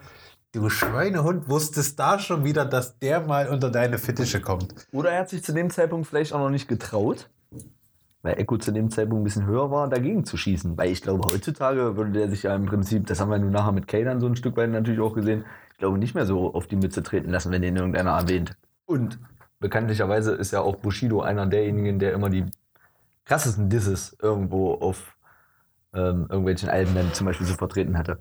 [0.53, 4.73] du Schweinehund, wusstest da schon wieder, dass der mal unter deine Fittiche kommt.
[4.93, 7.29] Oder er hat sich zu dem Zeitpunkt vielleicht auch noch nicht getraut,
[8.23, 10.79] weil Echo zu dem Zeitpunkt ein bisschen höher war, dagegen zu schießen.
[10.79, 13.73] Weil ich glaube, heutzutage würde der sich ja im Prinzip, das haben wir nun nachher
[13.73, 16.55] mit Kay dann so ein Stück weit natürlich auch gesehen, ich glaube nicht mehr so
[16.55, 18.57] auf die Mütze treten lassen, wenn den irgendeiner erwähnt.
[18.87, 19.19] Und
[19.63, 22.45] bekanntlicherweise ist ja auch Bushido einer derjenigen, der immer die
[23.25, 25.17] krassesten Disses irgendwo auf
[25.95, 28.19] ähm, irgendwelchen Alben dann zum Beispiel so vertreten hatte.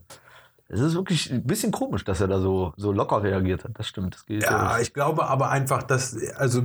[0.70, 3.72] Es ist wirklich ein bisschen komisch, dass er da so, so locker reagiert hat.
[3.74, 4.16] Das stimmt.
[4.16, 6.62] Das geht Ja, ich glaube aber einfach, dass, also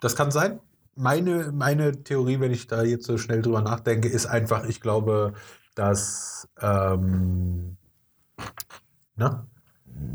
[0.00, 0.60] das kann sein.
[0.96, 5.34] Meine, meine Theorie, wenn ich da jetzt so schnell drüber nachdenke, ist einfach, ich glaube,
[5.74, 7.76] dass ähm,
[9.16, 9.46] ne?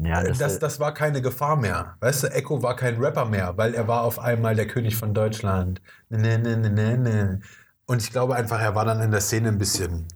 [0.03, 1.95] Ja, das, das, das, war keine Gefahr mehr.
[1.99, 5.13] Weißt du, Echo war kein Rapper mehr, weil er war auf einmal der König von
[5.13, 5.81] Deutschland.
[6.09, 7.39] Ne, ne, ne, ne, ne.
[7.85, 10.07] Und ich glaube einfach, er war dann in der Szene ein bisschen,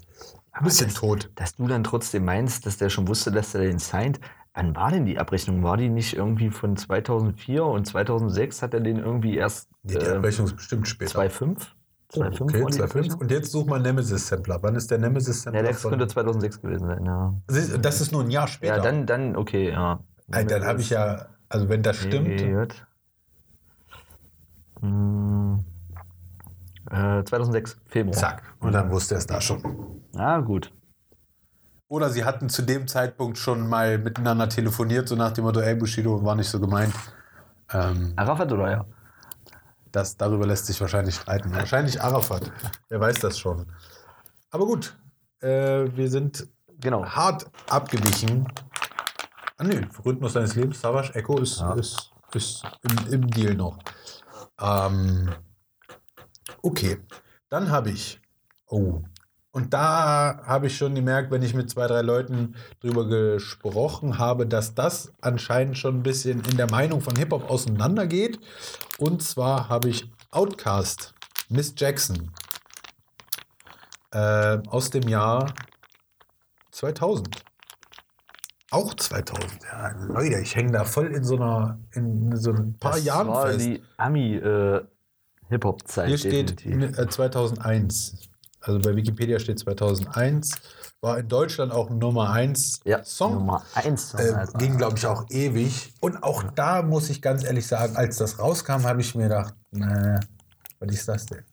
[0.51, 1.31] ein bisschen das- tot.
[1.35, 4.19] dass du dann trotzdem meinst, dass der schon wusste, dass er den signed.
[4.55, 5.63] Wann war denn die Abrechnung?
[5.63, 10.05] War die nicht irgendwie von 2004 und 2006 hat er den irgendwie erst Nee, die
[10.05, 11.19] äh, Abrechnung ist bestimmt später.
[11.21, 11.67] 2,5?
[12.15, 12.83] Oh, 2,5 okay, war die 2,5.
[12.83, 13.19] Abrechnung?
[13.19, 14.57] Und jetzt such mal Nemesis-Sampler.
[14.63, 15.63] Wann ist der Ja, Nemesis-Sampler?
[15.63, 17.33] das von- könnte 2006 gewesen sein, ja.
[17.47, 18.77] Siehst du, das ist nur ein Jahr später.
[18.77, 19.99] Ja, dann, dann, okay, ja.
[20.31, 22.41] Ey, dann habe ich ja, also wenn das stimmt.
[24.81, 25.65] Hm,
[26.89, 28.13] äh, 2006, Februar.
[28.15, 28.43] zack.
[28.59, 30.01] Und dann wusste er es da schon.
[30.15, 30.71] Ah, gut.
[31.89, 35.75] Oder sie hatten zu dem Zeitpunkt schon mal miteinander telefoniert, so nach dem Motto, ey
[35.75, 36.93] Bushido, war nicht so gemeint.
[37.73, 38.85] Ähm, Arafat oder ja?
[39.91, 41.53] Das, darüber lässt sich wahrscheinlich streiten.
[41.53, 42.51] Wahrscheinlich Arafat.
[42.89, 43.65] Wer weiß das schon.
[44.51, 44.97] Aber gut,
[45.41, 46.47] äh, wir sind
[46.81, 47.05] Genau.
[47.05, 48.47] hart abgewichen.
[49.57, 51.73] Ah, nee, Rhythmus deines Lebens, Savage Echo ist, Ja.
[51.73, 53.77] ist, ist im, im Deal noch.
[54.61, 55.29] Ähm,
[56.61, 56.99] okay,
[57.49, 58.21] dann habe ich.
[58.67, 59.01] Oh.
[59.51, 64.45] Und da habe ich schon gemerkt, wenn ich mit zwei, drei Leuten drüber gesprochen habe,
[64.45, 68.39] dass das anscheinend schon ein bisschen in der Meinung von Hip-Hop auseinandergeht.
[68.99, 71.13] Und zwar habe ich Outcast,
[71.47, 72.31] Miss Jackson,
[74.11, 75.53] äh, aus dem Jahr
[76.71, 77.43] 2000.
[78.71, 79.63] Auch 2000.
[79.63, 83.27] Ja, Leute, ich hänge da voll in so einer, in so ein paar das Jahren
[83.29, 83.65] war fest.
[83.65, 86.07] die Ami-Hip-Hop-Zeit.
[86.09, 86.99] Hier steht definitiv.
[86.99, 88.29] äh, 2001.
[88.61, 90.51] Also bei Wikipedia steht 2001.
[91.01, 93.35] War in Deutschland auch Nummer 1 ja, Song.
[93.35, 94.19] Nummer 1 Song.
[94.19, 95.93] Äh, ging, glaube ich, auch ewig.
[96.01, 99.55] Und auch da muss ich ganz ehrlich sagen, als das rauskam, habe ich mir gedacht,
[99.71, 100.19] nee,
[100.79, 101.45] was ist das denn?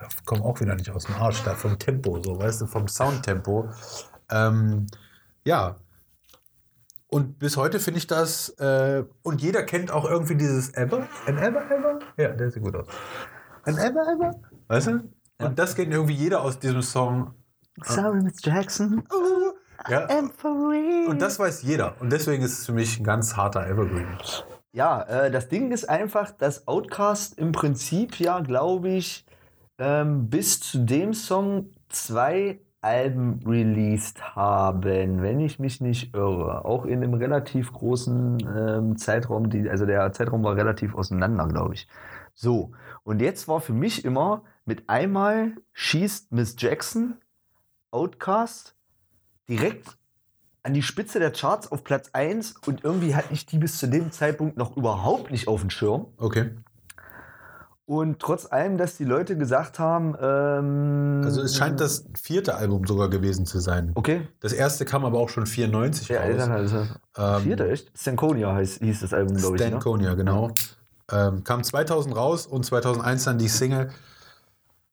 [0.00, 2.88] Ja, komm auch wieder nicht aus dem Arsch da vom Tempo, so, weißt du, vom
[2.88, 3.68] Soundtempo.
[4.30, 4.86] Ähm,
[5.44, 5.76] ja.
[7.08, 11.06] Und bis heute finde ich das, äh, und jeder kennt auch irgendwie dieses Ever.
[11.26, 11.98] Ein Ever, Ever?
[12.16, 12.86] Ja, der sieht gut aus.
[13.64, 14.40] Ein Ever, Ever?
[14.68, 15.12] Weißt du?
[15.38, 17.34] Und das kennt irgendwie jeder aus diesem Song.
[17.82, 19.02] Sorry, Miss Jackson.
[19.88, 20.06] Ja.
[20.06, 21.08] I'm for real.
[21.08, 22.00] Und das weiß jeder.
[22.00, 24.06] Und deswegen ist es für mich ein ganz harter Evergreen.
[24.72, 29.26] Ja, äh, das Ding ist einfach, dass Outcast im Prinzip ja, glaube ich,
[29.78, 36.64] ähm, bis zu dem Song zwei Alben released haben, wenn ich mich nicht irre.
[36.64, 41.74] Auch in einem relativ großen ähm, Zeitraum, die, also der Zeitraum war relativ auseinander, glaube
[41.74, 41.86] ich.
[42.34, 42.72] So,
[43.04, 47.18] und jetzt war für mich immer mit einmal schießt Miss Jackson,
[47.92, 48.74] Outcast,
[49.48, 49.96] direkt
[50.64, 53.86] an die Spitze der Charts auf Platz 1 und irgendwie hatte ich die bis zu
[53.88, 56.06] dem Zeitpunkt noch überhaupt nicht auf dem Schirm.
[56.18, 56.50] Okay.
[57.84, 62.86] Und trotz allem, dass die Leute gesagt haben, ähm, Also es scheint das vierte Album
[62.86, 63.90] sogar gewesen zu sein.
[63.96, 64.28] Okay.
[64.40, 66.48] Das erste kam aber auch schon 94 Ja, raus.
[66.48, 66.86] also,
[67.18, 67.90] Ähm, vierte, echt?
[67.98, 69.62] Stankonia heißt, hieß das Album, glaube ich.
[69.62, 69.68] Ne?
[69.68, 70.52] Stankonia, genau.
[71.10, 73.90] Ähm, kam 2000 raus und 2001 dann die Single.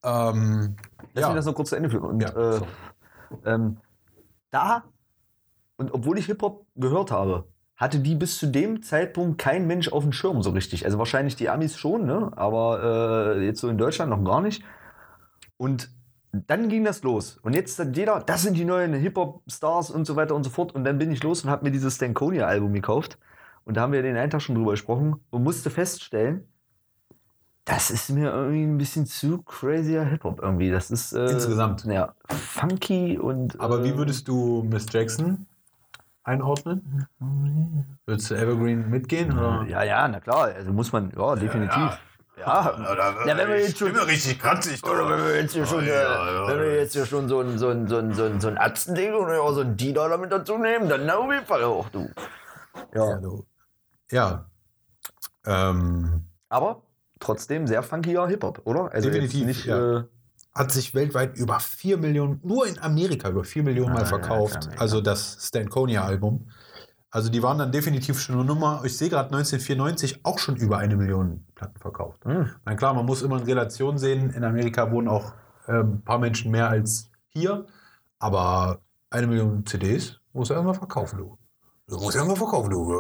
[0.03, 0.75] Ähm,
[1.13, 2.03] Lass mich das noch kurz zu Ende führen.
[2.03, 2.67] Und Ja, äh, so.
[3.45, 3.77] Ähm,
[4.51, 4.83] da,
[5.77, 10.03] und obwohl ich Hip-Hop gehört habe, hatte die bis zu dem Zeitpunkt kein Mensch auf
[10.03, 10.85] dem Schirm so richtig.
[10.85, 12.31] Also wahrscheinlich die Amis schon, ne?
[12.35, 14.63] aber äh, jetzt so in Deutschland noch gar nicht.
[15.55, 15.89] Und
[16.31, 17.37] dann ging das los.
[17.41, 20.75] Und jetzt sagt jeder, das sind die neuen Hip-Hop-Stars und so weiter und so fort.
[20.75, 23.17] Und dann bin ich los und habe mir dieses Stankonia-Album gekauft.
[23.63, 26.48] Und da haben wir den einen Tag schon drüber gesprochen und musste feststellen,
[27.69, 30.71] das ist mir irgendwie ein bisschen zu crazier Hip-Hop irgendwie.
[30.71, 31.85] Das ist äh, Insgesamt.
[31.85, 33.59] Ja, funky und.
[33.59, 35.45] aber wie äh, würdest du Miss Jackson
[36.23, 37.07] einordnen?
[38.05, 39.37] Würdest du Evergreen mitgehen?
[39.37, 39.65] Oder?
[39.67, 40.45] Ja, ja, na klar.
[40.55, 41.77] Also muss man, ja, definitiv.
[41.77, 42.73] Ja,
[43.25, 43.95] ja, wenn wir jetzt schon.
[43.95, 44.81] richtig kratzig.
[44.83, 47.67] Oder wenn wir jetzt hier schon, äh, wenn wir jetzt hier schon so ein, so
[47.69, 50.57] ein, so ein, so ein, so ein Arztending oder ja, so ein Dieter damit dazu
[50.57, 52.09] nehmen, dann auf jeden Fall auch, du.
[52.95, 53.17] Ja, Ja.
[53.17, 53.45] du.
[54.11, 54.45] Ja.
[55.45, 56.81] Ähm, Aber
[57.19, 58.91] trotzdem sehr funkiger Hip-Hop, oder?
[58.93, 59.99] Also Definitiv, nicht, ja.
[59.99, 60.03] äh,
[60.55, 64.05] hat sich weltweit über 4 Millionen, nur in Amerika über 4 Millionen Ah, Mal ja,
[64.07, 64.61] verkauft.
[64.69, 66.49] klar, also das Stankonia-Album.
[67.11, 68.81] Also die waren dann definitiv schon eine Nummer.
[68.85, 72.23] Ich sehe gerade 1994 auch schon über eine Million Platten verkauft.
[72.23, 72.51] hm.
[72.65, 74.29] Na klar, man muss immer in Relation sehen.
[74.29, 75.33] In Amerika wohnen auch
[75.67, 77.65] ähm, ein paar Menschen mehr als hier.
[78.19, 81.38] Aber eine Million CDs muss er erstmal verkaufen, du.
[81.89, 82.93] Du musst erstmal verkaufen, du.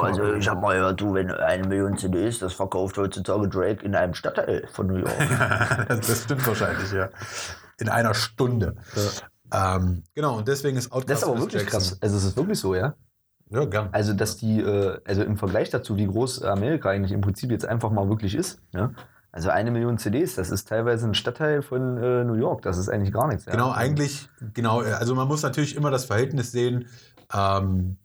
[0.00, 3.96] Also ich hab mal gehört, du, wenn eine Million CDs, das verkauft heutzutage Drake in
[3.96, 5.88] einem Stadtteil von New York.
[5.88, 7.08] das, stimmt wahrscheinlich, ja.
[7.80, 8.76] In einer Stunde.
[9.52, 11.80] Ähm, genau, und deswegen ist Outkast Das ist aber wirklich Jackson.
[11.80, 11.98] krass.
[12.00, 12.94] Also es ist wirklich so, ja.
[13.50, 13.88] Ja, gern.
[13.90, 17.66] Also, dass die, äh, also im Vergleich dazu, wie groß Amerika eigentlich im Prinzip jetzt
[17.66, 18.92] einfach mal wirklich ist, ja.
[19.32, 22.88] Also eine Million CDs, das ist teilweise ein Stadtteil von äh, New York, das ist
[22.88, 23.46] eigentlich gar nichts.
[23.46, 23.52] Ja?
[23.52, 26.86] Genau, eigentlich, genau, also man muss natürlich immer das Verhältnis sehen.
[27.32, 27.96] Ähm,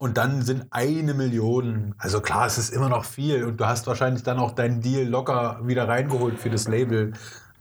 [0.00, 3.86] und dann sind eine Million, also klar, es ist immer noch viel und du hast
[3.86, 7.12] wahrscheinlich dann auch deinen Deal locker wieder reingeholt für das Label.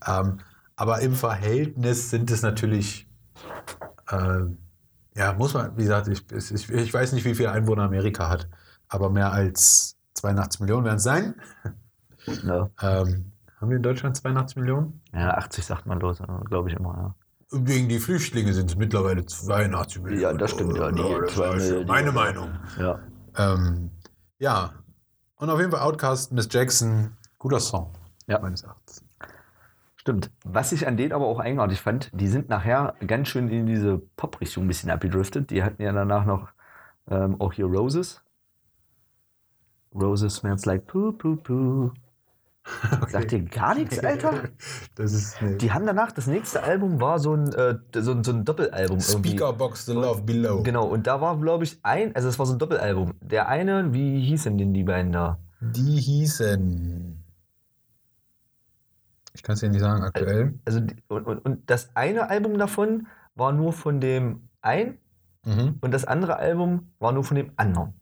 [0.08, 0.40] Ähm,
[0.78, 3.10] aber im Verhältnis sind es natürlich,
[4.10, 4.44] äh,
[5.18, 8.48] Ja, muss man, wie gesagt, ich, ich, ich weiß nicht, wie viele Einwohner Amerika hat,
[8.88, 11.36] aber mehr als 82 Millionen werden es sein.
[12.44, 12.70] Ja.
[12.82, 15.02] Ähm, haben wir in Deutschland 82 Millionen?
[15.14, 17.16] ja, 80 sagt man los, glaube ich immer.
[17.52, 20.22] Wegen die Flüchtlinge sind es mittlerweile 82 Millionen.
[20.22, 22.52] Ja, das stimmt, ja, die das zwei meine Meinung.
[22.78, 23.00] Ja.
[23.38, 23.54] ja.
[23.54, 23.90] Ähm,
[24.38, 24.74] ja,
[25.38, 27.92] und auf jeden Fall Outcast, Miss Jackson, guter Song,
[28.28, 28.40] Ja.
[28.40, 29.04] meines Erachtens.
[29.96, 30.32] Stimmt.
[30.46, 33.98] Was ich an denen aber auch eigenartig fand, die sind nachher ganz schön in diese
[34.16, 35.50] Pop-Richtung ein bisschen abgedriftet.
[35.50, 36.50] Die hatten ja danach noch
[37.10, 38.22] ähm, auch hier Roses.
[39.94, 41.92] Roses smells like poo poo poo.
[43.10, 44.50] Sagt dir gar nichts, Alter?
[44.96, 48.24] Das ist eine Die haben danach, das nächste Album war so ein, äh, so, ein-
[48.24, 49.00] so ein Doppelalbum.
[49.00, 50.64] Speakerbox The Love Below.
[50.64, 53.14] Genau, und da war, glaube ich, ein, also es war so ein Doppelalbum.
[53.22, 55.40] Der eine, wie hießen denn die beiden da?
[55.62, 57.24] Die hießen.
[59.34, 60.60] Ich kann es dir nicht sagen, aktuell.
[60.66, 64.98] Also, und, und, und das eine Album davon war nur von dem einen
[65.46, 65.78] Mhm.
[65.80, 67.94] und das andere Album war nur von dem anderen.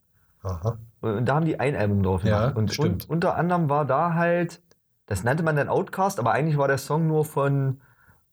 [0.48, 0.78] Aha.
[1.02, 2.56] Und da haben die ein Album drauf Ja, gemacht.
[2.58, 3.06] und, stimmt.
[3.06, 4.62] und unter anderem war da halt,
[5.06, 7.82] das nannte man dann Outcast, aber eigentlich war der Song nur von,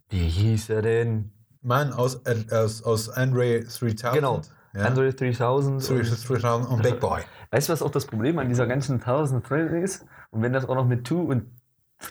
[0.09, 1.31] wie hieß er denn?
[1.63, 4.13] Mann aus, äh, aus, aus Andre 3000.
[4.15, 4.41] Genau,
[4.75, 4.83] Ja.
[4.87, 5.81] Andre 3000.
[5.89, 7.23] 3000 und Big Boy.
[7.51, 10.05] Weißt du, was auch das Problem an dieser ganzen 1000 Thread ist?
[10.31, 11.45] Und wenn das auch noch mit 2 und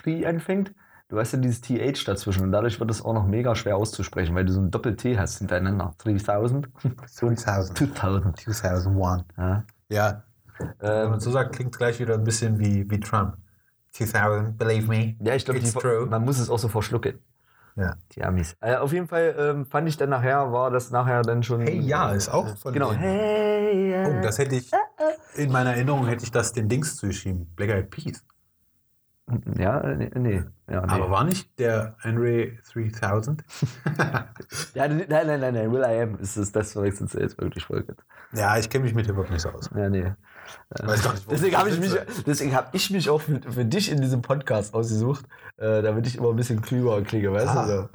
[0.04, 0.74] 3 anfängt,
[1.10, 4.34] du hast ja dieses TH dazwischen und dadurch wird es auch noch mega schwer auszusprechen,
[4.34, 5.94] weil du so ein Doppel-T hast hintereinander.
[6.00, 7.78] 3000 und 3000.
[7.78, 8.40] 2000.
[8.40, 9.24] 2001.
[9.38, 9.64] Ja.
[9.90, 10.24] Ja,
[10.60, 13.38] wenn Ähm, man so sagt, klingt gleich wieder ein bisschen wie, wie Trump.
[13.92, 15.16] 2000, believe me.
[15.20, 15.60] ja, ich glaube,
[16.10, 17.20] man muss es auch so verschlucken.
[17.76, 17.96] Ja.
[18.12, 18.56] Die Amis.
[18.62, 21.62] Äh, auf jeden Fall ähm, fand ich dann nachher, war das nachher dann schon.
[21.62, 22.90] Hey, ja, ist auch von Genau.
[22.92, 23.02] denen.
[23.02, 24.08] Hey, ja.
[24.08, 24.72] Oh, das hätte ich,
[25.36, 27.48] in meiner Erinnerung hätte ich das den Dings zugeschrieben.
[27.56, 28.24] Black Eyed Peas.
[29.58, 30.12] Ja, äh, nee.
[30.16, 30.44] nee.
[30.70, 30.92] Ja, nee.
[30.92, 33.44] Aber war nicht der Andre 3000?
[34.74, 37.64] ja, nein, nein, nein, nein, Will I Am ist das, das verwechselst du jetzt wirklich
[37.66, 37.98] voll gut.
[38.34, 39.70] ja, ich kenne mich mit Hip-Hop nicht so aus.
[39.76, 40.12] Ja, nee.
[40.82, 41.96] Weiß gar nicht, Deswegen habe ich, mich-
[42.28, 45.26] deswegen hab ich mich auch für, für dich in diesem Podcast ausgesucht,
[45.58, 47.66] äh, damit ich immer ein bisschen klüger klinge, weißt Ah.
[47.66, 47.68] du?
[47.84, 47.90] So.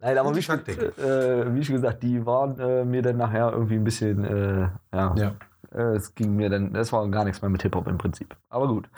[0.00, 3.76] Nein, aber wie, ich- äh, wie schon gesagt, die waren äh, mir dann nachher irgendwie
[3.76, 5.32] ein bisschen, äh, ja, Ja.
[5.74, 8.36] Äh, es ging mir dann, das war gar nichts mehr mit Hip-Hop im Prinzip.
[8.48, 8.88] Aber gut.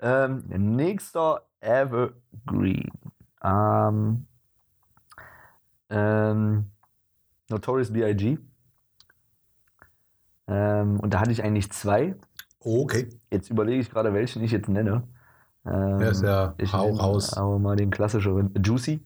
[0.00, 2.90] Ähm, nächster Evergreen.
[3.42, 4.26] Ähm,
[5.90, 6.70] ähm,
[7.48, 8.38] Notorious B.I.G.
[10.48, 12.16] Ähm, und da hatte ich eigentlich zwei.
[12.60, 13.08] Oh, okay.
[13.30, 15.06] Jetzt überlege ich gerade, welchen ich jetzt nenne.
[15.64, 17.34] Ähm, Ja, ist ja ich hau raus.
[17.34, 18.52] Aber mal den klassischeren.
[18.64, 19.04] Juicy.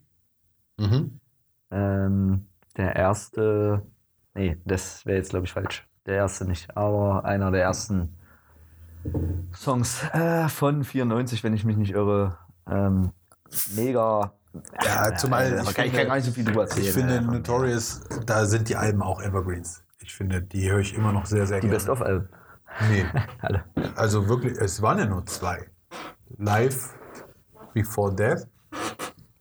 [0.79, 1.21] Mhm.
[1.71, 2.47] Ähm,
[2.77, 3.83] der erste.
[4.35, 5.87] Nee, das wäre jetzt, glaube ich, falsch.
[6.07, 6.77] Der erste nicht.
[6.77, 8.15] Aber einer der ersten
[9.55, 12.39] Songs äh, von 94, wenn ich mich nicht irre.
[12.69, 13.11] Ähm,
[13.75, 14.33] mega.
[14.83, 16.87] Ja, zumal äh, ich kann ich finde- kann gar nicht so viel drüber erzählen.
[16.87, 19.83] Ich finde äh, Notorious, da sind die Alben auch Evergreens.
[20.01, 21.77] Ich finde, die höre ich immer noch sehr, sehr Die gerne.
[21.77, 22.29] Best-of-Alben.
[22.91, 23.05] Nee,
[23.43, 23.65] Alle.
[23.97, 25.67] also wirklich, es waren ja nur zwei.
[26.39, 26.95] Live
[27.75, 28.47] Before Death.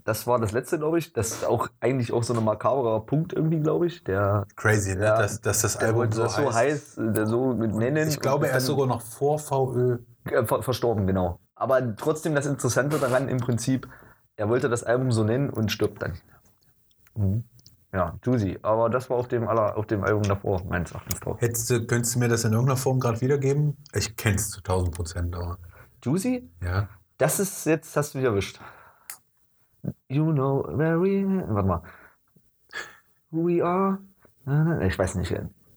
[0.06, 1.14] Das war das letzte, glaube ich.
[1.14, 4.03] Das ist auch eigentlich auch so ein makaberer Punkt irgendwie, glaube ich.
[4.03, 5.06] Der, Crazy, ne?
[5.06, 6.97] Ja, dass, dass das der Album so das so heißt.
[6.97, 8.08] heiß, äh, so nennen.
[8.08, 9.97] Ich glaube, er ist sogar noch vor VÖ.
[10.26, 11.39] Äh, ver verstorben, genau.
[11.56, 13.89] Aber trotzdem das Interessante daran im Prinzip,
[14.36, 16.14] er wollte das Album so nennen und stirbt dann.
[17.16, 17.43] Mhm.
[17.91, 18.60] Ja, Juicy.
[18.62, 21.41] Aber das war auf dem, aller, auf dem Album davor, meines Erachtens drauf.
[21.41, 23.78] Hättest du, könntest du mir das in irgendeiner Form gerade wiedergeben?
[23.93, 25.58] Ich kenne es zu 1000 Prozent, aber
[26.03, 26.47] Juicy?
[26.62, 26.89] ja.
[27.18, 28.60] Das ist jetzt, hast du mich erwischt.
[30.09, 31.23] You know where we.
[31.25, 31.83] Warte mal.
[33.31, 33.99] Who we are.
[34.45, 35.31] Na, na, ich weiß nicht.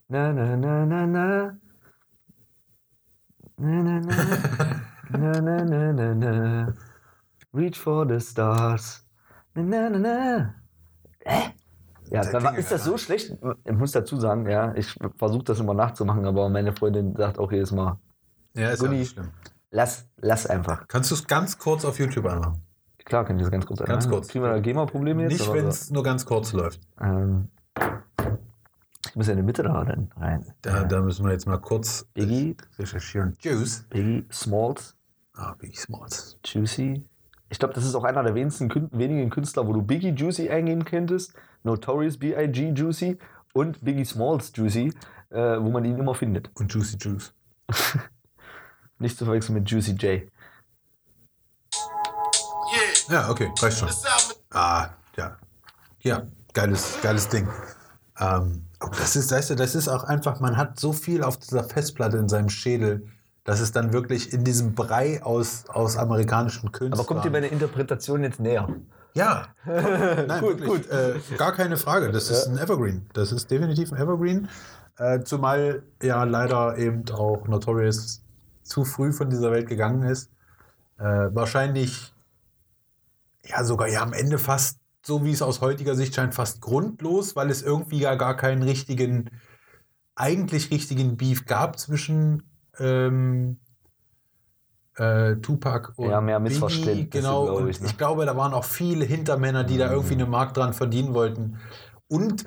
[0.09, 1.59] Na, na, na, na, na.
[3.59, 4.15] Na, na, na.
[5.11, 6.73] na, na, na, na, na.
[7.53, 9.05] Reach for the stars.
[9.55, 10.55] Na, na, na, na.
[11.27, 11.55] Hä?
[12.11, 13.37] Ja, dann war, ist das so gar schlecht?
[13.65, 17.53] Ich muss dazu sagen, ja, ich versuche das immer nachzumachen, aber meine Freundin sagt auch
[17.53, 17.99] jedes Mal,
[18.55, 19.01] Ja, ist ja Gunni.
[19.01, 19.29] nicht schlimm.
[19.71, 20.87] lass, lass einfach.
[20.89, 22.63] Kannst du es ganz kurz auf YouTube anmachen?
[23.09, 24.29] Klar, kann ich das ganz kurz Ganz kurz.
[24.29, 25.33] Kriegen wir da GEMA-Probleme jetzt?
[25.33, 26.79] Nicht, wenn es nur ganz kurz läuft.
[27.01, 27.49] Ähm,
[29.07, 30.45] ich muss ja in die Mitte da dann rein.
[30.61, 33.35] Da, da müssen wir jetzt mal kurz Biggie, recherchieren.
[33.41, 33.87] Juice.
[33.89, 34.95] Biggie, Smalls,
[35.33, 36.39] Ah, Biggie Smalls.
[36.45, 37.03] Juicy.
[37.49, 40.85] Ich glaube, das ist auch einer der wenigsten, wenigen Künstler, wo du Biggie Juicy eingeben
[40.85, 41.33] könntest,
[41.63, 42.73] Notorious B.I.G.
[42.75, 43.17] Juicy
[43.55, 44.93] und Biggie Smalls Juicy,
[45.31, 46.51] äh, wo man ihn immer findet.
[46.61, 47.33] Und Juicy Juice.
[48.99, 50.29] Nicht zu verwechseln mit Juicy J.
[53.11, 53.89] Ja, okay, reicht schon.
[54.51, 55.37] Ah, ja.
[56.01, 57.49] Ja, geiles, geiles Ding.
[58.21, 61.37] Ähm, oh, das ist, weißt du, das ist auch einfach, man hat so viel auf
[61.39, 63.07] dieser Festplatte in seinem Schädel,
[63.45, 66.93] dass es dann wirklich in diesem Brei aus, aus amerikanischen Künstlern.
[67.01, 68.69] Aber kommt dir meine Interpretation jetzt näher?
[69.15, 70.69] Ja, nein, Gut, wirklich.
[70.69, 70.91] gut.
[70.91, 72.13] Äh, gar keine Frage.
[72.13, 73.09] Das ist ein Evergreen.
[73.15, 74.49] Das ist definitiv ein Evergreen.
[74.99, 78.23] Äh, zumal ja leider eben auch Notorious
[78.63, 80.31] zu früh von dieser Welt gegangen ist.
[80.99, 82.13] Äh, wahrscheinlich
[83.49, 87.37] ja sogar ja am Ende fast, so wie es aus heutiger Sicht scheint, fast grundlos,
[87.37, 89.31] weil es irgendwie ja gar keinen richtigen,
[90.15, 92.43] eigentlich richtigen Beef gab zwischen
[92.79, 93.59] ähm,
[94.97, 97.09] äh, Tupac und Ja, mehr Biggie.
[97.11, 97.87] Genau, glaub und ich, ne?
[97.87, 101.59] ich glaube, da waren auch viele Hintermänner, die da irgendwie eine Mark dran verdienen wollten.
[102.09, 102.45] Und,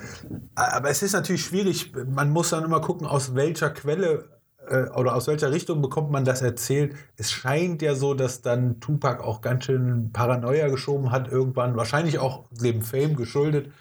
[0.56, 4.41] aber es ist natürlich schwierig, man muss dann immer gucken, aus welcher Quelle
[4.72, 6.96] äh, oder aus welcher Richtung bekommt man das erzählt.
[7.18, 12.20] Es scheint ja so, dass dann Tupac auch ganz schön Paranoia geschoben hat irgendwann, wahrscheinlich
[12.20, 13.72] auch dem Fame geschuldet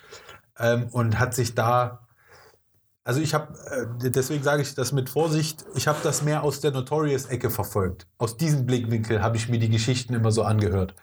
[0.58, 2.06] ähm, und hat sich da
[3.02, 3.54] also ich habe,
[4.02, 8.06] äh, deswegen sage ich das mit Vorsicht, ich habe das mehr aus der Notorious-Ecke verfolgt.
[8.18, 10.94] Aus diesem Blickwinkel habe ich mir die Geschichten immer so angehört.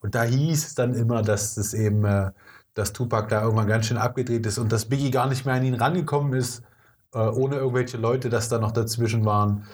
[0.00, 2.32] Und da hieß es dann immer, dass es eben, äh,
[2.74, 5.64] dass Tupac da irgendwann ganz schön abgedreht ist und dass Biggie gar nicht mehr an
[5.64, 6.62] ihn rangekommen ist,
[7.18, 9.66] ohne irgendwelche Leute, dass da noch dazwischen waren.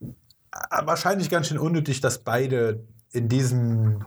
[0.00, 4.04] Äh, Wahrscheinlich ganz schön unnötig, dass beide in diesem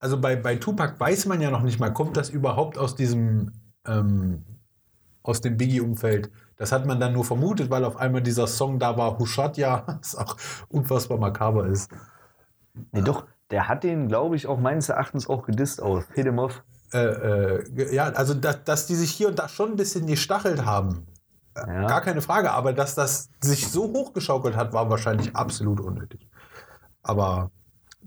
[0.00, 3.52] also bei, bei Tupac weiß man ja noch nicht mal, kommt das überhaupt aus diesem,
[3.86, 4.44] ähm,
[5.22, 6.30] aus dem Biggie-Umfeld?
[6.56, 10.16] Das hat man dann nur vermutet, weil auf einmal dieser Song da war, Hushatya, was
[10.16, 10.36] auch
[10.68, 11.90] unfassbar makaber ist.
[12.92, 16.04] Nee, doch, der hat den, glaube ich, auch meines Erachtens auch gedisst aus.
[16.14, 16.64] Hit him off.
[16.92, 20.64] Äh, äh, ja, also dass, dass die sich hier und da schon ein bisschen gestachelt
[20.64, 21.06] haben,
[21.56, 21.86] Ja.
[21.86, 26.28] gar keine Frage, aber dass das sich so hochgeschaukelt hat, war wahrscheinlich absolut unnötig.
[27.02, 27.50] Aber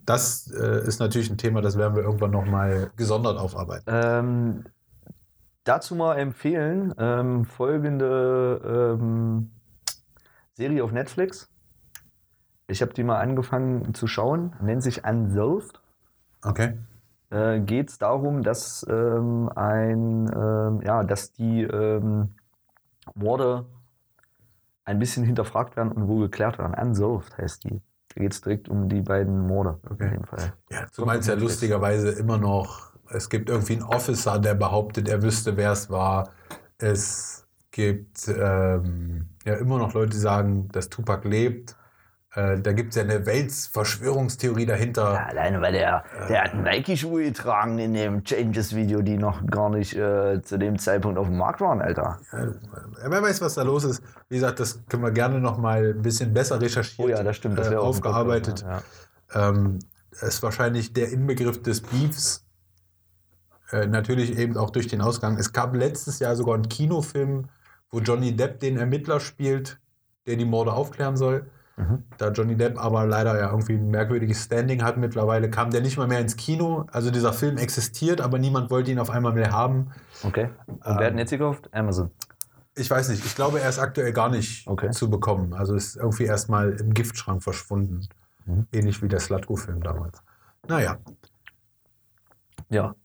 [0.06, 3.86] das äh, ist natürlich ein Thema, das werden wir irgendwann nochmal gesondert aufarbeiten.
[3.88, 4.66] Ähm,
[5.64, 9.52] dazu mal empfehlen, ähm, folgende ähm,
[10.56, 11.50] Serie auf Netflix.
[12.68, 15.80] Ich habe die mal angefangen zu schauen, nennt sich Unsolved.
[16.44, 16.78] Okay.
[17.34, 22.36] Äh, Geht es darum, dass ähm, ein, ähm, ja, dass die ähm,
[23.16, 23.66] Morde
[24.86, 26.74] ein bisschen hinterfragt werden und wohl geklärt werden.
[26.76, 27.82] Unsolved heißt die.
[28.16, 30.06] Da geht es direkt um die beiden Morde Okay.
[30.06, 30.54] in dem Fall.
[30.70, 35.22] Ja, zumal es ja lustigerweise immer noch, es gibt irgendwie einen Officer, der behauptet, er
[35.24, 36.30] wüsste, wer es war.
[36.78, 41.76] Es gibt ähm, ja immer noch Leute, die sagen, dass Tupac lebt.
[42.36, 45.14] Äh, da gibt es ja eine Weltverschwörungstheorie dahinter.
[45.14, 49.96] Ja, alleine weil der, der hat Nike-Schuhe getragen in dem Changes-Video, die noch gar nicht
[49.96, 52.20] äh, zu dem Zeitpunkt auf dem Markt waren, Alter.
[52.32, 52.48] Äh,
[53.08, 54.02] wer weiß, was da los ist.
[54.30, 57.36] Wie gesagt, das können wir gerne noch mal ein bisschen besser recherchiert, Oh ja, das
[57.38, 57.60] stimmt.
[57.60, 58.64] Das äh, aufgearbeitet.
[58.64, 58.84] Podcast,
[59.36, 59.50] Ja.
[59.50, 59.80] Ähm,
[60.22, 62.46] ist wahrscheinlich der Inbegriff des Beefs.
[63.72, 65.38] Äh, natürlich eben auch durch den Ausgang.
[65.38, 67.50] Es gab letztes Jahr sogar einen Kinofilm,
[67.92, 69.80] wo Johnny Depp den Ermittler spielt,
[70.26, 71.46] der die Morde aufklären soll.
[71.76, 72.04] Mhm.
[72.18, 75.98] Da Johnny Depp aber leider ja irgendwie ein merkwürdiges Standing hat mittlerweile, kam der nicht
[75.98, 76.86] mal mehr ins Kino.
[76.92, 79.92] Also dieser Film existiert, aber niemand wollte ihn auf einmal mehr haben.
[80.24, 80.50] Okay.
[80.68, 81.70] Und wer hat ihn jetzt gekauft?
[81.74, 82.12] Amazon.
[82.76, 84.92] Ich weiß nicht, ich glaube, er ist aktuell gar nicht Okay.
[84.92, 85.54] zu bekommen.
[85.54, 88.08] Also ist irgendwie erstmal im Giftschrank verschwunden.
[88.46, 88.68] Mhm.
[88.72, 90.22] Ähnlich wie der Slatko-Film damals.
[90.68, 90.98] Naja,
[92.70, 92.96] Ja.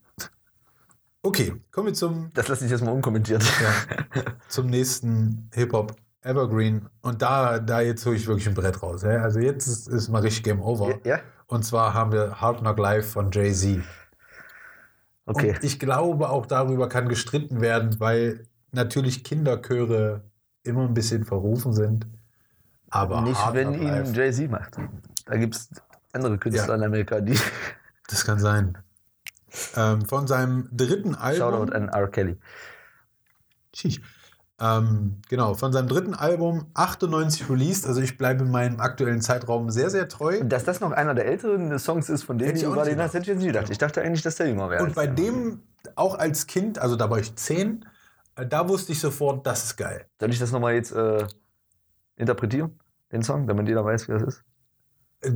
[1.23, 3.43] okay, kommen wir zum, Das lasse ich jetzt mal unkommentiert.
[3.43, 6.89] ja, zum nächsten Hip-Hop Evergreen.
[7.01, 9.03] Und da, da jetzt hole ich wirklich ein Brett raus.
[9.03, 9.21] Ja?
[9.23, 10.99] Also jetzt ist, ist mal richtig Game Over.
[11.05, 11.19] ja?
[11.47, 13.79] Und zwar haben wir Hard Knock Live von Jay-Z.
[15.25, 15.51] Okay.
[15.55, 20.23] Und ich glaube, auch darüber kann gestritten werden, weil natürlich Kinderchöre
[20.63, 22.05] immer ein bisschen verrufen sind.
[22.89, 24.77] Aber Nicht, Hard wenn ihn Jay-Z macht.
[25.25, 25.69] Da gibt es
[26.11, 26.75] andere Künstler Ja.
[26.75, 27.37] in Amerika, die.
[28.07, 28.77] das kann sein.
[29.75, 31.39] Ähm, von seinem dritten Album.
[31.53, 32.07] Shoutout an R.
[32.07, 32.37] Kelly.
[33.73, 34.01] Sheesh.
[34.61, 37.87] Ähm, genau, von seinem dritten Album 98 released.
[37.87, 40.39] Also ich bleibe meinem aktuellen Zeitraum sehr, sehr treu.
[40.39, 42.99] Und dass das noch einer der älteren Songs ist, von dem Hätte ich nicht den
[42.99, 43.69] hast, hätte ich jetzt nicht gedacht.
[43.69, 44.83] Ich dachte eigentlich, dass der jünger wäre.
[44.83, 45.61] Und bei dem,
[45.95, 47.85] auch als Kind, also da war ich 10,
[48.35, 50.05] äh, da wusste ich sofort, das ist geil.
[50.19, 51.25] Soll ich das nochmal jetzt äh,
[52.17, 52.77] interpretieren,
[53.11, 54.43] den Song, damit jeder weiß, wie das ist?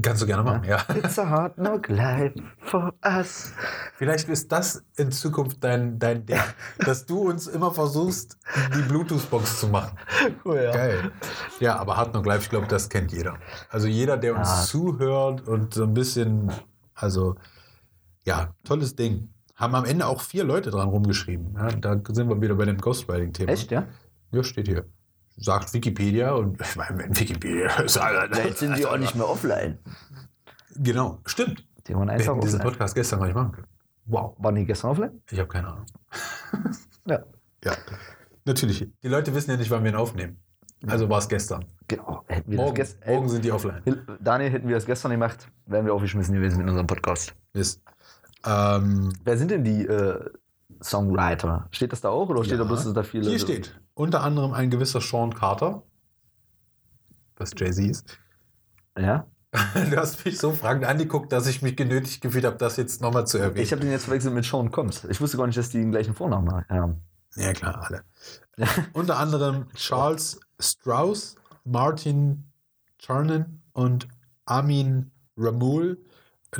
[0.02, 0.78] Kannst du gerne machen, ja.
[0.96, 3.52] It's a hard knock life for us.
[3.96, 6.40] Vielleicht ist das in Zukunft dein, dein Ding,
[6.80, 8.38] dass du uns immer versuchst,
[8.76, 9.98] die Bluetooth-Box zu machen.
[10.46, 10.72] Cool, ja.
[10.72, 11.12] Geil.
[11.60, 13.36] Ja, aber Hard Knock Live, ich glaube, das kennt jeder.
[13.70, 14.62] Also jeder, der uns Ja.
[14.64, 16.50] zuhört und so ein bisschen,
[16.96, 17.36] also
[18.24, 19.34] ja, tolles Ding.
[19.56, 21.56] Haben am Ende auch vier Leute dran rumgeschrieben.
[21.58, 23.52] Ja, da sind wir wieder bei dem Ghostwriting-Thema.
[23.52, 23.86] Echt, ja?
[24.32, 24.86] Ja, steht hier.
[25.38, 28.00] Sagt Wikipedia und ich meine, wenn Wikipedia ist
[28.44, 29.80] Jetzt sind die auch nicht mehr offline.
[30.76, 31.66] Genau, stimmt.
[31.88, 32.72] Die waren Wir einfach hätten diesen offline.
[32.72, 33.68] Podcast gestern gar nicht machen können.
[34.06, 35.22] Wow, Waren die gestern offline?
[35.32, 35.86] ich habe keine Ahnung.
[37.06, 37.20] Ja.
[37.66, 37.74] Ja,
[38.46, 38.88] natürlich.
[39.04, 40.40] Die Leute wissen ja nicht, wann wir ihn aufnehmen.
[40.88, 41.66] Also war es gestern.
[41.88, 42.24] Genau.
[42.46, 43.82] Wir Morgen, gest morgen sind die offline.
[44.22, 47.34] Daniel, hätten wir das gestern gemacht, wären wir aufgeschmissen gewesen mit unserem Podcast.
[47.54, 47.82] Ist.
[48.46, 50.30] Ähm, Wer sind denn die äh,
[50.84, 51.68] Songwriter?
[51.72, 53.30] Steht das da auch oder steht Ja, da bloß, dass da viele.
[53.30, 55.84] hier steht unter anderem ein gewisser Sean Carter,
[57.38, 58.18] was Jay-Z ist.
[58.98, 59.28] Ja?
[59.92, 63.28] Du hast mich so fragend angeguckt, dass ich mich genötigt gefühlt habe, das jetzt nochmal
[63.28, 63.64] zu erwähnen.
[63.64, 65.04] Ich habe den jetzt verwechselt mit Sean Combs.
[65.06, 67.02] Ich wusste gar nicht, dass die den gleichen Vornamen haben.
[67.36, 68.04] ja, klar, alle.
[68.94, 72.46] unter anderem Charles Strauss, Martin
[72.98, 74.08] Charnan und
[74.46, 76.00] Amin Ramul.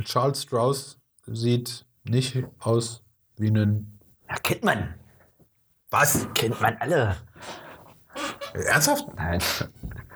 [0.04, 3.04] Charles Strauss sieht nicht aus
[3.38, 4.00] wie ein.
[4.34, 4.96] Ja, kennt man.
[5.92, 6.28] Was?
[6.34, 7.18] Kennt man alle.
[8.54, 9.06] Ernsthaft?
[9.16, 9.40] Nein.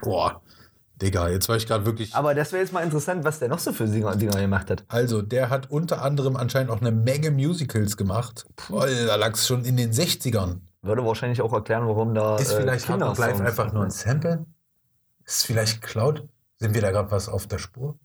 [0.01, 0.41] Boah.
[0.99, 2.15] Digga, jetzt war ich gerade wirklich.
[2.15, 4.85] Aber das wäre jetzt mal interessant, was der noch so für Dinger, Dinger gemacht hat.
[4.87, 8.47] Also, der hat unter anderem anscheinend auch eine Menge Musicals gemacht.
[8.67, 10.61] Boah, da lag es schon in den 60ern.
[10.81, 12.37] Würde wahrscheinlich auch erklären, warum da.
[12.37, 14.47] Ist äh, vielleicht Hard Knock Live einfach nur ein Sample?
[15.25, 16.27] Ist vielleicht geklaut?
[16.57, 17.99] Sind wir da gerade was auf der Spur?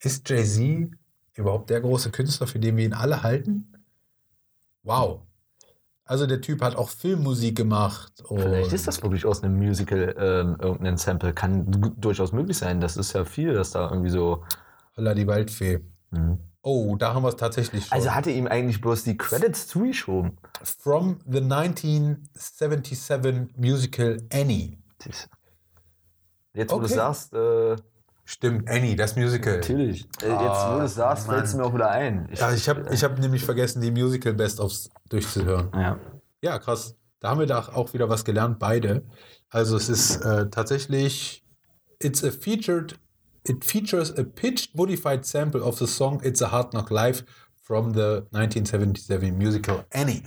[0.00, 0.90] Ist Jay-Z
[1.34, 3.71] überhaupt der große Künstler, für den wir ihn alle halten?
[4.82, 5.22] Wow.
[6.04, 8.12] Also der Typ hat auch Filmmusik gemacht.
[8.28, 11.32] Vielleicht ist das wirklich aus einem Musical ähm, irgendein Sample.
[11.32, 12.80] Kann du- durchaus möglich sein.
[12.80, 14.44] Das ist ja viel, dass da irgendwie so.
[14.96, 15.80] Holla die Waldfee.
[16.10, 16.38] Mhm.
[16.62, 17.96] Oh, da haben wir es tatsächlich schon.
[17.96, 20.36] Also hatte ihm eigentlich bloß die Credits zugeschoben.
[20.62, 24.78] From the 1977 Musical Annie.
[25.02, 25.10] Du.
[26.54, 26.94] Jetzt, wo du Okay.
[26.94, 27.76] sagst, äh,
[28.24, 29.56] Stimmt, Annie, das Musical.
[29.56, 30.04] natürlich.
[30.22, 32.28] Äh, jetzt, wo Ah, du sagst, fällt es mir auch wieder ein.
[32.34, 35.70] Ja, ich habe ich hab nämlich vergessen, die Musical Best-ofs durchzuhören.
[35.74, 35.98] ja.
[36.44, 36.96] Ja, krass.
[37.20, 39.04] Da haben wir da auch wieder was gelernt, beide.
[39.48, 41.44] Also es ist äh, tatsächlich,
[42.00, 42.98] it's a featured,
[43.46, 47.24] it features a pitched modified sample of the song It's a Hard Knock Live
[47.62, 50.24] from the 1977 musical Annie.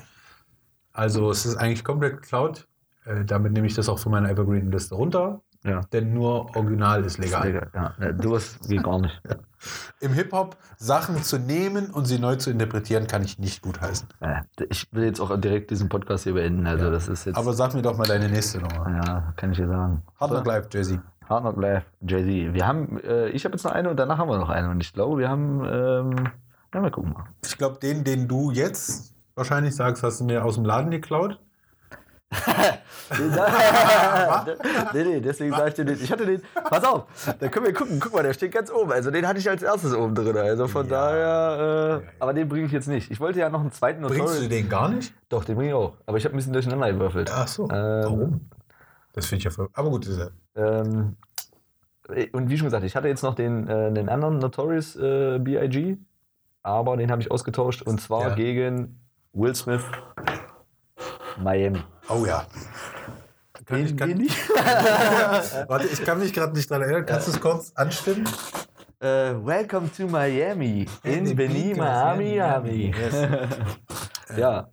[0.94, 2.66] Also es ist eigentlich komplett geklaut.
[3.04, 5.82] Äh, damit nehme ich das auch von meiner Evergreen-Liste runter, Ja.
[5.92, 7.70] denn nur Original ist legal.
[7.74, 9.20] Ja, ja, du hast geht gar nicht.
[10.00, 14.08] Im Hip-Hop Sachen zu nehmen und sie neu zu interpretieren, kann ich nicht gutheißen.
[14.22, 16.68] Ja, ich will jetzt auch direkt diesen Podcast hier beenden.
[16.68, 17.38] Also, das ist jetzt.
[17.38, 19.02] Aber sag mir doch mal deine nächste Nummer.
[19.06, 20.04] ja, kann ich dir sagen.
[20.20, 21.00] Hard Knock Live, Jay-Z.
[21.28, 22.54] Hard Knock Live, Jay-Z.
[22.54, 24.70] Wir haben, äh, ich habe jetzt noch eine und danach haben wir noch eine.
[24.70, 26.30] Und ich glaube, wir haben, ähm,
[26.74, 27.26] ja, mal gucken mal.
[27.44, 31.40] Ich glaube, den, den du jetzt wahrscheinlich sagst, hast du mir aus dem Laden geklaut.
[34.94, 36.02] nee, nee, deswegen sage ich dir den.
[36.02, 37.06] Ich hatte den, pass auf,
[37.40, 38.00] da können wir gucken.
[38.00, 38.92] Guck mal, der steht ganz oben.
[38.92, 40.36] Also den hatte ich als erstes oben drin.
[40.38, 40.92] Also von Ja.
[41.12, 43.12] daher, äh, aber den bringe ich jetzt nicht.
[43.12, 45.14] Ich wollte ja noch einen zweiten Bringst du Notorious- den gar nicht?
[45.30, 45.94] Doch, den bringe ich auch.
[46.06, 47.32] Aber ich habe ein bisschen durcheinander gewürfelt.
[47.34, 47.64] Ach so.
[47.64, 47.70] Ähm,
[48.04, 48.50] Warum?
[49.14, 49.70] Das finde ich ja voll.
[49.74, 50.32] Aber gut, ist er.
[50.56, 51.16] Ähm,
[52.34, 55.98] und wie schon gesagt, ich hatte jetzt noch den, äh, den anderen Notorious äh, B.I.G.,
[56.64, 58.36] aber den habe ich ausgetauscht und zwar Ja.
[58.36, 59.00] gegen
[59.34, 59.84] Will Smith
[61.42, 61.80] Miami.
[62.08, 62.46] Oh ja.
[63.66, 64.50] Kann ich, kann, nicht?
[65.68, 67.06] warte, ich kann mich gerade nicht dran erinnern.
[67.06, 68.28] Kannst du es kurz anstimmen?
[69.00, 72.92] äh, welcome to Miami in the Beni, Miami, Miami.
[72.92, 72.94] Miami.
[72.96, 73.30] Yes.
[74.38, 74.70] ja,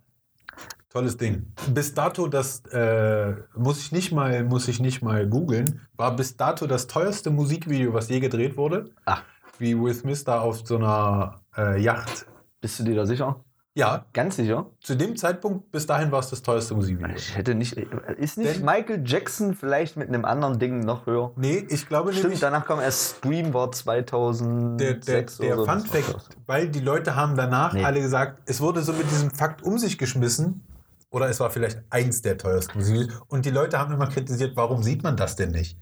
[0.93, 1.51] Tolles Ding.
[1.71, 6.37] Bis dato, das äh, muss ich nicht mal, muss ich nicht mal googeln, war bis
[6.37, 8.91] dato das teuerste Musikvideo, was je gedreht wurde.
[9.05, 9.23] Ach.
[9.57, 12.27] Wie Will Smith da auf so einer äh, Yacht.
[12.61, 13.43] bist du dir da sicher?
[13.75, 14.67] Ja, Ganz sicher?
[14.81, 17.15] zu dem Zeitpunkt, bis dahin war es das teuerste Musikvideo.
[17.15, 17.73] Ich hätte nicht.
[17.73, 21.31] Ist nicht Denn- Michael Jackson vielleicht mit einem anderen Ding noch höher?
[21.37, 25.79] Nee, ich glaube Stimmt, nämlich, danach kam erst Scream war 2006 der, der, der Fun.
[25.87, 27.83] Fact, weil die Leute haben danach Nee.
[27.83, 30.61] alle gesagt, es wurde so mit diesem Fakt um sich geschmissen,
[31.09, 34.83] oder es war vielleicht eins der teuersten Musikvideos, und die Leute haben immer kritisiert, warum
[34.83, 35.79] sieht man das denn nicht?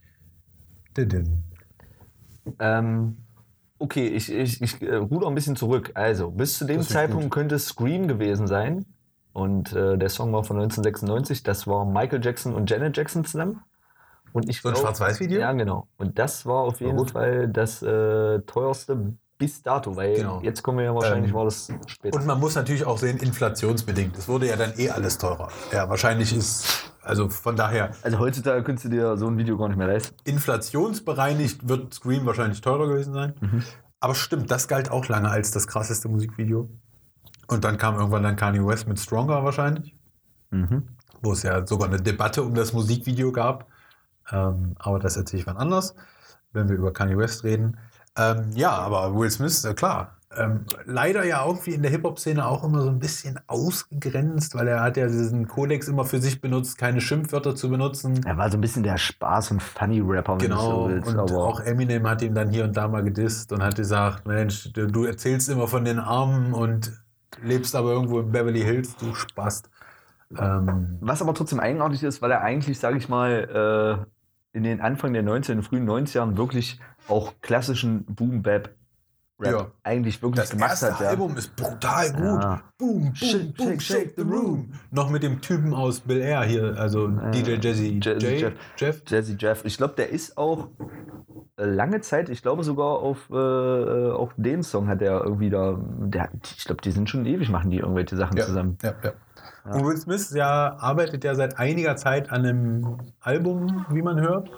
[0.95, 1.43] Didin.
[2.59, 3.17] Ähm,
[3.81, 5.91] okay, ich, ich, ich äh, ruder ein bisschen zurück.
[5.95, 8.85] Also, bis zu dem Das Zeitpunkt könnte es Scream gewesen sein.
[9.33, 11.43] Und äh, der Song war von 1996.
[11.43, 13.61] Das war Michael Jackson und Janet Jackson zusammen.
[14.33, 15.39] Und ich So ein Schwarz-Weiß-Video?
[15.39, 15.87] Ja, genau.
[15.97, 17.05] Und das war auf jeden.
[17.07, 20.39] Fall das äh, teuerste bis dato, weil Genau.
[20.41, 22.17] jetzt kommen wir ja wahrscheinlich, Ähm, war das später.
[22.17, 24.15] Und man muss natürlich auch sehen, inflationsbedingt.
[24.17, 25.49] Es wurde ja dann eh alles teurer.
[25.71, 29.67] Ja, wahrscheinlich ist, also von daher, also heutzutage könntest du dir so ein Video gar
[29.67, 30.15] nicht mehr leisten.
[30.23, 33.33] inflationsbereinigt wird Scream wahrscheinlich teurer gewesen sein.
[33.39, 33.63] Mhm.
[33.99, 36.69] Aber stimmt, das galt auch lange als das krasseste Musikvideo.
[37.47, 39.95] Und dann kam irgendwann dann Kanye West mit Stronger wahrscheinlich,
[40.51, 40.87] Mhm.
[41.21, 43.67] wo es ja sogar eine Debatte um das Musikvideo gab.
[44.31, 45.95] Ähm, aber das erzähle ich wann anders,
[46.53, 47.77] wenn wir über Kanye West reden.
[48.17, 50.17] Ähm, ja, aber Will Smith, äh, klar.
[50.37, 54.81] Ähm, leider ja irgendwie in der Hip-Hop-Szene auch immer so ein bisschen ausgegrenzt, weil er
[54.81, 58.21] hat ja diesen Kodex immer für sich benutzt, keine Schimpfwörter zu benutzen.
[58.25, 61.59] Er war so ein bisschen der Spaß- und Funny-Rapper, wenn Genau, so und aber auch
[61.59, 65.03] Eminem hat ihm dann hier und da mal gedisst und hat gesagt, Mensch, du, du
[65.03, 66.93] erzählst immer von den Armen und
[67.43, 69.69] lebst aber irgendwo in Beverly Hills, du Spast.
[70.37, 74.05] Ähm, Was aber trotzdem eigenartig ist, weil er eigentlich, sage ich mal,
[74.53, 78.69] äh, in den Anfang der 90er, in den frühen 90ern wirklich auch klassischen Boom-Bap
[79.41, 79.67] Rap Ja.
[79.83, 81.01] eigentlich wirklich Das gemacht erste hat.
[81.01, 81.09] Ja.
[81.09, 82.21] Album ist brutal gut.
[82.43, 82.61] Ja.
[82.77, 84.73] Boom, boom, Shake, boom, shake, shake the room.
[84.91, 88.53] Noch mit dem Typen aus Bill Air hier, also DJ Jazzy, Jazzy Jeff.
[88.77, 89.01] Jeff.
[89.07, 89.65] Jazzy Jeff.
[89.65, 90.69] Ich glaube, der ist auch
[91.57, 95.49] äh, lange Zeit, ich glaube sogar auf, äh, äh, auf den Song hat er irgendwie
[95.49, 98.77] da, der, ich glaube, die sind schon ewig, machen die irgendwelche Sachen Ja, zusammen.
[98.83, 99.11] ja, ja.
[99.71, 104.49] Und Will Smith ja, arbeitet ja seit einiger Zeit an einem Album, wie man hört.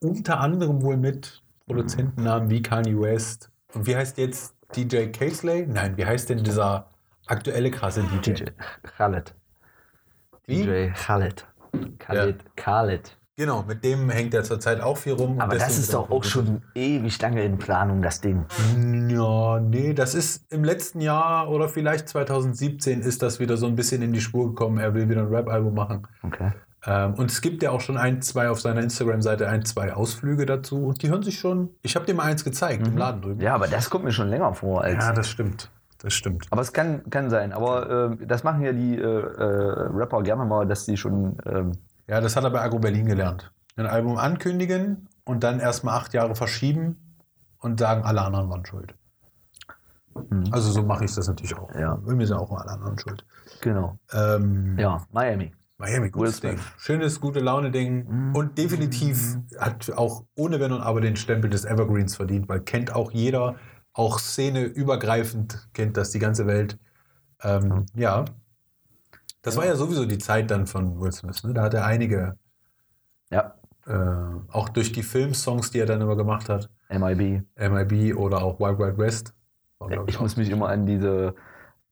[0.00, 3.50] Unter anderem wohl mit Produzentennamen wie Kanye West.
[3.74, 5.66] Und wie heißt jetzt DJ Casley?
[5.66, 6.90] Nein, wie heißt denn dieser
[7.26, 8.32] aktuelle krasse DJ?
[8.32, 8.44] DJ
[8.96, 9.34] Khaled.
[10.46, 10.62] Wie?
[10.62, 11.46] DJ Khaled.
[11.98, 12.56] Khaled.
[12.56, 13.18] Khaled.
[13.36, 15.40] Genau, mit dem hängt er zurzeit auch viel rum.
[15.40, 18.44] Aber das ist doch auch schon ewig lange in Planung, das Ding.
[19.08, 23.74] Ja, nee, das ist im letzten Jahr oder vielleicht 2017 ist das wieder so ein
[23.74, 24.78] bisschen in die Spur gekommen.
[24.78, 26.06] Er will wieder ein Rap-Album machen.
[26.22, 26.52] Okay.
[26.84, 30.46] Ähm, und es gibt ja auch schon ein, zwei auf seiner Instagram-Seite, ein, zwei Ausflüge
[30.46, 30.86] dazu.
[30.86, 31.70] Und die hören sich schon.
[31.82, 33.36] Ich habe dir mal eins gezeigt im Laden drüben.
[33.36, 33.42] Mhm.
[33.42, 35.04] Ja, aber das kommt mir schon länger vor als.
[35.04, 35.70] Ja, das stimmt.
[35.98, 36.46] Das stimmt.
[36.50, 37.52] Aber es kann, kann sein.
[37.52, 41.36] Aber äh, das machen ja die äh, äh, Rapper gerne mal, dass die schon.
[41.46, 41.72] ähm,
[42.08, 43.52] Ja, das hat er bei Agro Berlin gelernt.
[43.76, 47.16] Ein Album ankündigen und dann erstmal acht Jahre verschieben
[47.58, 48.94] und sagen, alle anderen waren schuld.
[50.50, 51.72] Also so mache ich das natürlich auch.
[51.72, 51.80] Mhm.
[51.80, 51.94] Ja.
[52.04, 53.24] Bei mir sind auch alle anderen schuld.
[53.60, 53.98] genau.
[54.12, 55.54] Ähm, Ja, Miami.
[55.82, 56.60] Miami, gutes Ding.
[56.78, 58.32] Schönes, gute Laune-Ding.
[58.34, 62.94] Und definitiv hat auch ohne Wenn und Aber den Stempel des Evergreens verdient, weil kennt
[62.94, 63.56] auch jeder,
[63.92, 66.78] auch Szene übergreifend kennt das die ganze Welt.
[67.42, 68.26] Ähm, ja.
[69.42, 71.42] Das war ja sowieso die Zeit dann von Will Smith.
[71.42, 71.52] Ne?
[71.52, 72.36] Da hat er einige,
[73.32, 77.42] Ja, äh, auch durch die Filmsongs, die er dann immer gemacht hat, MIB.
[77.56, 79.34] MIB oder auch Wild Wild West.
[79.80, 81.34] War, glaub Ich muss mich immer an diese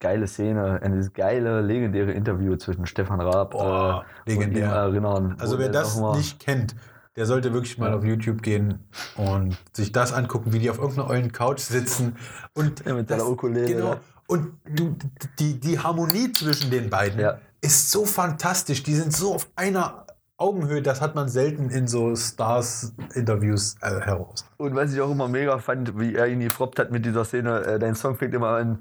[0.01, 4.65] geile Szene, an dieses geile, legendäre Interview zwischen Stefan Raab Boah, äh, und legendär.
[4.67, 5.35] ihm erinnern.
[5.39, 6.75] Also wer das nicht kennt,
[7.15, 8.85] der sollte wirklich mal auf YouTube gehen
[9.15, 12.17] und sich das angucken, wie die auf irgendeiner ollen Couch sitzen
[12.53, 13.95] und Ja, mit das- Ukulele, Genau.
[14.27, 14.95] Und du,
[15.39, 17.37] die, die Harmonie zwischen den beiden Ja.
[17.61, 18.81] ist so fantastisch.
[18.83, 20.05] Die sind so auf einer
[20.41, 24.43] Augenhöhe, das hat man selten in so Stars-Interviews äh, heraus.
[24.57, 27.59] Und was ich auch immer mega fand, wie er ihn gefroppt hat mit dieser Szene,
[27.61, 28.79] äh, dein Song fängt immer an.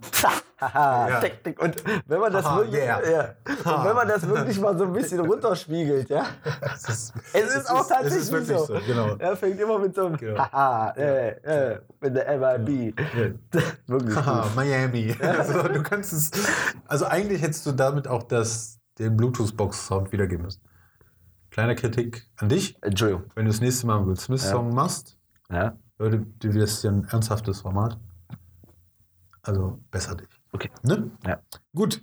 [0.61, 1.20] Ja.
[1.20, 1.62] tick, tick.
[1.62, 3.00] Und wenn man das Haha, wirklich, yeah.
[3.11, 3.34] ja.
[3.46, 6.26] und wenn man das wirklich mal so ein bisschen runterspiegelt, ja.
[6.74, 8.64] Es ist, Es ist auch tatsächlich es ist so.
[8.64, 8.78] so.
[8.86, 9.16] Genau.
[9.18, 10.38] Er fängt immer mit so einem Genau.
[10.38, 11.28] Haha, äh,
[11.72, 12.94] äh, mit der MIB.
[13.86, 14.46] Wirklich Haha.
[14.54, 15.14] Miami.
[15.20, 16.30] Also, du kannst es.
[16.86, 20.61] Also eigentlich hättest du damit auch das, den Bluetooth-Box-Sound wiedergeben müssen.
[21.51, 22.76] Kleiner Kritik an dich.
[22.82, 23.24] Entschuldigung.
[23.34, 25.16] Wenn du das nächste Mal einen Will Smith-Song machst,
[25.51, 27.98] Ja, Leute, du wirst ja ein ernsthaftes Format.
[29.42, 30.28] Also besser dich.
[30.53, 30.70] okay.
[30.82, 31.11] Ne?
[31.26, 31.40] Ja.
[31.74, 32.03] Gut.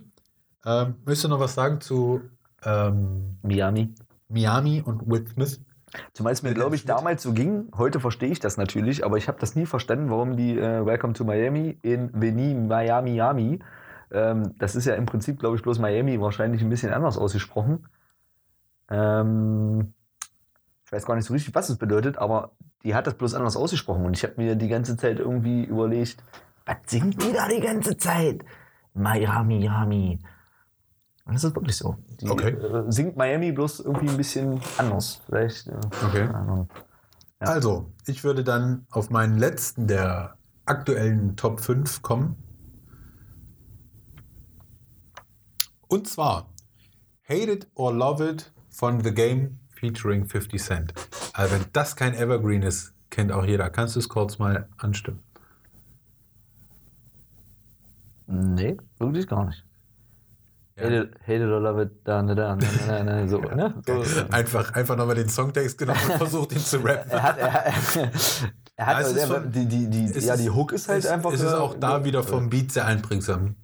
[0.66, 2.20] Ähm, möchtest du noch was sagen zu
[2.64, 3.94] ähm, Miami.
[4.28, 5.60] Miami und Will Smith?
[6.12, 7.68] Zumal es mir, glaube ich, damals so ging.
[7.76, 11.14] Heute verstehe ich das natürlich, aber ich habe das nie verstanden, warum die äh, Welcome
[11.14, 13.60] to Miami in Veni, Miami, Miami.
[14.10, 17.86] Ähm, das ist ja im Prinzip, glaube ich, bloß Miami wahrscheinlich ein bisschen anders ausgesprochen.
[18.90, 19.92] Ähm,
[20.84, 23.56] ich weiß gar nicht so richtig, was es bedeutet, aber die hat das bloß anders
[23.56, 24.04] ausgesprochen.
[24.06, 26.22] Und ich habe mir die ganze Zeit irgendwie überlegt,
[26.64, 28.44] was singt die da die ganze Zeit?
[28.94, 30.18] Miami, Miami.
[31.24, 31.96] Und das ist wirklich so.
[32.20, 32.50] Die Okay.
[32.50, 35.20] äh, singt Miami bloß irgendwie ein bisschen anders.
[35.26, 35.66] Vielleicht.
[35.66, 35.74] Äh,
[36.06, 36.28] Okay.
[36.32, 36.66] Ja.
[37.40, 42.36] Also, ich würde dann auf meinen letzten der aktuellen Top 5 kommen.
[45.86, 46.48] Und zwar
[47.28, 50.94] Hate It or Love It von The Game featuring 50 Cent.
[51.32, 53.70] Also wenn das kein Evergreen ist, kennt auch jeder.
[53.70, 55.18] Kannst du es kurz mal anstimmen?
[58.28, 59.64] Nee, wirklich gar nicht.
[60.76, 60.84] Ja.
[60.84, 63.74] Hate, it, hate it or love it, da, da, da, da, da, da, so, ne?
[63.84, 64.00] So.
[64.30, 67.10] Einfach, einfach nochmal den Songtext genommen und versucht ihn zu rappen.
[67.10, 67.72] Er hat, er, er,
[68.76, 71.10] er hat, ist der, von- die, die, die, ja, ist- die Hook ist halt es,
[71.10, 71.32] einfach.
[71.32, 73.56] Es ist auch da wieder vom Beat sehr einprägsam.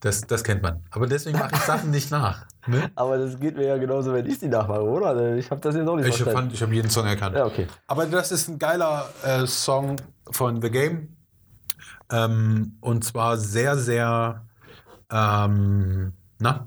[0.00, 0.84] Das, das kennt man.
[0.90, 2.46] Aber deswegen mache ich Sachen nicht nach.
[2.66, 2.90] Ne?
[2.96, 5.36] Aber das geht mir ja genauso, wenn ich die nachmache, oder?
[5.36, 6.38] Ich habe das jetzt auch nicht Ich, verstanden.
[6.38, 7.34] fand, ich habe jeden Song erkannt.
[7.34, 7.66] Ja, okay.
[7.86, 9.96] Aber das ist ein geiler äh, Song
[10.30, 11.16] von The Game.
[12.10, 14.44] Ähm, und zwar sehr, sehr.
[15.10, 16.66] Ähm, na?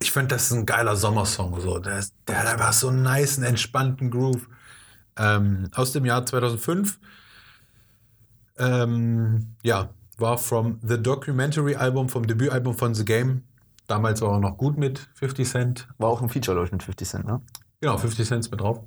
[0.00, 1.58] Ich finde, das ist ein geiler Sommersong.
[1.60, 1.78] So.
[1.78, 4.46] Der, ist, der hat einfach so einen nice, entspannten Groove.
[5.16, 7.00] Ähm, aus dem Jahr 2005.
[8.58, 9.88] Ähm, ja,
[10.18, 13.44] war from The Documentary Album, vom Debütalbum von The Game.
[13.86, 15.88] Damals war er noch gut mit 50 Cent.
[15.98, 17.40] War auch ein Feature, glaube ich, mit 50 Cent, ne?
[17.80, 18.80] Genau, 50 Cent mit drauf.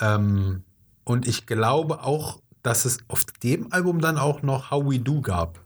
[0.00, 0.62] Ähm,
[1.04, 5.20] und ich glaube auch, dass es auf dem Album dann auch noch How We Do
[5.20, 5.58] gab.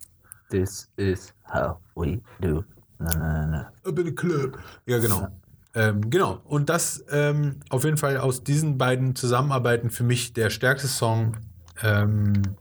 [0.51, 2.65] This is how we do.
[2.99, 3.73] Na, na, na.
[3.85, 4.59] Up in the club.
[4.87, 5.29] Ja, genau.
[5.75, 6.41] Ähm, genau.
[6.45, 11.37] Und das ähm, auf jeden Fall aus diesen beiden Zusammenarbeiten für mich der stärkste Song.
[11.83, 12.57] Ähm,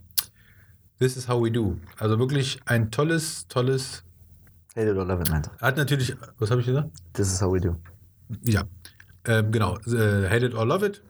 [1.04, 1.78] This is how we do.
[2.00, 4.06] Also wirklich ein tolles, tolles.
[4.74, 5.52] Hate it or love it, meinte.
[5.60, 6.16] Hat natürlich.
[6.40, 6.92] Was habe ich gesagt?
[7.12, 7.76] This is how we do.
[8.46, 8.64] Ja.
[9.26, 9.76] Ähm, genau.
[9.80, 11.04] Äh, Hate it or love it.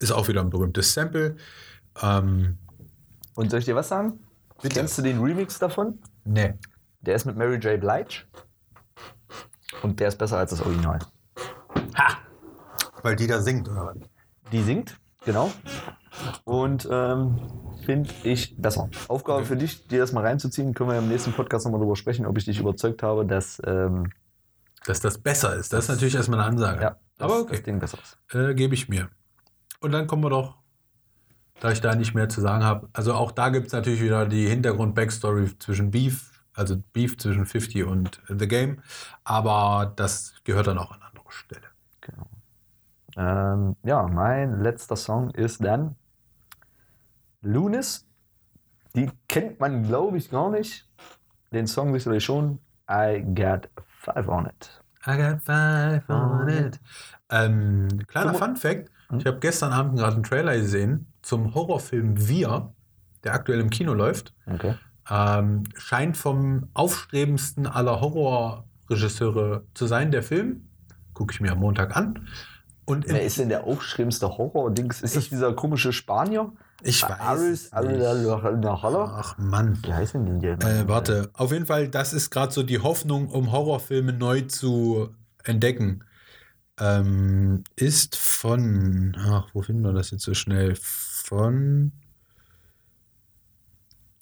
[0.00, 1.36] Ist auch wieder ein berühmtes Sample.
[2.02, 2.58] Ähm,
[3.34, 4.18] Und soll ich dir was sagen?
[4.60, 4.74] Bitte.
[4.80, 5.98] Kennst du den Remix davon?
[6.24, 6.52] nee.
[7.00, 7.80] Der ist mit Mary J.
[7.80, 8.24] Blige.
[9.82, 10.98] Und der ist besser als das Original.
[13.02, 13.96] Weil die da singt, oder was?
[14.52, 15.50] Die singt, genau.
[16.44, 17.38] Und ähm,
[17.84, 18.88] finde ich besser.
[19.08, 22.26] Aufgabe für dich, dir das mal reinzuziehen, können wir im nächsten Podcast nochmal drüber sprechen,
[22.26, 24.10] ob ich dich überzeugt habe, dass, ähm,
[24.86, 25.72] Dass das besser ist.
[25.72, 26.82] Das ist natürlich erstmal eine Ansage.
[26.82, 27.52] ja, dass Aber okay.
[27.52, 28.18] das Ding besser ist.
[28.34, 29.08] äh, gebe ich mir.
[29.80, 30.56] Und dann kommen wir doch,
[31.60, 32.88] da ich da nicht mehr zu sagen habe.
[32.92, 37.84] Also auch da gibt es natürlich wieder die Hintergrund-Backstory zwischen Beef, also Beef zwischen 50
[37.84, 38.82] und The Game.
[39.24, 41.62] Aber das gehört dann auch an andere Stelle.
[43.16, 45.96] Ähm, ja, mein letzter Song ist dann
[47.42, 48.06] Lunis.
[48.96, 50.88] Die kennt man, glaube ich, gar nicht.
[51.52, 52.58] Den Song sicherlich schon.
[52.90, 53.68] I got
[54.00, 54.82] five on it.
[55.06, 56.80] I got five on it.
[57.30, 62.72] Ähm, kleiner Fun Fact: Ich habe gestern Abend gerade einen Trailer gesehen zum Horrorfilm Wir,
[63.22, 64.34] der aktuell im Kino läuft.
[64.46, 64.74] Okay.
[65.10, 70.68] Ähm, scheint vom aufstrebendsten aller Horrorregisseure zu sein, der Film.
[71.12, 72.26] Gucke ich mir am Montag an.
[72.86, 75.00] Und Wer ist denn der aufschreibendste Horror-Dings?
[75.00, 76.52] Ist das dieser komische Spanier?
[76.84, 77.72] ich weiß.
[77.72, 78.62] Aris nicht.
[78.62, 79.14] Nachhaller?
[79.16, 79.78] Ach Mann.
[79.82, 80.48] Wie heißen denn die?
[80.48, 85.08] Äh, warte, auf jeden Fall, das ist gerade so die Hoffnung, um Horrorfilme neu zu
[85.44, 86.04] entdecken.
[86.78, 90.74] Ähm, ist von, ach, wo finden wir das jetzt so schnell?
[90.76, 91.92] Von,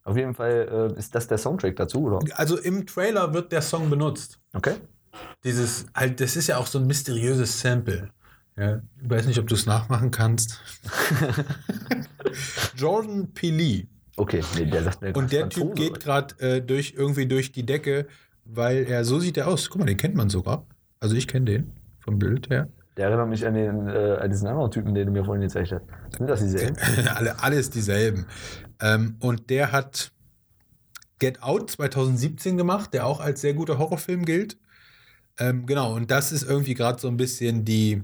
[0.05, 2.21] Auf jeden Fall äh, ist das der Soundtrack dazu, oder?
[2.37, 4.39] also im Trailer wird der Song benutzt.
[4.53, 4.75] Okay.
[5.45, 8.11] Dieses, halt, das ist ja auch so ein mysteriöses Sample.
[8.63, 10.61] Ja, ich weiß nicht, ob du es nachmachen kannst.
[12.77, 13.51] Jordan P.
[13.51, 13.87] Lee.
[14.17, 17.67] Okay, nee, der sagt mir Und der Typ geht gerade äh, durch, irgendwie durch die
[17.67, 18.07] Decke,
[18.45, 19.69] weil er, so sieht er aus.
[19.69, 20.65] Guck mal, den kennt man sogar.
[21.01, 22.69] Also ich kenne den vom Bild her.
[22.97, 25.73] Der erinnert mich an, den, äh, an diesen anderen Typen, den du mir vorhin gezeigt
[25.73, 25.83] hast.
[26.17, 26.77] Sind das dieselben?
[27.15, 28.27] Alle, alles dieselben.
[28.81, 30.13] Ähm, und der hat
[31.19, 34.57] Get Out 2017 gemacht, der auch als sehr guter Horrorfilm gilt.
[35.39, 38.03] Ähm, genau, und das ist irgendwie gerade so ein bisschen die,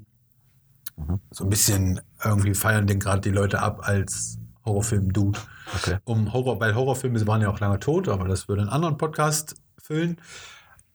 [0.98, 1.20] Mhm.
[1.30, 5.38] so ein bisschen irgendwie feiern den gerade die Leute ab als Horrorfilm-Dude.
[5.76, 5.98] Okay.
[6.04, 9.54] Um Horror, weil Horrorfilme waren ja auch lange tot, aber das würde einen anderen Podcast
[9.78, 10.20] füllen.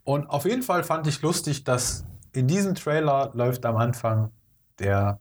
[0.03, 4.31] Und auf jeden Fall fand ich lustig, dass in diesem Trailer läuft am Anfang
[4.79, 5.19] der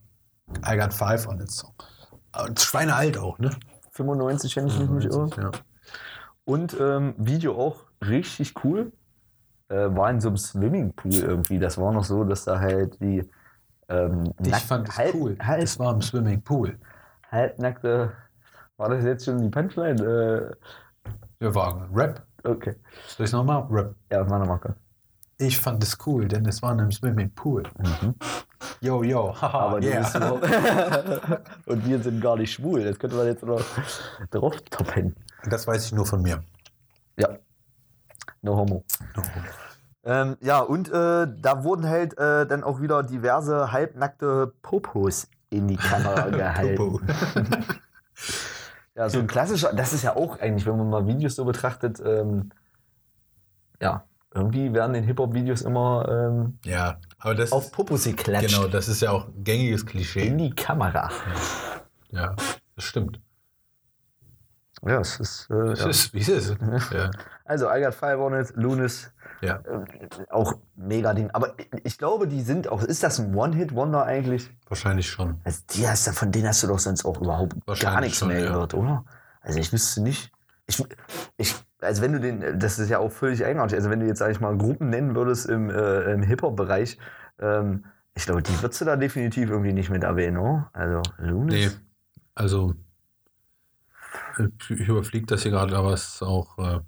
[0.67, 1.75] I Got Five on it Song.
[2.47, 3.51] Und Schweinealt auch, ne?
[3.93, 5.31] 95, wenn ich mich nicht irre.
[5.37, 5.51] Ja.
[6.45, 8.93] Und ähm, Video auch richtig cool.
[9.69, 11.59] Äh, war in so einem Swimmingpool irgendwie.
[11.59, 13.29] Das war noch so, dass da halt die
[13.93, 15.37] ähm, Ich nack- fand es halb, cool.
[15.41, 16.79] Halb, Es war im Swimmingpool.
[17.31, 18.13] halbnackte.
[18.77, 20.57] War das jetzt schon die Punchline?
[21.39, 22.23] Wir waren Rap.
[22.45, 22.75] Äh, okay.
[23.09, 23.67] Soll ich nochmal?
[23.71, 23.95] Rap.
[24.11, 24.75] Ja, meine Marke.
[25.39, 27.65] Ich fand es cool, denn es war im Swimmingpool.
[28.81, 30.03] Yo, yo, haha, Aber yeah.
[31.67, 32.85] Und wir sind gar nicht schwul.
[32.85, 33.61] Das könnte man jetzt noch
[34.31, 35.17] drauf toppen.
[35.49, 36.43] Das weiß ich nur von mir.
[37.19, 37.29] Ja.
[38.43, 38.85] No homo.
[40.05, 45.69] Ähm, ja, und äh, da wurden halt äh, dann auch wieder diverse halbnackte Popos in
[45.69, 46.99] die Kamera gehalten.
[48.95, 52.01] Ja, so ein klassischer, das ist ja auch eigentlich, wenn man mal Videos so betrachtet,
[52.05, 52.51] ähm,
[53.81, 58.49] ja, irgendwie werden in Hip-Hop-Videos immer ähm, Ja, aber das auf Popos geklatscht.
[58.55, 60.31] genau, das ist ja auch ein gängiges In Klischee.
[60.31, 61.11] die Kamera.
[62.11, 62.35] Ja,
[62.77, 63.21] das stimmt.
[64.85, 65.49] Ja, es ist.
[65.51, 65.89] Äh, Das ja.
[65.89, 66.57] ist, wie es ist.
[66.93, 67.11] Ja.
[67.45, 69.57] Also, I got five on it, Lunis, ja.
[69.57, 69.85] äh,
[70.31, 71.31] auch mega Ding.
[71.33, 71.55] Aber
[71.85, 72.83] ich, glaube, die sind auch.
[72.83, 74.51] Ist das ein One-Hit-Wonder eigentlich?
[74.69, 75.41] Wahrscheinlich schon.
[75.45, 78.29] Also die hast du, von denen hast du doch sonst auch überhaupt gar nichts schon,
[78.29, 78.47] mehr ja.
[78.47, 79.05] gehört, oder?
[79.41, 80.33] Also ich wüsste nicht.
[80.67, 80.83] Ich,
[81.37, 83.77] ich, also wenn du den, das ist ja auch völlig eigenartig.
[83.77, 86.99] Also wenn du jetzt, sag ich mal, Gruppen nennen würdest im, äh, im Hip-Hop-Bereich,
[87.41, 90.71] ähm, ich glaube, die würdest du da definitiv irgendwie nicht mit erwähnen, oder?
[90.73, 91.81] Also Nee, Lunis.
[92.35, 92.75] also
[94.39, 96.59] ich überfliege das hier gerade, aber es ist auch.
[96.59, 96.81] Äh,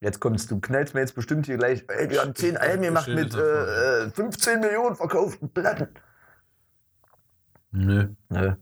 [0.00, 3.08] Jetzt kommst du, knallst mir jetzt bestimmt hier gleich, ey, wir haben 10 Alben gemacht
[3.08, 5.88] mit äh, äh, 15 Millionen verkauften Platten.
[7.72, 8.08] nö.
[8.30, 8.52] Nö,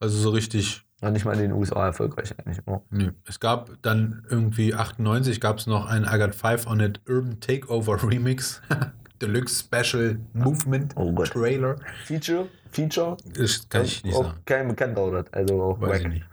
[0.00, 0.84] Also so richtig.
[1.00, 2.58] war nicht mal in den USA erfolgreich eigentlich.
[2.66, 2.82] Oh.
[2.90, 3.12] Nö.
[3.26, 8.02] Es gab dann irgendwie 98 gab es noch einen Got Five on It Urban Takeover
[8.02, 8.60] Remix.
[9.22, 11.12] Deluxe Special Movement Oh.
[11.24, 11.76] Trailer.
[12.04, 12.48] Feature?
[12.70, 13.16] Feature?
[13.34, 14.40] Das kann ich nicht auch sagen.
[14.44, 15.24] kein bekannter oder?
[15.30, 16.00] Also auch Weiß wack.
[16.00, 16.26] ich nicht.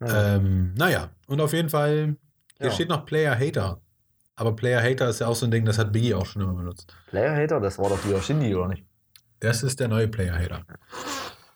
[0.00, 0.34] Ja.
[0.36, 2.16] Ähm, naja, und auf jeden Fall,
[2.58, 2.70] hier Ja.
[2.72, 3.80] steht noch Player Hater.
[4.36, 6.52] Aber Player Hater ist ja auch so ein Ding, das hat Biggie auch schon immer
[6.52, 6.94] benutzt.
[7.08, 8.84] Player Hater, das war doch wieder Shindy, oder nicht?
[9.40, 10.62] Das ist der neue Player Hater.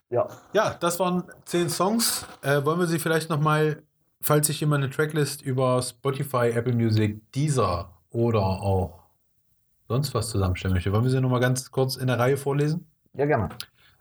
[0.09, 0.29] Ja.
[0.53, 2.27] Ja, das waren zehn Songs.
[2.43, 3.83] Äh, wollen wir sie vielleicht nochmal,
[4.21, 9.01] falls sich jemand eine Tracklist über Spotify, Apple Music, Deezer oder auch
[9.89, 12.87] sonst was zusammenstellen möchte, wollen wir sie nochmal ganz kurz in der Reihe vorlesen?
[13.15, 13.51] Ja, gerne.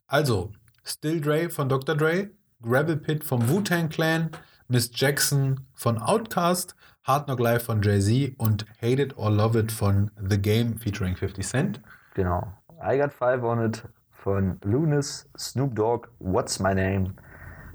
[0.08, 0.52] Also,
[0.84, 1.96] Still Dre von Dr.
[1.96, 2.30] Dre,
[2.62, 4.32] Gravel Pit vom Wu-Tang Clan,
[4.68, 6.76] Miss Jackson von Outkast,
[7.10, 11.16] Hard Knock Life von Jay-Z und Hate It or Love It von The Game featuring
[11.16, 11.82] 50 Cent.
[12.14, 12.54] Genau.
[12.84, 17.16] I Got Five on It von Lunis, Snoop Dogg, What's My Name.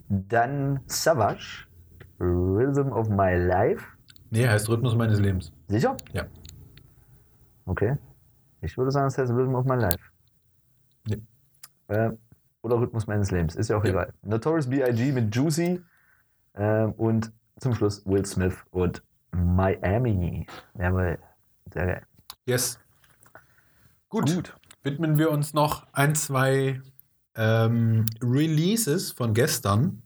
[0.09, 1.66] Dann Savage,
[2.20, 3.85] Rhythm of My Life.
[4.31, 5.51] Nee, heißt Rhythmus meines Lebens.
[5.66, 5.97] Sicher?
[6.12, 6.27] Ja.
[7.66, 7.97] Okay.
[8.61, 9.98] Ich würde sagen, es heißt Rhythm of My Life.
[11.09, 11.20] Nee.
[11.89, 12.11] Äh,
[12.62, 13.56] oder Rhythmus meines Lebens.
[13.56, 13.90] Ist ja auch Ja.
[13.90, 14.12] egal.
[14.23, 15.11] Notorious B.I.G.
[15.11, 15.82] mit Juicy.
[16.55, 19.02] Ähm, und zum Schluss Will Smith und
[19.35, 20.47] Miami.
[20.78, 21.19] Jawohl.
[21.73, 22.06] Sehr geil.
[22.47, 22.78] Yes.
[24.09, 24.55] Gut.
[24.82, 26.81] Widmen wir uns noch ein, zwei
[27.36, 30.02] ähm, Releases von gestern,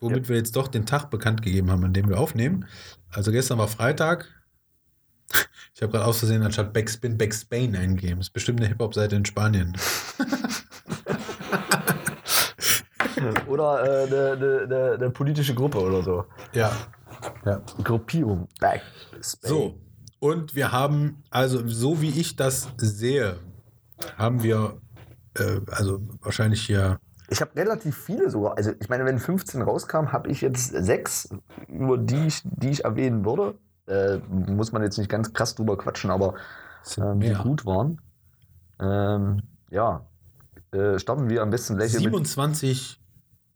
[0.00, 2.66] womit wir jetzt doch den Tag bekannt gegeben haben, an dem wir aufnehmen.
[3.08, 4.28] Also gestern war Freitag.
[5.74, 8.18] Ich habe gerade aus Versehen anstatt Backspin Backspain eingegeben.
[8.18, 9.76] Das ist bestimmt eine Hip-Hop-Seite in Spanien.
[13.46, 16.24] Oder äh, eine, eine, eine, eine politische Gruppe oder so.
[16.54, 16.72] Ja.
[17.44, 17.60] Ja.
[17.82, 18.48] Gruppierung.
[18.60, 18.82] Back.
[19.20, 19.78] So,
[20.18, 23.36] und wir haben, also so wie ich das sehe,
[24.16, 24.80] haben wir,
[25.36, 26.98] äh, also wahrscheinlich hier,
[27.28, 28.56] Ich habe relativ viele sogar.
[28.56, 31.28] Also ich meine, wenn 15 rauskam, habe ich jetzt sechs,
[31.68, 33.58] über die ich, die ich erwähnen würde.
[33.86, 36.34] Äh, muss man jetzt nicht ganz krass drüber quatschen, aber
[36.96, 38.00] ähm, die gut waren.
[38.80, 40.06] Ähm, ja.
[40.72, 42.10] Äh, starten wir am besten gleich hier mit.
[42.10, 43.00] 27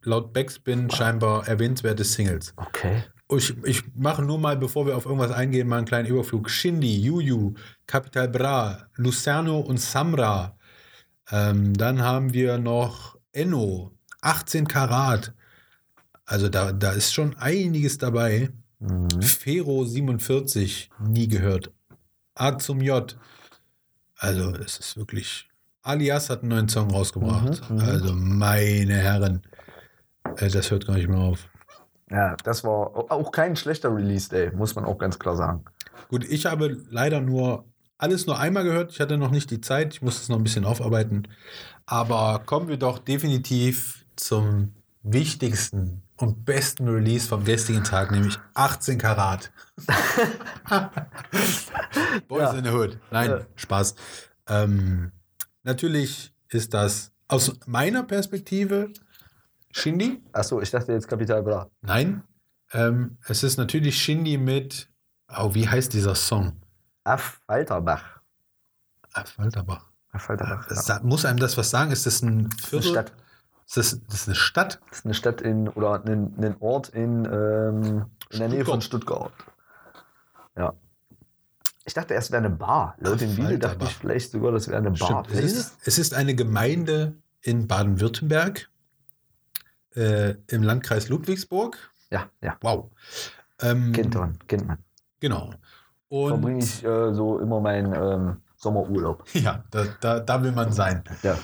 [0.03, 2.53] laut Backspin scheinbar erwähnenswerte Singles.
[2.57, 3.05] Okay.
[3.31, 6.51] Ich, ich mache nur mal, bevor wir auf irgendwas eingehen, mal einen kleinen Überflug.
[6.51, 7.55] Shindy, Juju,
[7.87, 10.57] Capital Bra, Lucerno und Samra.
[11.31, 15.35] Ähm, dann haben wir noch Enno, 18 Karat.
[16.27, 18.51] Also da, da ist schon einiges dabei.
[18.79, 19.23] Mhm.
[19.23, 21.73] Fero 47, nie gehört.
[22.35, 23.17] A zum J.
[24.17, 25.49] Also es ist wirklich.
[25.83, 27.69] Alias hat einen neuen Song rausgebracht.
[27.71, 27.83] Mhm, mhm.
[27.83, 29.43] Also meine Herren,
[30.37, 31.49] äh, das hört gar nicht mehr auf.
[32.11, 35.65] Ja, das war auch kein schlechter Release Day, muss man auch ganz klar sagen.
[36.09, 37.65] Gut, ich habe leider nur
[37.97, 38.93] alles nur einmal gehört.
[38.93, 39.95] Ich hatte noch nicht die Zeit.
[39.95, 41.29] Ich muss es noch ein bisschen aufarbeiten.
[41.87, 48.99] Aber kommen wir doch definitiv zum wichtigsten und besten Release vom gestrigen Tag, nämlich 18
[48.99, 49.51] Karat.
[52.29, 52.53] Boys Ja.
[52.53, 52.99] in the Hood.
[53.11, 53.41] Nein, Ja.
[53.57, 53.95] Spaß.
[54.49, 55.13] Ähm,
[55.63, 58.91] natürlich ist das aus meiner Perspektive
[59.77, 60.23] Shindy.
[60.33, 61.69] Achso, ich dachte jetzt Kapital Bra.
[61.83, 62.23] Nein,
[62.73, 64.89] ähm, es ist natürlich Shindy mit,
[65.37, 66.53] oh, wie heißt dieser Song?
[67.03, 68.21] Af Walterbach.
[69.15, 69.91] Ah, Walterbach.
[70.13, 70.71] Af Walterbach.
[70.71, 70.77] Ja.
[70.77, 71.91] Sa- Muss einem das was sagen?
[71.91, 72.77] Ist das ein Viertel?
[72.97, 73.13] eine Stadt.
[73.67, 74.81] Ist das, das ist eine Stadt?
[74.91, 78.81] Das ist eine Stadt in, oder ein, ein Ort in, ähm, in der Nähe von
[78.81, 79.33] Stuttgart.
[80.57, 80.73] Ja.
[81.85, 82.95] Ich dachte erst, es wäre eine Bar.
[82.99, 85.25] Laut dem Video dachte ich vielleicht sogar, das wäre eine Bar.
[85.31, 88.71] Es ist, es ist eine Gemeinde in Baden-Württemberg
[89.97, 91.77] äh, im Landkreis Ludwigsburg.
[92.11, 92.57] Ja, ja.
[92.61, 92.91] Wow.
[93.63, 94.79] Ähm, Kennt man, kennt man.
[95.21, 95.51] Genau.
[96.09, 99.25] Verbringe Und ich äh, so immer meinen ähm, Sommerurlaub.
[99.35, 101.03] ja, da, da, da will man sein.
[101.23, 101.37] Ja.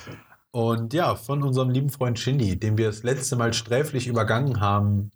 [0.53, 5.13] Und ja, von unserem lieben Freund Shindy, den wir das letzte Mal sträflich übergangen haben,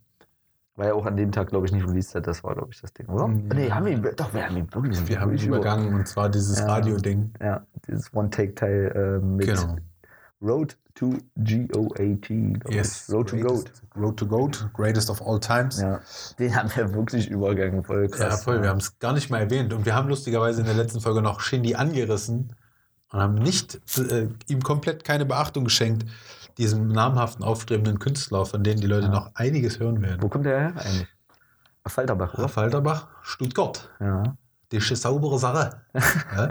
[0.77, 2.27] Weil er auch an dem Tag, glaube ich, nicht released hat.
[2.27, 3.25] Das war, glaube ich, das Ding, oder?
[3.29, 3.55] Ja.
[3.55, 6.59] Nee, haben wir, doch, wir haben ihn wirklich wir haben ihn übergangen, und zwar dieses
[6.61, 6.67] Ja.
[6.67, 7.33] Radio-Ding.
[7.41, 9.77] Ja, dieses One-Take-Teil äh, mit Genau.
[10.43, 12.59] Road to G-O-A-T.
[12.71, 13.11] Yes.
[13.13, 13.71] Road to Goat.
[13.97, 15.81] Road to Goat, greatest of all times.
[15.81, 16.01] Ja,
[16.39, 18.21] den haben wir wirklich übergangen, voll krass.
[18.21, 18.63] Ja, voll.
[18.63, 19.73] Wir haben es gar nicht mal erwähnt.
[19.73, 22.55] Und wir haben lustigerweise in der letzten Folge noch Shindy angerissen
[23.11, 26.09] und haben nicht äh, ihm komplett keine Beachtung geschenkt,
[26.59, 29.13] diesem namhaften, aufstrebenden Künstler, von denen die Leute Ja.
[29.13, 30.23] noch einiges hören werden.
[30.23, 31.09] Wo kommt der her eigentlich?
[31.87, 32.49] Falterbach, oder?
[32.49, 33.91] Falterbach, Stuttgart.
[34.01, 34.37] Ja.
[34.73, 35.83] Die saubere Sache.
[35.95, 36.49] ja.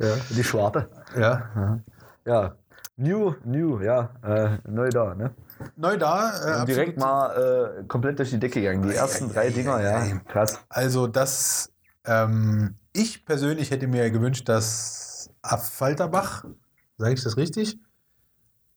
[0.00, 0.88] ja, die Schwarte.
[1.16, 1.50] ja.
[1.54, 1.80] Ja.
[2.26, 2.56] ja.
[2.98, 5.34] New, new, ja, äh, neu da, ne?
[5.76, 6.62] Neu da.
[6.62, 8.88] Äh, direkt mal äh, komplett durch die Decke gegangen.
[8.88, 10.60] Die ersten drei Dinger, ja, krass.
[10.70, 11.72] Also das,
[12.06, 16.46] ähm, ich persönlich hätte mir gewünscht, dass Affalterbach,
[16.96, 17.78] sage ich das richtig?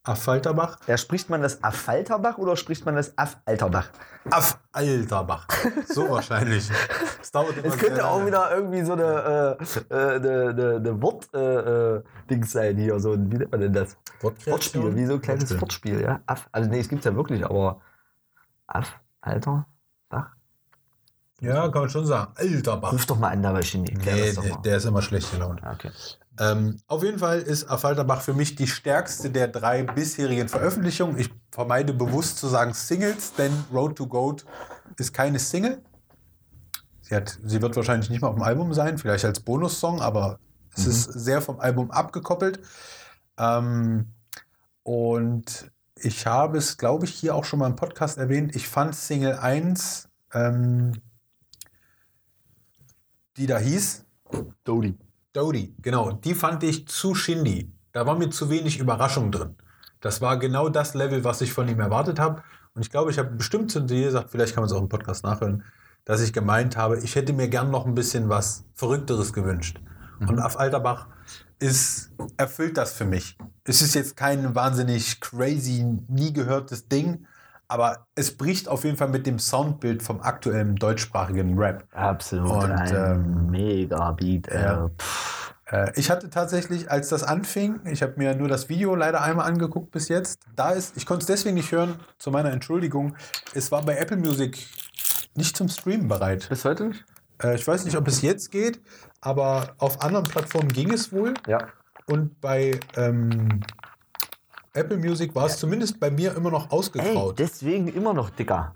[0.03, 0.79] Affalterbach?
[0.87, 3.89] Ja, spricht man das Affalterbach oder spricht man das Affalterbach?
[4.29, 5.47] Affalterbach.
[5.87, 6.69] So wahrscheinlich.
[7.19, 8.27] Das dauert immer Es könnte auch lange.
[8.27, 13.13] wieder irgendwie so eine, äh, äh, eine, eine, eine Wort, äh, äh, sein hier, so
[13.13, 13.97] wie nennt man denn das?
[14.21, 15.61] Wortspiel, wie so ein kleines Wortspiel.
[15.61, 16.19] Wortspiel, ja.
[16.25, 17.81] Aff, also nee, es gibt ja wirklich, aber
[18.67, 19.65] Aff, Alter,
[20.09, 20.31] Bach.
[21.41, 22.31] Ja, kann man schon sagen.
[22.35, 22.93] Alter Bach.
[22.93, 23.93] Ruf doch mal an, da bei Shindy.
[23.93, 25.61] Klär Nee, der, der ist immer schlecht gelaunt.
[25.63, 25.91] Ah, Okay.
[26.39, 31.17] Ähm, auf jeden Fall ist Affalterbach für mich die stärkste der drei bisherigen Veröffentlichungen.
[31.17, 34.45] Ich vermeide bewusst zu sagen Singles, denn Road to Goat
[34.97, 35.81] ist keine Single.
[37.01, 40.39] Sie, hat, sie wird wahrscheinlich nicht mal auf dem Album sein, vielleicht als Bonussong, aber
[40.75, 42.61] es ist sehr vom Album abgekoppelt.
[43.37, 44.13] Ähm,
[44.83, 48.55] und ich habe es, glaube ich, hier auch schon mal im Podcast erwähnt.
[48.55, 50.93] Ich fand Single 1, ähm,
[53.35, 54.05] die da hieß,
[54.63, 54.97] Dodi.
[55.33, 56.11] Dodie, genau.
[56.11, 57.71] Die fand ich zu shindy.
[57.91, 59.55] Da war mir zu wenig Überraschung drin.
[60.01, 62.41] Das war genau das Level, was ich von ihm erwartet habe.
[62.73, 64.89] Und ich glaube, ich habe bestimmt zu dir gesagt, vielleicht kann man es auch im
[64.89, 65.63] Podcast nachhören,
[66.05, 69.79] dass ich gemeint habe, ich hätte mir gern noch ein bisschen was Verrückteres gewünscht.
[70.19, 71.07] Und auf Alterbach
[71.59, 73.37] ist, erfüllt das für mich.
[73.63, 77.25] Es ist jetzt kein wahnsinnig crazy, nie gehörtes Ding,
[77.69, 81.85] aber es bricht auf jeden Fall mit dem Soundbild vom aktuellen deutschsprachigen Rap.
[81.93, 82.51] Absolut.
[82.51, 84.49] Und, ein ähm, mega Beat.
[84.49, 84.89] Äh,
[85.71, 89.45] Äh, ich hatte tatsächlich, als das anfing, ich habe mir nur das Video leider einmal
[89.47, 90.39] angeguckt bis jetzt.
[90.55, 93.15] Da ist, ich konnte es deswegen nicht hören, zu meiner Entschuldigung.
[93.53, 94.67] Es war bei Apple Music
[95.35, 96.47] nicht zum Streamen bereit.
[96.49, 97.05] bis heute nicht?
[97.41, 98.81] Äh, ich weiß nicht, ob es jetzt geht,
[99.21, 101.33] aber auf anderen Plattformen ging es wohl.
[101.47, 101.67] Ja.
[102.07, 103.61] Und bei ähm,
[104.73, 107.39] Apple Music war es zumindest bei mir immer noch Ey, ausgegraut.
[107.39, 108.73] deswegen immer noch dicker.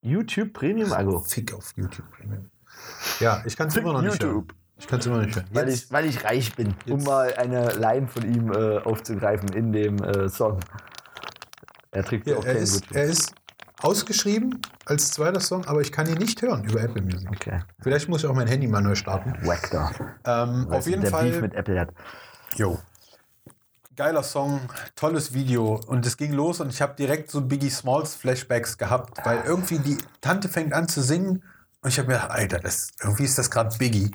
[0.00, 1.20] YouTube Premium Abo.
[1.20, 2.06] Fick auf YouTube.
[3.20, 4.34] Ja, ich kann es immer noch nicht hören.
[4.34, 4.54] YouTube.
[4.78, 5.46] Ich kann es immer noch nicht hören.
[5.52, 9.50] Weil ich, weil ich reich bin, um Jetzt- mal eine Line von ihm äh, aufzugreifen
[9.52, 10.58] in dem äh, Song.
[11.92, 13.32] Er trägt ja Ja, auch er, ist, er ist
[13.80, 17.28] ausgeschrieben als zweiter Song, aber ich kann ihn nicht hören über Apple Music.
[17.30, 17.60] Okay.
[17.80, 19.34] Vielleicht muss ich auch mein Handy mal neu starten.
[19.46, 19.90] Wack da.
[20.24, 21.90] Ähm, auf jeden der Beef Fall, mit Apple hat.
[22.56, 22.78] jo.
[23.96, 24.60] Geiler Song,
[24.96, 29.24] tolles Video und es ging los und ich habe direkt so Biggie Smalls Flashbacks gehabt,
[29.24, 31.42] weil irgendwie die Tante fängt an zu singen
[31.82, 34.10] und ich habe mir gedacht, Alter, das, irgendwie ist das gerade Biggie.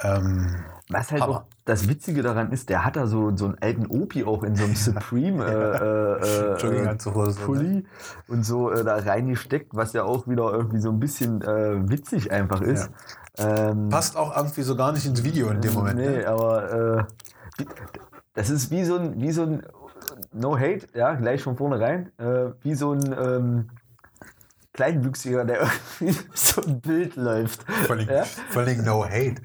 [0.00, 0.56] Ähm,
[0.88, 4.24] Was halt auch das Witzige daran ist, der hat da so, so einen alten Opi
[4.24, 7.34] auch in so einem Supreme äh, äh, äh, ne?
[7.44, 7.86] Pulli
[8.26, 12.32] und so äh, da reingesteckt, was ja auch wieder irgendwie so ein bisschen äh, witzig
[12.32, 12.90] einfach ist.
[13.38, 15.98] Ähm, passt auch irgendwie so gar nicht ins Video in dem Moment.
[15.98, 16.28] Nee, Ne?
[16.28, 16.72] aber
[17.58, 17.64] äh,
[18.34, 19.62] das ist wie so ein, wie so ein
[20.32, 23.70] No Hate, ja, gleich von vornherein, äh, wie so ein ähm,
[24.72, 25.60] Kleinwüchsiger, der
[26.00, 27.62] irgendwie so ein Bild läuft.
[27.86, 28.24] Völlig, Ja?
[28.50, 29.36] völlig no hate.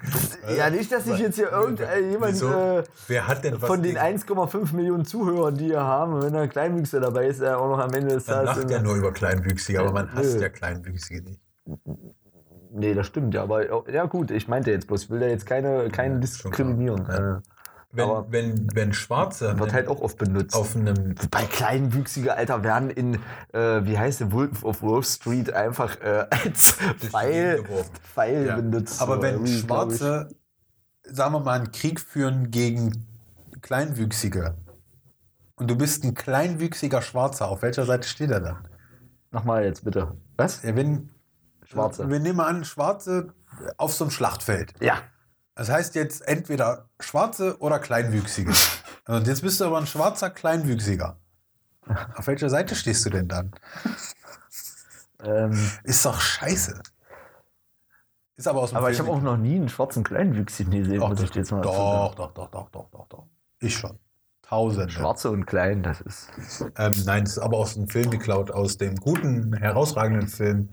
[0.58, 2.52] Ja, nicht, dass sich jetzt hier irgendjemand Wieso?
[2.52, 6.42] äh, Wer hat denn von den gegen- 1,5 Millionen Zuhörern, die wir haben, wenn da
[6.42, 8.64] ein Kleinwüchser dabei ist, er auch noch am Ende des Man Tages.
[8.64, 10.42] lacht ja nur über Kleinwüchsige, aber man hasst Nö.
[10.42, 11.42] ja Kleinwüchsige nicht.
[12.72, 15.46] Nee, das stimmt ja, aber ja gut, ich meinte jetzt bloß, ich will da jetzt
[15.46, 17.04] keine, keine Ja, diskriminieren.
[17.04, 17.44] klar.
[17.92, 20.56] Wenn, Aber- wenn, wenn Schwarze wird halt auch oft benutzt.
[20.56, 23.16] auf einem Bei Kleinwüchsige, Alter, werden in,
[23.52, 27.64] äh, wie heißt der, Wolf of Wall Street einfach äh, als Pfeil.
[28.14, 28.56] Pfeil Ja.
[28.58, 29.02] benutzt.
[29.02, 29.48] Aber so wenn.
[29.48, 30.30] Schwarze,
[31.04, 33.06] sagen wir mal, einen Krieg führen gegen
[33.62, 34.56] Kleinwüchsige
[35.56, 38.68] und du bist ein kleinwüchsiger Schwarzer, auf welcher Seite steht er dann?
[39.32, 40.16] Nochmal jetzt bitte.
[40.38, 40.62] Was?
[40.64, 41.10] Ja, wenn,
[41.66, 42.08] Schwarze.
[42.10, 43.34] Wir nehmen mal an, Schwarze
[43.78, 44.74] auf so einem Schlachtfeld.
[44.80, 45.00] Ja.
[45.60, 48.54] Das heißt jetzt entweder Schwarze oder Kleinwüchsige.
[49.10, 51.18] Und jetzt bist du aber ein schwarzer Kleinwüchsiger.
[52.16, 53.52] Auf welcher Seite stehst du denn dann?
[55.22, 56.82] Ähm, Ist doch scheiße.
[58.38, 61.10] Ist aber aus dem aber ich habe auch noch nie einen schwarzen Kleinwüchsigen gesehen, Doch,
[61.10, 63.26] muss ich dir jetzt mal doch, doch, doch, doch, doch, doch, doch.
[63.60, 64.00] Ich schon.
[64.44, 64.94] Tausende.
[64.94, 66.30] Schwarze und klein, das ist.
[66.78, 70.70] Ähm, nein, es ist aber aus dem Film geklaut, aus dem guten, herausragenden Film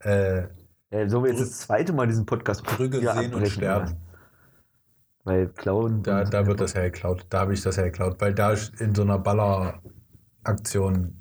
[0.00, 0.42] äh,
[0.90, 3.96] Ja, so wie jetzt das zweite Mal diesen Podcast Brügge sehen und sterben.
[5.26, 6.04] Weil klauen.
[6.04, 7.26] Da, da wird das hergeklaut.
[7.30, 11.20] Da habe ich das hergeklaut, weil da in so einer Balleraktion,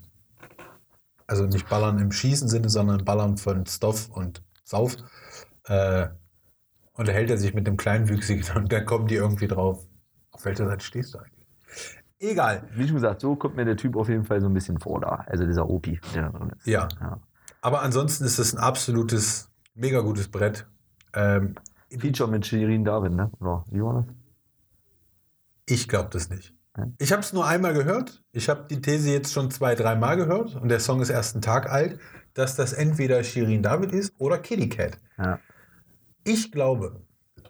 [1.25, 4.95] also nicht Ballern im Schießen-Sinne, sondern Ballern von Stoff und Sauf,
[5.63, 6.07] äh,
[6.93, 9.87] unterhält er sich mit dem Kleinwüchsigen und dann kommen die irgendwie drauf.
[10.29, 11.47] Auf welcher Seite stehst du eigentlich?
[12.19, 12.69] Egal.
[12.75, 15.01] Wie schon gesagt, so kommt mir der Typ auf jeden Fall so ein bisschen vor
[15.01, 15.25] da.
[15.25, 16.67] Also dieser Opi, der da drin ist.
[16.67, 16.87] Ja.
[17.01, 17.19] Ja.
[17.61, 20.67] Aber ansonsten ist es ein absolutes, mega gutes Brett.
[21.13, 21.55] Ähm,
[21.99, 23.31] Feature mit Shirin David, ne?
[23.39, 24.15] Oder wie war das?
[25.67, 26.53] Ich glaube das nicht.
[26.97, 28.21] Ich habe es nur einmal gehört.
[28.33, 31.41] Ich habe die These jetzt schon zwei, dreimal gehört und der Song ist erst einen
[31.41, 31.99] Tag alt,
[32.33, 34.99] dass das entweder Shirin David ist oder Kitty Cat.
[35.17, 35.39] Ja.
[36.25, 37.01] Ich glaube,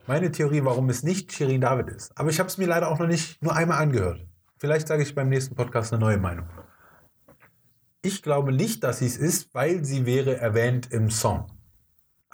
[0.06, 3.00] meine Theorie, warum es nicht Shirin David ist, aber ich habe es mir leider auch
[3.00, 4.26] noch nicht nur einmal angehört.
[4.58, 6.48] Vielleicht sage ich beim nächsten Podcast eine neue Meinung.
[8.04, 11.48] Ich glaube nicht, dass sie es ist, weil sie wäre erwähnt im Song.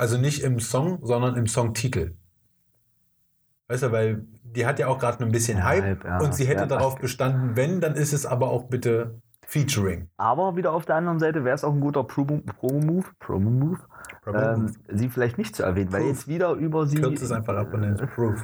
[0.01, 2.15] Also nicht im Song, sondern im Songtitel.
[3.67, 6.17] Weißt du, weil die hat ja auch gerade ein bisschen Hype Hype, ja.
[6.17, 10.09] und sie hätte Ja, darauf bestanden, wenn, dann ist es aber auch bitte Featuring.
[10.17, 13.77] Aber wieder auf der anderen Seite wäre es auch ein guter Promo- Promo-Move, Promo-Move,
[14.33, 16.09] ähm, sie vielleicht nicht zu erwähnen, weil Proof.
[16.09, 18.43] jetzt wieder über sie, Kürzt es einfach ab und nennt Proof.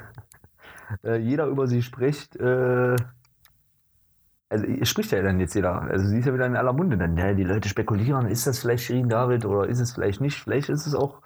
[1.04, 2.36] äh, jeder über sie spricht.
[2.36, 2.98] Äh,
[4.50, 5.82] also spricht ja dann jetzt jeder.
[5.82, 7.18] Also sie ist ja wieder in aller Munde dann.
[7.18, 10.38] Ja, die Leute spekulieren, ist das vielleicht Shirin David oder ist es vielleicht nicht?
[10.40, 11.24] Vielleicht ist es auch.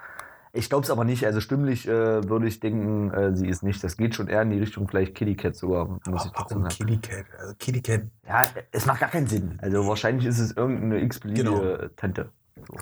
[0.53, 1.25] Ich glaube es aber nicht.
[1.25, 3.81] Also stimmlich äh, würde ich denken, äh, sie ist nicht.
[3.83, 6.69] Das geht schon eher in die Richtung vielleicht Kitty Cat sogar, muss ich trotzdem Warum.
[6.69, 7.25] Kitty Cat?
[7.39, 9.57] Also Kitty Cat, Ja, es macht gar keinen Sinn.
[9.61, 11.87] Also wahrscheinlich ist es irgendeine x-beliebige Genau.
[11.95, 12.29] Tante.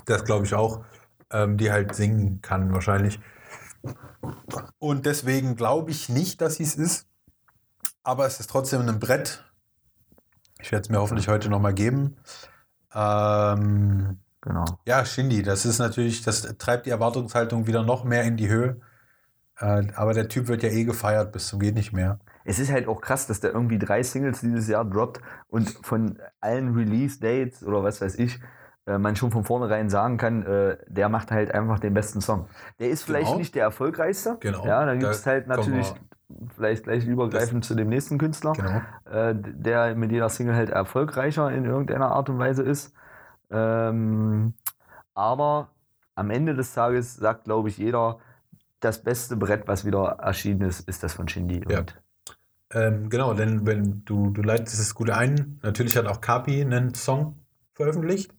[0.06, 0.84] das glaube ich auch,
[1.32, 3.20] ähm, die halt singen kann wahrscheinlich.
[4.78, 7.06] Und deswegen glaube ich nicht, dass sie es ist.
[8.02, 9.44] Aber es ist trotzdem ein Brett.
[10.60, 12.16] Ich werde es mir hoffentlich heute nochmal geben.
[12.94, 14.64] Ähm, Genau.
[14.86, 18.80] ja, Shindy, das ist natürlich, das treibt die Erwartungshaltung wieder noch mehr in die Höhe.
[19.58, 22.18] Äh, aber der Typ wird ja eh gefeiert bis zum geht nicht mehr.
[22.44, 26.18] Es ist halt auch krass, dass der irgendwie drei Singles dieses Jahr droppt und von
[26.40, 28.40] allen Release-Dates oder was weiß ich,
[28.86, 32.48] äh, man schon von vornherein sagen kann, äh, der macht halt einfach den besten Song.
[32.78, 33.38] Der ist vielleicht Genau.
[33.38, 34.38] nicht der erfolgreichste.
[34.40, 34.66] Genau.
[34.66, 35.92] Ja, dann gibt es Da halt natürlich
[36.56, 39.34] vielleicht gleich übergreifend zu dem nächsten Künstler, Genau.
[39.34, 42.94] der mit jeder Single halt erfolgreicher in irgendeiner Art und Weise ist.
[43.50, 44.54] Ähm,
[45.14, 45.70] aber
[46.14, 48.18] am Ende des Tages sagt, glaube ich, jeder,
[48.80, 51.62] das beste Brett, was wieder erschienen ist, ist das von Shindy.
[51.68, 51.84] Ja.
[52.72, 56.94] Ähm, genau, denn wenn du, du leitest es gut ein, natürlich hat auch Kapi einen
[56.94, 57.36] Song
[57.74, 58.32] veröffentlicht.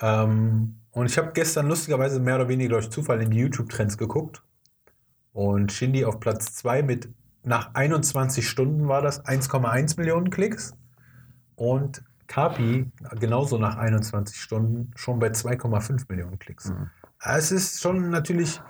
[0.00, 4.42] Ähm, und ich habe gestern lustigerweise mehr oder weniger durch Zufall in die YouTube-Trends geguckt.
[5.32, 7.08] Und Shindy auf Platz 2 mit
[7.44, 10.76] nach 21 Stunden war das 1,1 Millionen Klicks.
[11.54, 12.90] Und Kapi
[13.20, 16.70] genauso nach 21 Stunden schon bei 2,5 Millionen Klicks.
[16.70, 16.90] Mhm.
[17.20, 18.60] Es ist schon natürlich.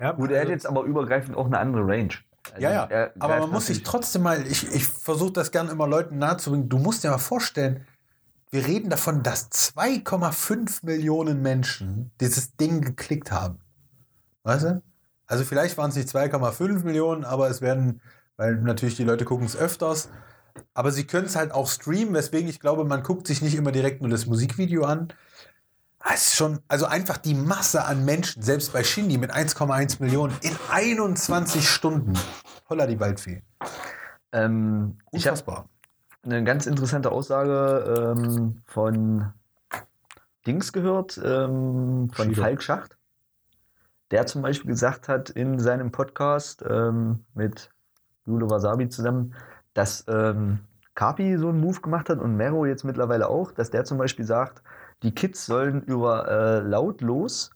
[0.00, 2.14] Ja, Gut, er hat also- jetzt aber übergreifend auch eine andere Range.
[2.52, 5.70] Also ja, ja, er aber man muss sich trotzdem mal, ich, ich versuche das gerne
[5.70, 7.84] immer Leuten nahezubringen, du musst dir mal vorstellen,
[8.50, 13.58] wir reden davon, dass 2,5 Millionen Menschen dieses Ding geklickt haben.
[14.44, 14.82] Weißt du?
[15.26, 18.00] Also vielleicht waren es nicht 2,5 Millionen, aber es werden,
[18.36, 20.08] weil natürlich die Leute gucken es öfters,
[20.74, 23.72] aber sie können es halt auch streamen, weswegen ich glaube, man guckt sich nicht immer
[23.72, 25.12] direkt nur das Musikvideo an.
[26.12, 30.36] Es ist schon, also einfach die Masse an Menschen, selbst bei Shindy mit 1,1 Millionen
[30.42, 32.14] in 21 Stunden.
[32.70, 33.42] Holla die Waldfee.
[34.32, 35.68] Ähm, Unfassbar.
[36.22, 39.32] eine ganz interessante Aussage ähm, von
[40.46, 42.42] Dings gehört, ähm, von Schieder.
[42.42, 42.96] Falk Schacht,
[44.10, 47.70] der zum Beispiel gesagt hat in seinem Podcast ähm, mit
[48.26, 49.34] Jule Wasabi zusammen,
[49.78, 50.58] dass ähm,
[50.96, 54.24] Kapi so einen Move gemacht hat und Mero jetzt mittlerweile auch, dass der zum Beispiel
[54.24, 54.62] sagt,
[55.04, 57.52] die Kids sollen über äh, lautlos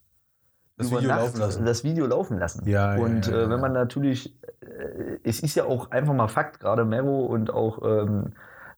[0.77, 1.65] Das über Video Nacht laufen lassen.
[1.65, 2.69] das Video laufen lassen.
[2.69, 3.51] Ja, und ja, äh, ja.
[3.51, 7.83] wenn man natürlich, äh, es ist ja auch einfach mal Fakt, gerade Mero und auch
[7.83, 8.35] ähm,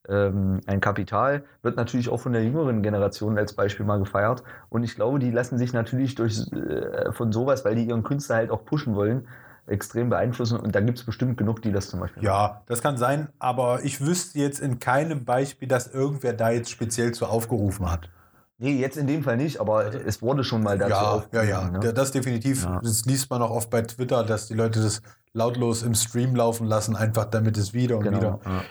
[0.08, 4.42] ähm, ein Kapital wird natürlich auch von der jüngeren Generation als Beispiel mal gefeiert.
[4.70, 8.36] Und ich glaube, die lassen sich natürlich durch äh, von sowas, weil die ihren Künstler
[8.36, 9.28] halt auch pushen wollen,
[9.66, 10.58] extrem beeinflussen.
[10.58, 12.32] Und da gibt es bestimmt genug, die das zum Beispiel machen.
[12.32, 16.70] Ja, das kann sein, aber ich wüsste jetzt in keinem Beispiel, dass irgendwer da jetzt
[16.70, 18.10] speziell zu aufgerufen hat.
[18.58, 21.48] Nee, jetzt in dem Fall nicht, aber es wurde schon mal dazu ja, ja, aufgerufen,
[21.48, 21.80] ja, ne?
[21.82, 22.64] Ja, das definitiv.
[22.64, 22.80] Ja.
[22.82, 26.66] Das liest man auch oft bei Twitter, dass die Leute das lautlos im Stream laufen
[26.66, 28.18] lassen, einfach damit es wieder und wieder.
[28.18, 28.40] Genau.
[28.44, 28.62] Ja.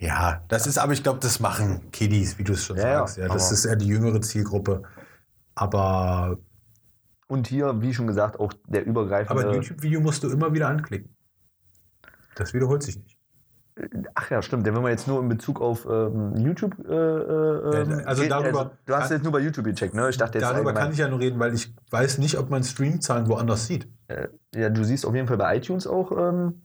[0.00, 3.18] Ja, das ist, aber ich glaube, das machen Kiddies, wie du es schon Ja, sagst.
[3.18, 4.82] Ja, das ist eher die jüngere Zielgruppe.
[5.54, 6.38] Aber,
[7.30, 9.40] Und hier, wie schon gesagt, auch der übergreifende.
[9.40, 11.14] aber ein YouTube-Video musst du immer wieder anklicken.
[12.34, 13.16] Das wiederholt sich nicht.
[14.14, 14.66] Ach ja, stimmt.
[14.66, 16.76] Den wenn man jetzt nur in Bezug auf ähm, YouTube.
[16.86, 20.10] Äh, äh, Ja, also geht- darüber du hast kann- jetzt nur bei YouTube gecheckt, ne?
[20.10, 22.62] Ich dachte jetzt Darüber kann ich ja nur reden, weil ich weiß nicht, ob man
[22.64, 23.88] Streamzahlen woanders sieht.
[24.54, 26.60] Ja, du siehst auf jeden Fall bei iTunes auch ähm,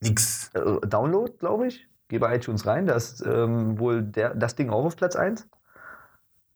[0.00, 0.50] Nix.
[0.54, 1.88] äh, Download, glaube ich.
[2.08, 5.48] Geh bei iTunes rein, da ist ähm, wohl der, das Ding auch auf Platz 1.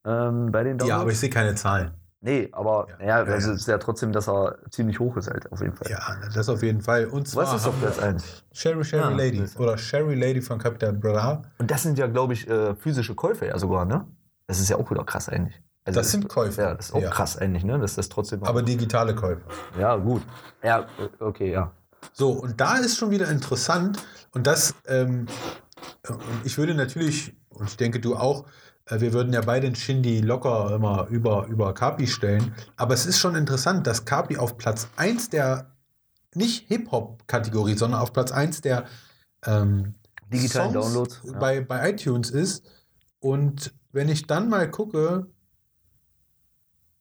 [0.04, 0.88] Ähm, bei den Downloads.
[0.88, 1.90] Ja, aber ich sehe keine Zahlen.
[2.22, 3.54] Nee, aber Ja, ja, ja, also ja.
[3.54, 5.90] es ist ja trotzdem, dass er ziemlich hoch ist halt, auf jeden Fall.
[5.90, 7.06] Ja, das auf jeden Fall.
[7.06, 8.44] Und zwar Was ist auf Platz wir 1?
[8.52, 11.42] Sherry Sherry Ah, Lady das- oder Sherry Lady von Capital Bra.
[11.58, 14.06] Und das sind ja, glaube ich, äh, physische Käufe ja sogar, ne?
[14.46, 15.62] Das ist ja auch wieder krass eigentlich.
[15.86, 17.08] Also Das sind Käufe, Ja, das ist auch ja.
[17.10, 17.78] krass eigentlich, ne?
[17.78, 18.42] Dass das trotzdem.
[18.44, 19.40] Aber digitale Käufe.
[19.78, 20.22] ja, gut.
[20.62, 20.86] Ja,
[21.20, 21.72] okay, ja.
[22.12, 23.98] So, und da ist schon wieder interessant,
[24.32, 25.26] und das, ähm,
[26.08, 28.44] und ich würde natürlich, und ich denke du auch,
[28.98, 33.18] wir würden ja beide den Shindy locker immer über, über Kapi stellen, aber es ist
[33.18, 35.76] schon interessant, dass Kapi auf Platz 1 der,
[36.34, 38.86] nicht Hip-Hop-Kategorie, sondern auf Platz 1 der
[39.46, 39.94] ähm,
[40.32, 41.20] Digitalen Songs Downloads.
[41.24, 41.38] Ja.
[41.38, 42.64] bei, bei iTunes ist.
[43.20, 45.26] Und wenn ich dann mal gucke,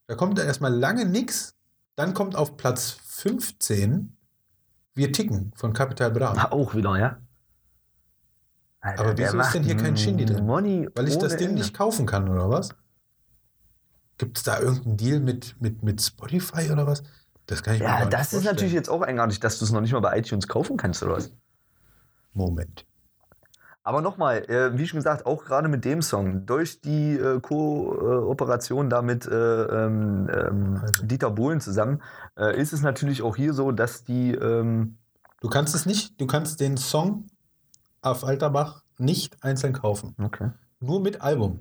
[0.07, 1.55] da kommt erstmal lange nichts,
[1.95, 4.17] dann kommt auf Platz 15
[4.95, 6.49] Wir ticken von Capital Bra.
[6.51, 7.19] Auch wieder, ja.
[8.81, 10.45] Alter, Aber wieso ist denn hier kein Shindy drin?
[10.45, 11.61] Money Weil ich das Ding Ende.
[11.61, 12.69] nicht kaufen kann, oder was?
[14.17, 17.03] Gibt es da irgendeinen Deal mit, mit, mit Spotify oder was?
[17.45, 18.55] Das kann ich mir gar Ja, nicht das ist vorstellen.
[18.55, 21.13] natürlich jetzt auch eigenartig, dass du es noch nicht mal bei iTunes kaufen kannst oder
[21.15, 21.31] was.
[22.33, 22.85] Moment.
[23.83, 28.89] Aber nochmal, äh, wie schon gesagt, auch gerade mit dem Song, durch die äh, Kooperation
[28.89, 29.31] da mit äh,
[29.63, 31.05] ähm, ähm, Also.
[31.05, 32.01] Dieter Bohlen zusammen,
[32.37, 34.31] äh, ist es natürlich auch hier so, dass die.
[34.35, 34.97] Ähm,
[35.41, 37.25] Du kannst es nicht, du kannst den Song
[38.01, 40.15] auf Alterbach nicht einzeln kaufen.
[40.21, 40.51] okay.
[40.81, 41.59] Nur mit Album.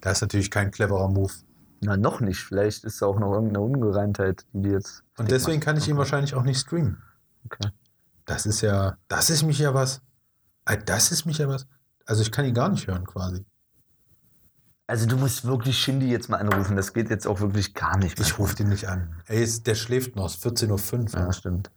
[0.00, 1.32] Das ist natürlich kein cleverer Move.
[1.80, 2.40] Na, noch nicht.
[2.40, 5.04] Vielleicht ist da auch noch irgendeine Ungereimtheit, die die jetzt.
[5.18, 7.00] Und deswegen kann ich ihn wahrscheinlich auch nicht streamen.
[7.44, 7.70] Okay.
[8.24, 10.00] Das ist ja, das ist mich ja was.
[10.64, 11.66] Ah, Das ist mich ja was.
[12.04, 13.44] Also ich kann ihn gar nicht hören quasi.
[14.88, 16.76] Also, du musst wirklich Shindy jetzt mal anrufen.
[16.76, 18.18] Das geht jetzt auch wirklich gar nicht.
[18.18, 18.26] mehr.
[18.26, 19.20] Ich rufe den nicht an.
[19.26, 20.26] Ey, ist, der schläft noch.
[20.26, 21.20] Es ist 14.05 Uhr.
[21.20, 21.72] Ja, stimmt.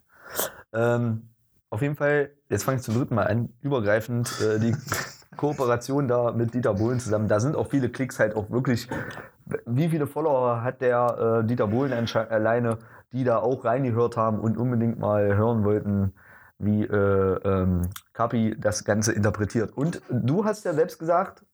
[0.73, 1.29] Ähm,
[1.71, 4.75] auf jeden Fall, jetzt fange ich zum dritten Mal an, übergreifend äh, die
[5.37, 7.27] Kooperation da mit Dieter Bohlen zusammen.
[7.27, 8.87] Da sind auch viele Klicks halt auch wirklich.
[9.65, 12.77] Wie viele Follower hat der äh, Dieter Bohlen alleine,
[13.13, 16.13] die da auch reingehört haben und unbedingt mal hören wollten,
[16.59, 19.71] wie äh, ähm, Kapi das Ganze interpretiert.
[19.75, 21.45] Und du hast ja selbst gesagt,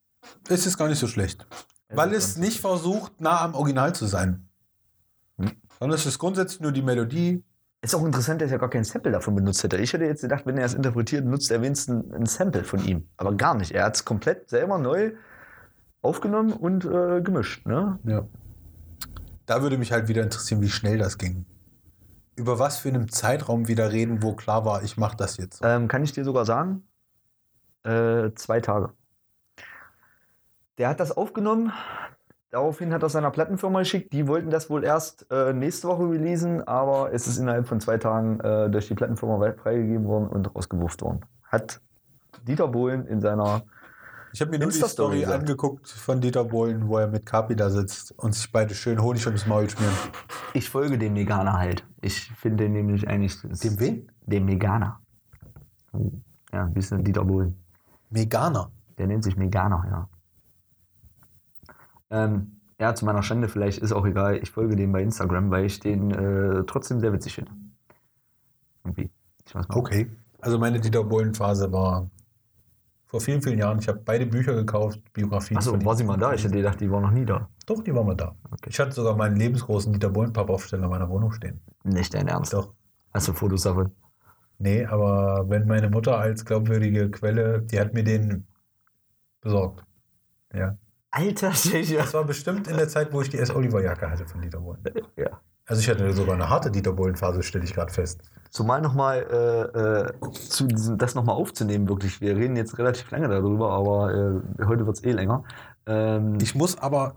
[0.49, 1.45] Es ist gar nicht so schlecht.
[1.89, 4.49] Weil es nicht versucht, nah am Original zu sein.
[5.37, 5.51] Hm.
[5.79, 7.43] Sondern es ist grundsätzlich nur die Melodie.
[7.85, 9.77] Ist auch interessant, dass er gar kein Sample davon benutzt hätte.
[9.77, 13.07] Ich hätte jetzt gedacht, wenn er es interpretiert, nutzt er wenigstens ein Sample von ihm.
[13.15, 13.73] Aber gar nicht.
[13.73, 15.11] Er hat es komplett selber neu
[16.01, 17.67] aufgenommen und äh, gemischt.
[17.67, 17.99] Ne?
[18.03, 18.25] Ja.
[19.45, 21.45] Da würde mich halt wieder interessieren, wie schnell das ging.
[22.35, 25.61] Über was für einen Zeitraum wieder reden, wo klar war, ich mache das jetzt.
[25.63, 26.87] Ähm, kann ich dir sogar sagen?
[27.83, 28.93] Äh, zwei Tage.
[30.79, 31.71] Der hat das aufgenommen.
[32.55, 34.13] Daraufhin hat er seiner Plattenfirma geschickt.
[34.13, 37.97] Die wollten das wohl erst äh, nächste Woche releasen, aber es ist innerhalb von zwei
[37.97, 41.19] Tagen äh, durch die Plattenfirma weit freigegeben worden und rausgewurft worden.
[41.43, 41.81] Hat
[42.47, 43.63] Dieter Bohlen in seiner
[44.31, 45.39] Ich habe mir nur die Insta-Story Story gesagt.
[45.41, 49.25] angeguckt von Dieter Bohlen, wo er mit Kapi da sitzt und sich beide schön Honig
[49.25, 49.93] ums Maul schmieren.
[50.53, 51.85] Ich folge dem Meganer halt.
[51.99, 53.37] Ich finde den nämlich eigentlich.
[53.41, 54.11] Dem wen?
[54.27, 55.01] Dem Meganer.
[56.53, 57.61] Ja, ein bisschen Dieter Bohlen.
[58.11, 58.71] Meganer.
[58.97, 60.07] Der nennt sich Meganer, ja.
[62.09, 64.37] Ähm, ja, zu meiner Schande, vielleicht ist auch egal.
[64.37, 67.51] Ich folge dem bei Instagram, weil ich den äh, trotzdem sehr witzig finde.
[68.83, 69.09] Irgendwie.
[69.45, 69.77] Ich weiß nicht.
[69.77, 70.11] Okay.
[70.41, 72.09] Also meine Dieter Bohlen-Phase war
[73.05, 73.79] vor vielen, vielen Jahren.
[73.79, 75.57] Ich habe beide Bücher gekauft, Biografien.
[75.57, 76.33] Achso, war sie mal da?
[76.33, 77.49] Ich hätte gedacht, die war noch nie da.
[77.65, 78.35] Doch, die waren mal da.
[78.51, 78.69] Okay.
[78.69, 81.61] Ich hatte sogar meinen lebensgroßen Dieter Bohlen-Pappaufsteller in meiner Wohnung stehen.
[81.83, 82.53] Nicht dein Ernst.
[82.53, 82.73] Doch.
[83.13, 83.91] Hast du Fotos davon?
[84.57, 88.45] Nee, aber wenn meine Mutter als glaubwürdige Quelle, die hat mir den
[89.41, 89.83] besorgt.
[90.53, 90.77] Ja.
[91.15, 91.97] Alter Schächer.
[91.99, 93.49] Das war bestimmt in der Zeit, wo ich die S.
[93.55, 94.79] Oliver-Jacke hatte von Dieter Bohlen.
[95.15, 95.39] Ja.
[95.65, 98.21] Also ich hatte sogar eine harte Dieter Bohlen-Phase, stelle ich gerade fest.
[98.49, 102.19] Zumal nochmal, äh, äh, zu diesem, das nochmal aufzunehmen, wirklich.
[102.19, 105.43] Wir reden jetzt relativ lange darüber, aber äh, heute wird es eh länger.
[105.87, 107.15] Ähm, Ich muss aber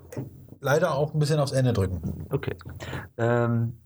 [0.61, 2.27] leider auch ein bisschen aufs Ende drücken.
[2.31, 2.57] okay.
[3.17, 3.79] Ähm,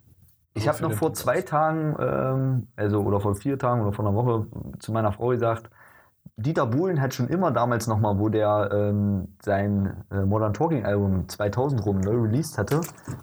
[0.54, 4.14] ich habe noch vor zwei Tagen, ähm, also oder vor vier Tagen oder vor einer
[4.14, 4.46] Woche
[4.78, 5.70] zu meiner Frau gesagt,
[6.42, 11.28] Dieter Bohlen hat schon immer damals nochmal, wo der ähm, sein äh, Modern Talking Album
[11.28, 12.80] 2000 rum neu released hatte,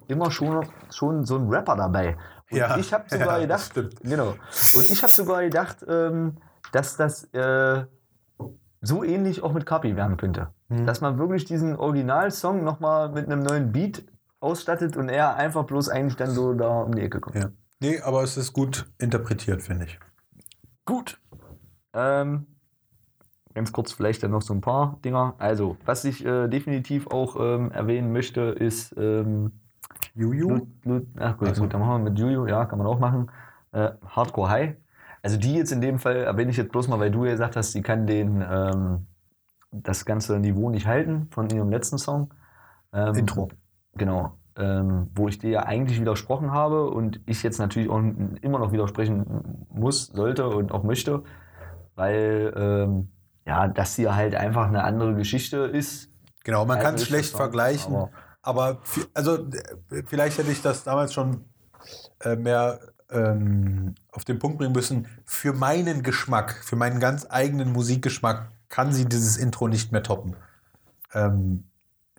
[0.08, 2.18] immer schon, schon so ein Rapper dabei.
[2.50, 4.36] Und Ja, ich habe sogar ja, gedacht, genau.
[4.74, 6.38] Und ich habe sogar gedacht, ähm,
[6.72, 7.86] dass das äh,
[8.82, 10.50] so ähnlich auch mit Kapi werden könnte.
[10.70, 10.86] Mhm.
[10.86, 14.04] Dass man wirklich diesen Originalsong nochmal mit einem neuen Beat
[14.40, 17.36] ausstattet und er einfach bloß eigentlich dann so da um die Ecke kommt.
[17.36, 17.50] Ja.
[17.82, 20.00] Nee, aber es ist gut interpretiert, finde ich.
[20.86, 21.20] Gut.
[21.94, 22.48] Ähm,
[23.60, 25.36] ganz kurz vielleicht dann noch so ein paar Dinger.
[25.38, 29.52] Also, was ich äh, definitiv auch ähm, erwähnen möchte, ist ähm,
[30.16, 30.48] Juju?
[30.48, 31.64] Blut, Blut, ach gut, Ach so.
[31.64, 33.30] gut, dann machen wir mit Juju, ja, kann man auch machen.
[33.74, 34.76] Äh, Hardcore High.
[35.22, 37.58] Also die jetzt in dem Fall erwähne ich jetzt bloß mal, weil du ja gesagt
[37.58, 39.08] hast, sie kann den ähm,
[39.74, 42.34] das ganze Niveau nicht halten von ihrem letzten Song.
[42.94, 43.50] Ähm, Intro.
[43.96, 44.38] Genau.
[44.56, 48.02] Ähm, wo ich dir ja eigentlich widersprochen habe und ich jetzt natürlich auch
[48.42, 51.24] immer noch widersprechen muss, sollte und auch möchte,
[51.96, 53.10] weil ähm,
[53.46, 56.10] ja, das hier halt einfach eine andere Geschichte ist.
[56.44, 57.96] Genau, man kann es schlecht vergleichen.
[57.96, 58.12] aber-
[58.42, 58.80] Aber,
[59.14, 59.48] also,
[60.06, 61.44] vielleicht hätte ich das damals schon
[62.22, 62.80] äh, mehr
[63.12, 65.08] ähm, auf den Punkt bringen müssen.
[65.26, 70.36] Für meinen Geschmack, für meinen ganz eigenen Musikgeschmack kann sie dieses Intro nicht mehr toppen.
[71.14, 71.66] Ähm,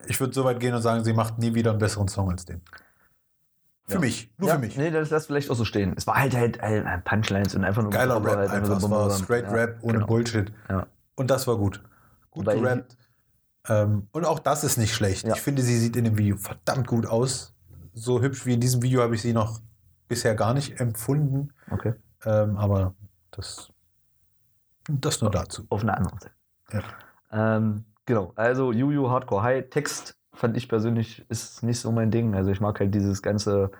[0.06, 2.44] ich würde so weit gehen und sagen, sie macht nie wieder einen besseren Song als
[2.44, 2.60] den.
[3.86, 4.00] Für Ja.
[4.00, 4.76] mich, nur ja, für mich.
[4.76, 5.94] Nee, das lass vielleicht auch so stehen.
[5.96, 8.78] Es war halt halt äh, Punchlines und einfach nur Geiler Rap halt einfach.
[8.80, 10.06] so Es war straight ja, Rap ohne genau.
[10.06, 10.52] Bullshit.
[10.68, 10.86] Ja.
[11.20, 11.82] Und das war gut.
[12.30, 12.96] Gut Weil- gerappt.
[13.68, 15.26] Ähm, und auch das ist nicht schlecht.
[15.26, 15.34] Ja.
[15.34, 17.54] Ich finde, sie sieht in dem Video verdammt gut aus.
[17.92, 19.60] So hübsch wie in diesem Video habe ich sie noch
[20.08, 21.52] bisher gar nicht empfunden.
[21.70, 21.92] Okay.
[22.24, 22.94] Ähm, aber
[23.32, 23.70] das,
[24.88, 25.66] das nur dazu.
[25.68, 26.30] Auf eine andere Seite.
[26.72, 27.56] Ja.
[27.56, 29.68] Ähm, genau, also Juju Hardcore High.
[29.68, 32.34] Text fand ich persönlich ist nicht so mein Ding.
[32.34, 33.72] Also ich mag halt dieses ganze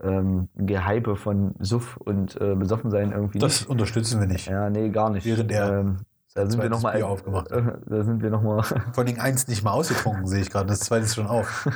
[0.00, 3.68] ähm, Gehype von Suff und äh, Besoffensein irgendwie Das nicht.
[3.68, 4.46] unterstützen wir nicht.
[4.46, 5.26] Ja, nee, gar nicht.
[5.26, 5.98] Während er ähm,
[6.38, 8.62] da sind wir zweites noch mal, Bier aufgemacht äh, da sind wir nochmal.
[8.92, 10.68] Vor allem eins nicht mal ausgetrunken, sehe ich gerade.
[10.68, 11.68] Das zweite ist schon auf.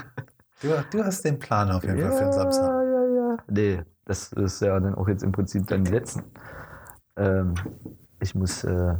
[0.61, 2.71] Du, du hast den Plan auf jeden Fall für den Samstag.
[2.71, 3.37] ja, ja.
[3.49, 6.23] Nee, das ist ja dann auch jetzt im Prinzip dann die letzten.
[7.17, 7.55] Ähm,
[8.21, 8.95] ich muss äh,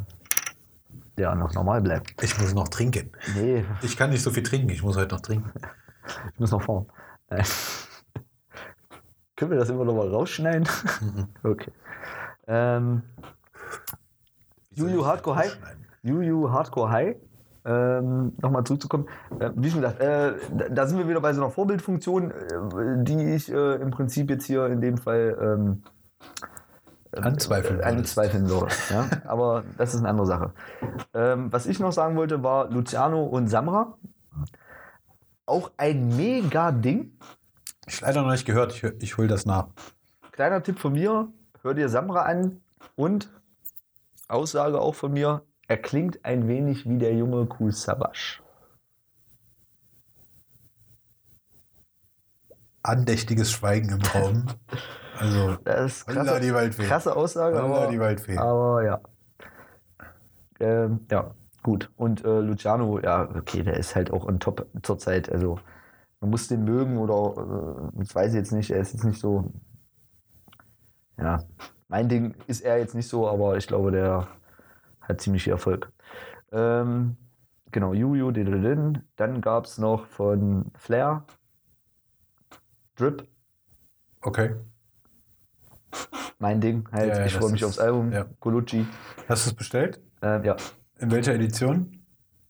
[1.17, 2.05] ja noch normal bleiben.
[2.21, 3.13] Ich muss noch trinken.
[3.37, 4.71] Nee, Ich kann nicht so viel trinken.
[4.71, 5.53] Ich muss heute noch trinken.
[6.33, 6.87] ich muss noch fahren.
[7.29, 7.45] Äh,
[9.37, 10.67] Können wir das immer noch mal rausschneiden?
[11.01, 11.29] Mhm.
[11.45, 11.73] okay.
[12.49, 13.03] Ähm,
[14.75, 15.59] Juju Hardcore High.
[16.03, 17.17] Juju Hardcore High.
[17.65, 19.07] Ähm, Nochmal zurückzukommen.
[19.39, 23.05] Äh, wie schon gesagt, äh, da, da sind wir wieder bei so einer Vorbildfunktion, äh,
[23.05, 25.83] die ich äh, im Prinzip jetzt hier in dem Fall ähm,
[27.13, 27.81] Anzweifeln.
[27.81, 28.69] äh, anzweifeln würde.
[28.91, 29.09] Ja?
[29.27, 30.53] Aber das ist eine andere Sache.
[31.15, 33.97] Ähm, was ich noch sagen wollte, war Luciano und Samra.
[35.47, 37.19] Auch ein mega Ding.
[37.87, 38.73] Ich leider noch nicht gehört.
[38.73, 39.69] Ich, ich hole das nach.
[40.33, 41.29] Kleiner Tipp von mir,
[41.63, 42.61] hör dir Samra an
[42.97, 43.29] und
[44.33, 48.41] Aussage auch von mir, er klingt ein wenig wie der junge Cool Savage.
[52.83, 54.47] Andächtiges Schweigen im Raum.
[55.19, 56.85] Also, Das ist krasse, die Waldfee.
[56.85, 58.37] krasse Aussage, aber, die Waldfee.
[58.37, 59.01] aber ja.
[60.59, 61.91] Ähm, ja, gut.
[61.97, 65.31] Und äh, Luciano, ja, okay, der ist halt auch on top zurzeit.
[65.31, 65.59] Also
[66.21, 69.21] man muss den mögen oder äh, das weiß ich jetzt nicht, er ist jetzt nicht
[69.21, 69.53] so.
[71.19, 71.45] Ja,
[71.93, 74.27] mein Ding ist er jetzt nicht so, aber ich glaube, der
[75.03, 75.93] hat ziemlich viel Erfolg.
[76.51, 77.17] Ähm,
[77.71, 79.03] genau, Juju, Diddelin.
[79.17, 81.25] Dann gab es noch von Flair
[82.97, 83.27] Drip,
[84.23, 84.55] okay.
[86.39, 86.89] mein Ding.
[86.93, 88.11] Halt, Ja, ja, ich freue mich ist- aufs Album.
[88.11, 88.25] ja.
[88.41, 88.87] Colucci.
[89.29, 90.01] Hast du es bestellt?
[90.23, 90.57] Ähm, ja,
[90.99, 91.99] In welcher Edition?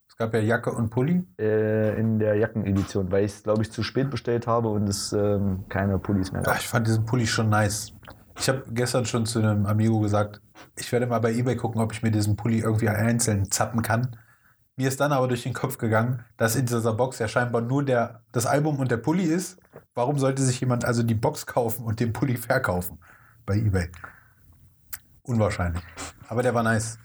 [0.09, 1.25] Es gab ja Jacke und Pulli.
[1.41, 5.13] äh, in der Jackenedition, weil ich es, glaube ich, zu spät bestellt habe und es
[5.13, 6.59] ähm, keine Pullis mehr Ach, gab.
[6.59, 7.93] ich fand diesen Pulli schon nice.
[8.39, 10.41] Ich habe gestern schon zu einem Amigo gesagt,
[10.77, 14.17] ich werde mal bei eBay gucken, ob ich mir diesen Pulli irgendwie einzeln zappen kann.
[14.77, 17.85] Mir ist dann aber durch den Kopf gegangen, dass in dieser Box ja scheinbar nur
[17.85, 19.61] der, das Album und der Pulli ist.
[19.95, 22.99] Warum sollte sich jemand also die Box kaufen und den Pulli verkaufen
[23.45, 23.91] bei eBay?
[25.23, 25.83] Unwahrscheinlich.
[26.29, 26.99] Aber der war nice.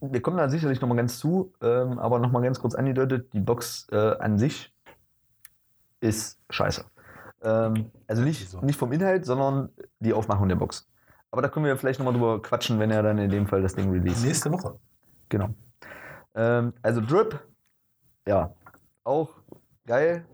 [0.00, 3.86] Wir kommen da sicherlich nochmal ganz zu, ähm, aber nochmal ganz kurz angedeutet, die Box
[3.90, 4.74] äh, an sich
[6.00, 6.84] ist scheiße.
[7.42, 8.60] Ähm, also nicht, Wieso?
[8.60, 9.70] nicht vom Inhalt, sondern
[10.00, 10.88] die Aufmachung der Box.
[11.30, 13.74] Aber da können wir vielleicht nochmal drüber quatschen, wenn er dann in dem Fall das
[13.74, 14.24] Ding release.
[14.24, 14.78] Nächste Woche.
[15.28, 15.48] Genau.
[16.34, 17.40] Ähm, also Drip,
[18.26, 18.54] ja,
[19.04, 19.30] auch
[19.86, 20.24] geil.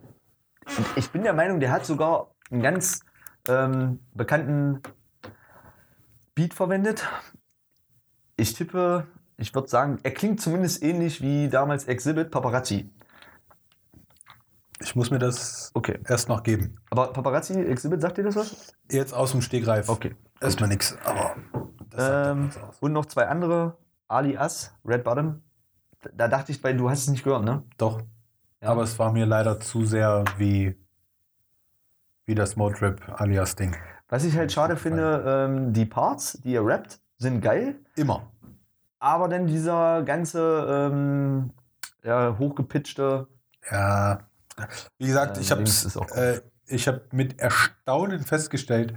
[0.77, 3.01] Und ich bin der Meinung, der hat sogar einen ganz
[3.49, 4.83] ähm, bekannten
[6.35, 7.07] Beat verwendet.
[8.37, 9.07] Ich tippe,
[9.37, 12.91] ich würde sagen, er klingt zumindest ähnlich wie damals Exhibit Paparazzi.
[14.89, 15.99] Ich muss mir das Okay.
[16.09, 16.77] erst noch geben.
[16.91, 18.73] Aber Paparazzi, Exhibit, sagt dir das was?
[18.91, 19.91] Jetzt aus dem Stegreif.
[19.91, 20.17] Okay.
[20.41, 21.37] Erstmal nix, aber
[21.91, 22.51] das Ähm,
[22.81, 23.77] und noch zwei andere.
[24.09, 25.43] Ali As, Red Bottom.
[26.15, 27.65] Da dachte ich, weil du hast es nicht gehört, ne?
[27.77, 28.01] Doch.
[28.63, 28.71] Ja.
[28.71, 30.75] Aber es war mir leider zu sehr wie,
[32.25, 33.77] wie das Motrip alias Ding.
[34.09, 38.23] Was ich halt schade finde, ähm, die Parts, die er rappt, sind geil, Immer.
[39.01, 41.51] aber dann dieser ganze ähm,
[42.03, 43.29] ja, hochgepitchte,
[43.71, 44.21] Ja.
[44.99, 45.65] Wie gesagt, Ähm, ich habe
[46.15, 48.95] äh, ich hab mit Erstaunen festgestellt,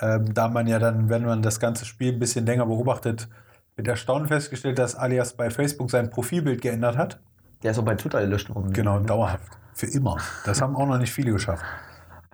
[0.00, 3.28] ähm, da man ja dann, wenn man das ganze Spiel ein bisschen länger beobachtet,
[3.76, 7.20] mit Erstaunen festgestellt, dass alias bei Facebook sein Profilbild geändert hat.
[7.62, 8.72] der ist auch bei Twitter gelöscht worden.
[8.72, 9.58] Genau, dauerhaft.
[9.72, 10.18] Für immer.
[10.44, 11.64] Das haben auch noch nicht viele geschafft.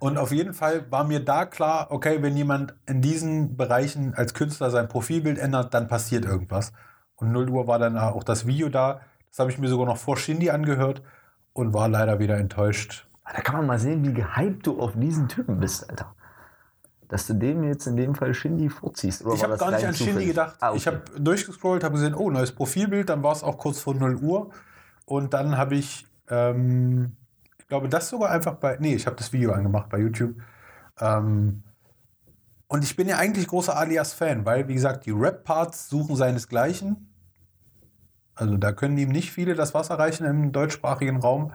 [0.01, 4.35] Und auf jeden Fall war mir da klar, okay, wenn jemand in diesen Bereichen als
[4.35, 6.73] Künstler sein Profilbild ändert, dann passiert irgendwas.
[7.16, 9.01] Und 0 Uhr war dann auch das Video da.
[9.28, 11.02] Das habe ich mir sogar noch vor Shindy angehört
[11.61, 13.07] und war leider wieder enttäuscht.
[13.24, 16.15] Da kann man mal sehen, wie gehypt du auf diesen Typen bist, Alter.
[17.09, 19.24] Dass du dem jetzt in dem Fall Shindy vorziehst.
[19.24, 20.57] Oder Ich habe gar nicht an Shindy gedacht.
[20.61, 20.78] Ah, okay.
[20.78, 23.09] Ich habe durchgescrollt, habe gesehen, oh, neues Profilbild.
[23.09, 24.51] Dann war es auch kurz vor 0 Uhr.
[25.05, 27.16] Und dann habe ich, ähm,
[27.59, 30.35] ich glaube, das sogar einfach bei, nee, ich habe das Video angemacht bei YouTube.
[31.01, 31.62] Ähm,
[32.69, 37.10] und ich bin ja eigentlich großer Alias-Fan, weil, wie gesagt, die Rap-Parts suchen seinesgleichen.
[38.41, 41.53] Also da können ihm nicht viele das Wasser reichen im deutschsprachigen Raum.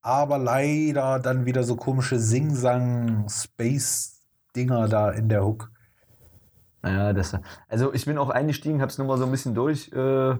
[0.00, 5.72] Aber leider dann wieder so komische Sing-Sang-Space-Dinger da in der Hook.
[6.84, 7.36] Ja, das,
[7.68, 10.36] also ich bin auch eingestiegen, hab's nur mal so ein bisschen durch äh,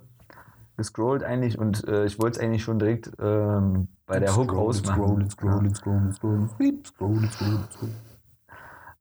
[0.76, 5.28] gescrollt eigentlich und äh, ich wollte es eigentlich schon direkt ähm, bei der Hook ausmachen.
[5.30, 7.94] Scrollen, scrollen, scrollen, scrollen, scrollen, scrollen, scrollen, scrollen.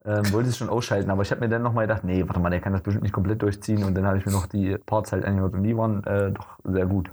[0.06, 2.50] Ähm, wollte es schon ausschalten, aber ich habe mir dann nochmal gedacht, nee, warte mal,
[2.50, 5.12] der kann das bestimmt nicht komplett durchziehen und dann habe ich mir noch die Parts
[5.12, 7.10] halt angehört und die waren äh, doch sehr gut.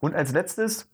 [0.00, 0.88] Und als letztes,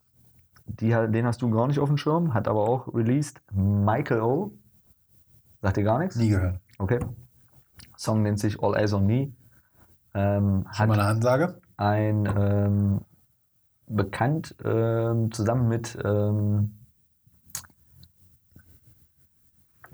[0.66, 4.52] die, den hast du gar nicht auf dem Schirm, hat aber auch released Michael O.
[5.62, 6.16] Sagt dir gar nichts?
[6.16, 6.60] Nie gehört.
[6.78, 7.00] Okay.
[7.96, 9.32] Song nennt sich All Eyes on Me.
[10.14, 11.62] Ähm, Schon mal eine Ansage?
[11.82, 13.00] ein ähm,
[13.86, 16.78] bekannt ähm, zusammen mit ähm,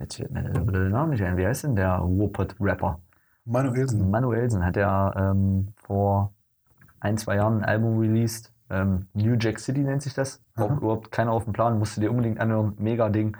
[0.01, 1.37] jetzt fällt mir der Name nicht ein.
[1.37, 3.01] Wie heißt denn der Ruhrpott-Rapper?
[3.45, 4.11] Manuelsen.
[4.11, 6.35] Manuelsen hat ja ähm, vor
[7.01, 8.53] ein, zwei Jahren ein Album released.
[8.71, 10.43] Ähm, New Jack City nennt sich das.
[10.57, 10.77] Auch Aha.
[10.77, 11.79] überhaupt keiner auf dem Plan.
[11.79, 12.75] Musst du dir unbedingt anhören.
[12.79, 13.37] Mega Ding.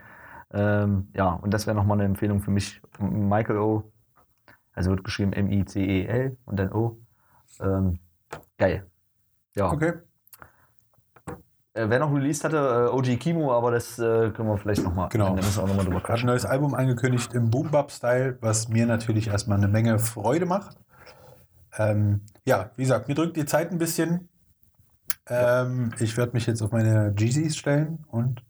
[0.51, 2.81] Ähm, ja, und das wäre nochmal eine Empfehlung für mich.
[2.99, 3.93] Michael O.
[4.73, 6.99] Also wird geschrieben M-I-C-E-L und dann O.
[7.61, 7.99] Ähm,
[8.57, 8.87] geil.
[9.55, 9.73] Ja.
[9.73, 9.95] Okay.
[11.79, 15.09] Äh, wer noch released hatte, äh, OG Kimo, aber das äh, können wir vielleicht nochmal.
[15.11, 15.29] Genau.
[15.29, 16.27] Da müssen wir auch nochmal drüber Hat ein quatschen.
[16.27, 20.77] neues Album angekündigt im Boom Bap Style, was mir natürlich erstmal eine Menge Freude macht.
[21.77, 24.29] Ähm, ja, wie gesagt, mir drückt die Zeit ein bisschen.
[25.29, 28.43] Ähm, ich werde mich jetzt auf meine Jeezys stellen und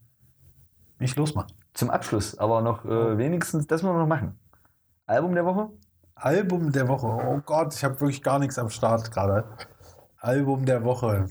[0.97, 1.53] mich losmachen.
[1.75, 4.39] Zum Abschluss, aber noch äh, wenigstens, das müssen wir noch machen.
[5.05, 5.69] Album der Woche?
[6.15, 7.05] Album der Woche.
[7.05, 9.43] Oh Gott, ich habe wirklich gar nichts am Start gerade.
[10.17, 11.29] Album der Woche.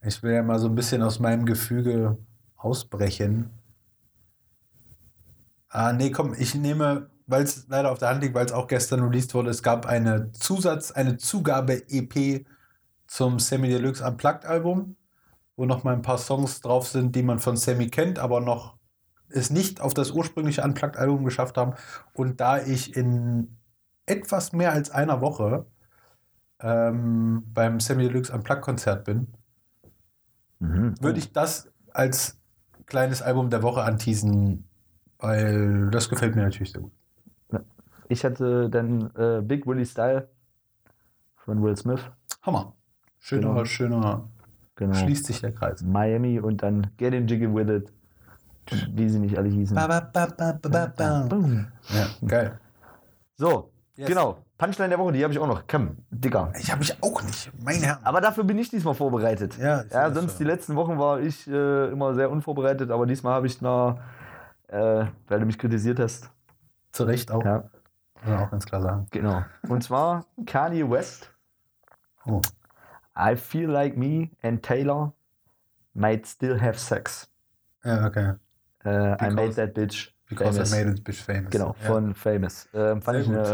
[0.00, 2.18] Ich will ja mal so ein bisschen aus meinem Gefüge
[2.56, 3.50] ausbrechen.
[5.68, 8.68] Ah, nee, komm, ich nehme, weil es leider auf der Hand liegt, weil es auch
[8.68, 12.46] gestern released wurde, es gab eine Zusatz, eine Zugabe-EP
[13.06, 14.96] zum Sammy Deluxe Unplugged Album,
[15.56, 18.78] wo noch mal ein paar Songs drauf sind, die man von Sammy kennt, aber noch
[19.30, 21.74] es nicht auf das ursprüngliche Unplugged Album geschafft haben.
[22.14, 23.58] Und da ich in
[24.06, 25.66] etwas mehr als einer Woche
[26.60, 29.34] ähm, beim Sammy Deluxe Unplugged Konzert bin,
[30.60, 30.94] Mhm.
[31.00, 32.38] würde ich das als
[32.86, 34.64] kleines Album der Woche anteasen,
[35.18, 36.92] weil das gefällt mir natürlich sehr gut.
[38.10, 40.28] Ich hatte dann äh, Big Willie Style
[41.36, 42.00] von Will Smith.
[42.42, 42.72] Hammer.
[43.18, 43.64] Schöner, Genau.
[43.66, 44.28] schöner,
[44.76, 44.94] Genau.
[44.94, 45.82] schließt sich der Kreis.
[45.82, 47.92] Miami und dann Get in Jiggy with it.
[48.94, 49.74] Wie sie nicht alle hießen.
[49.74, 50.26] Ba, ba,
[50.62, 51.28] ba.
[51.90, 52.58] Ja, geil.
[53.36, 54.08] So, Yes.
[54.08, 54.38] genau.
[54.58, 55.62] Punchline der Woche, die habe ich auch noch.
[55.68, 56.52] Komm, Dicker.
[56.58, 57.98] Ich habe mich auch nicht, meine Herren.
[58.02, 59.56] Aber dafür bin ich diesmal vorbereitet.
[59.56, 60.38] Ja, ja sonst schon.
[60.38, 64.00] die letzten Wochen war ich äh, immer sehr unvorbereitet, aber diesmal habe ich noch,
[64.66, 66.30] äh, weil du mich kritisiert hast.
[66.90, 67.44] Zu Recht auch.
[67.44, 67.70] Ja,
[68.14, 69.06] Muss man auch ganz klar sagen.
[69.12, 69.44] genau.
[69.68, 71.30] Und zwar Kanye West.
[72.26, 72.40] Oh.
[73.16, 75.12] I feel like me and Taylor
[75.94, 77.30] might still have sex.
[77.84, 78.34] Ja, okay.
[78.84, 80.72] Äh, I made that bitch Because famous.
[80.72, 81.50] I made it bitch famous.
[81.50, 82.68] Genau, Ja, von Famous.
[82.74, 83.44] Ähm, fand Sehr ich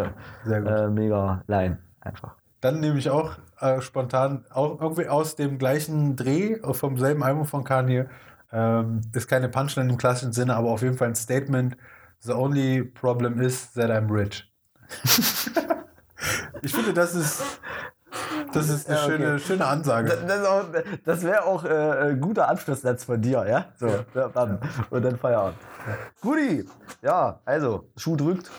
[0.45, 0.53] gut.
[0.53, 2.37] eine äh, mega Line einfach.
[2.61, 7.45] Dann nehme ich auch äh, spontan, auch irgendwie aus dem gleichen Dreh, vom selben Album
[7.45, 8.07] von Kanye.
[8.53, 11.77] Ähm, ist keine Punchline im klassischen Sinne, aber auf jeden Fall ein Statement.
[12.21, 14.51] The only problem is that I'm rich.
[16.63, 17.43] ich finde, das ist,
[18.53, 19.17] das ist eine Ja, okay.
[19.17, 20.09] schöne, schöne Ansage.
[20.27, 20.67] Das,
[21.05, 23.67] das, wäre auch äh, ein guter Abschlusssatz von dir, ja?
[23.79, 24.29] So, ja.
[24.29, 24.59] bam.
[24.91, 25.59] und dann Feierabend.
[26.21, 26.67] Guti,
[27.03, 28.51] ja, also, Schuh drückt,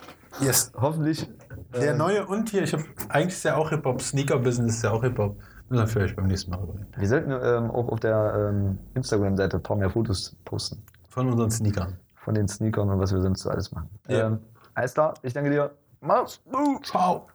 [0.42, 0.72] Yes.
[0.76, 1.30] hoffentlich.
[1.74, 4.92] Der äh, neue und hier, ich habe eigentlich ist ja auch Hip-Hop, Sneaker-Business ist ja
[4.92, 5.38] auch Hip-Hop.
[5.70, 6.86] Müssen wir vielleicht beim nächsten Mal reden.
[6.96, 10.84] Wir sollten ähm, auch auf der ähm, Instagram-Seite ein paar mehr Fotos posten.
[11.10, 11.98] Von unseren Sneakern.
[12.16, 13.90] Von den Sneakern und was wir sonst so alles machen.
[14.08, 14.28] Ja.
[14.28, 14.40] Ähm,
[14.74, 15.72] alles klar, ich danke dir.
[16.02, 16.86] Mach's gut.
[16.86, 17.28] Ciao.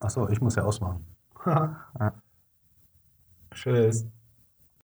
[0.00, 1.15] Achso, ich muss ja ausmachen.
[3.54, 4.06] Tschüss.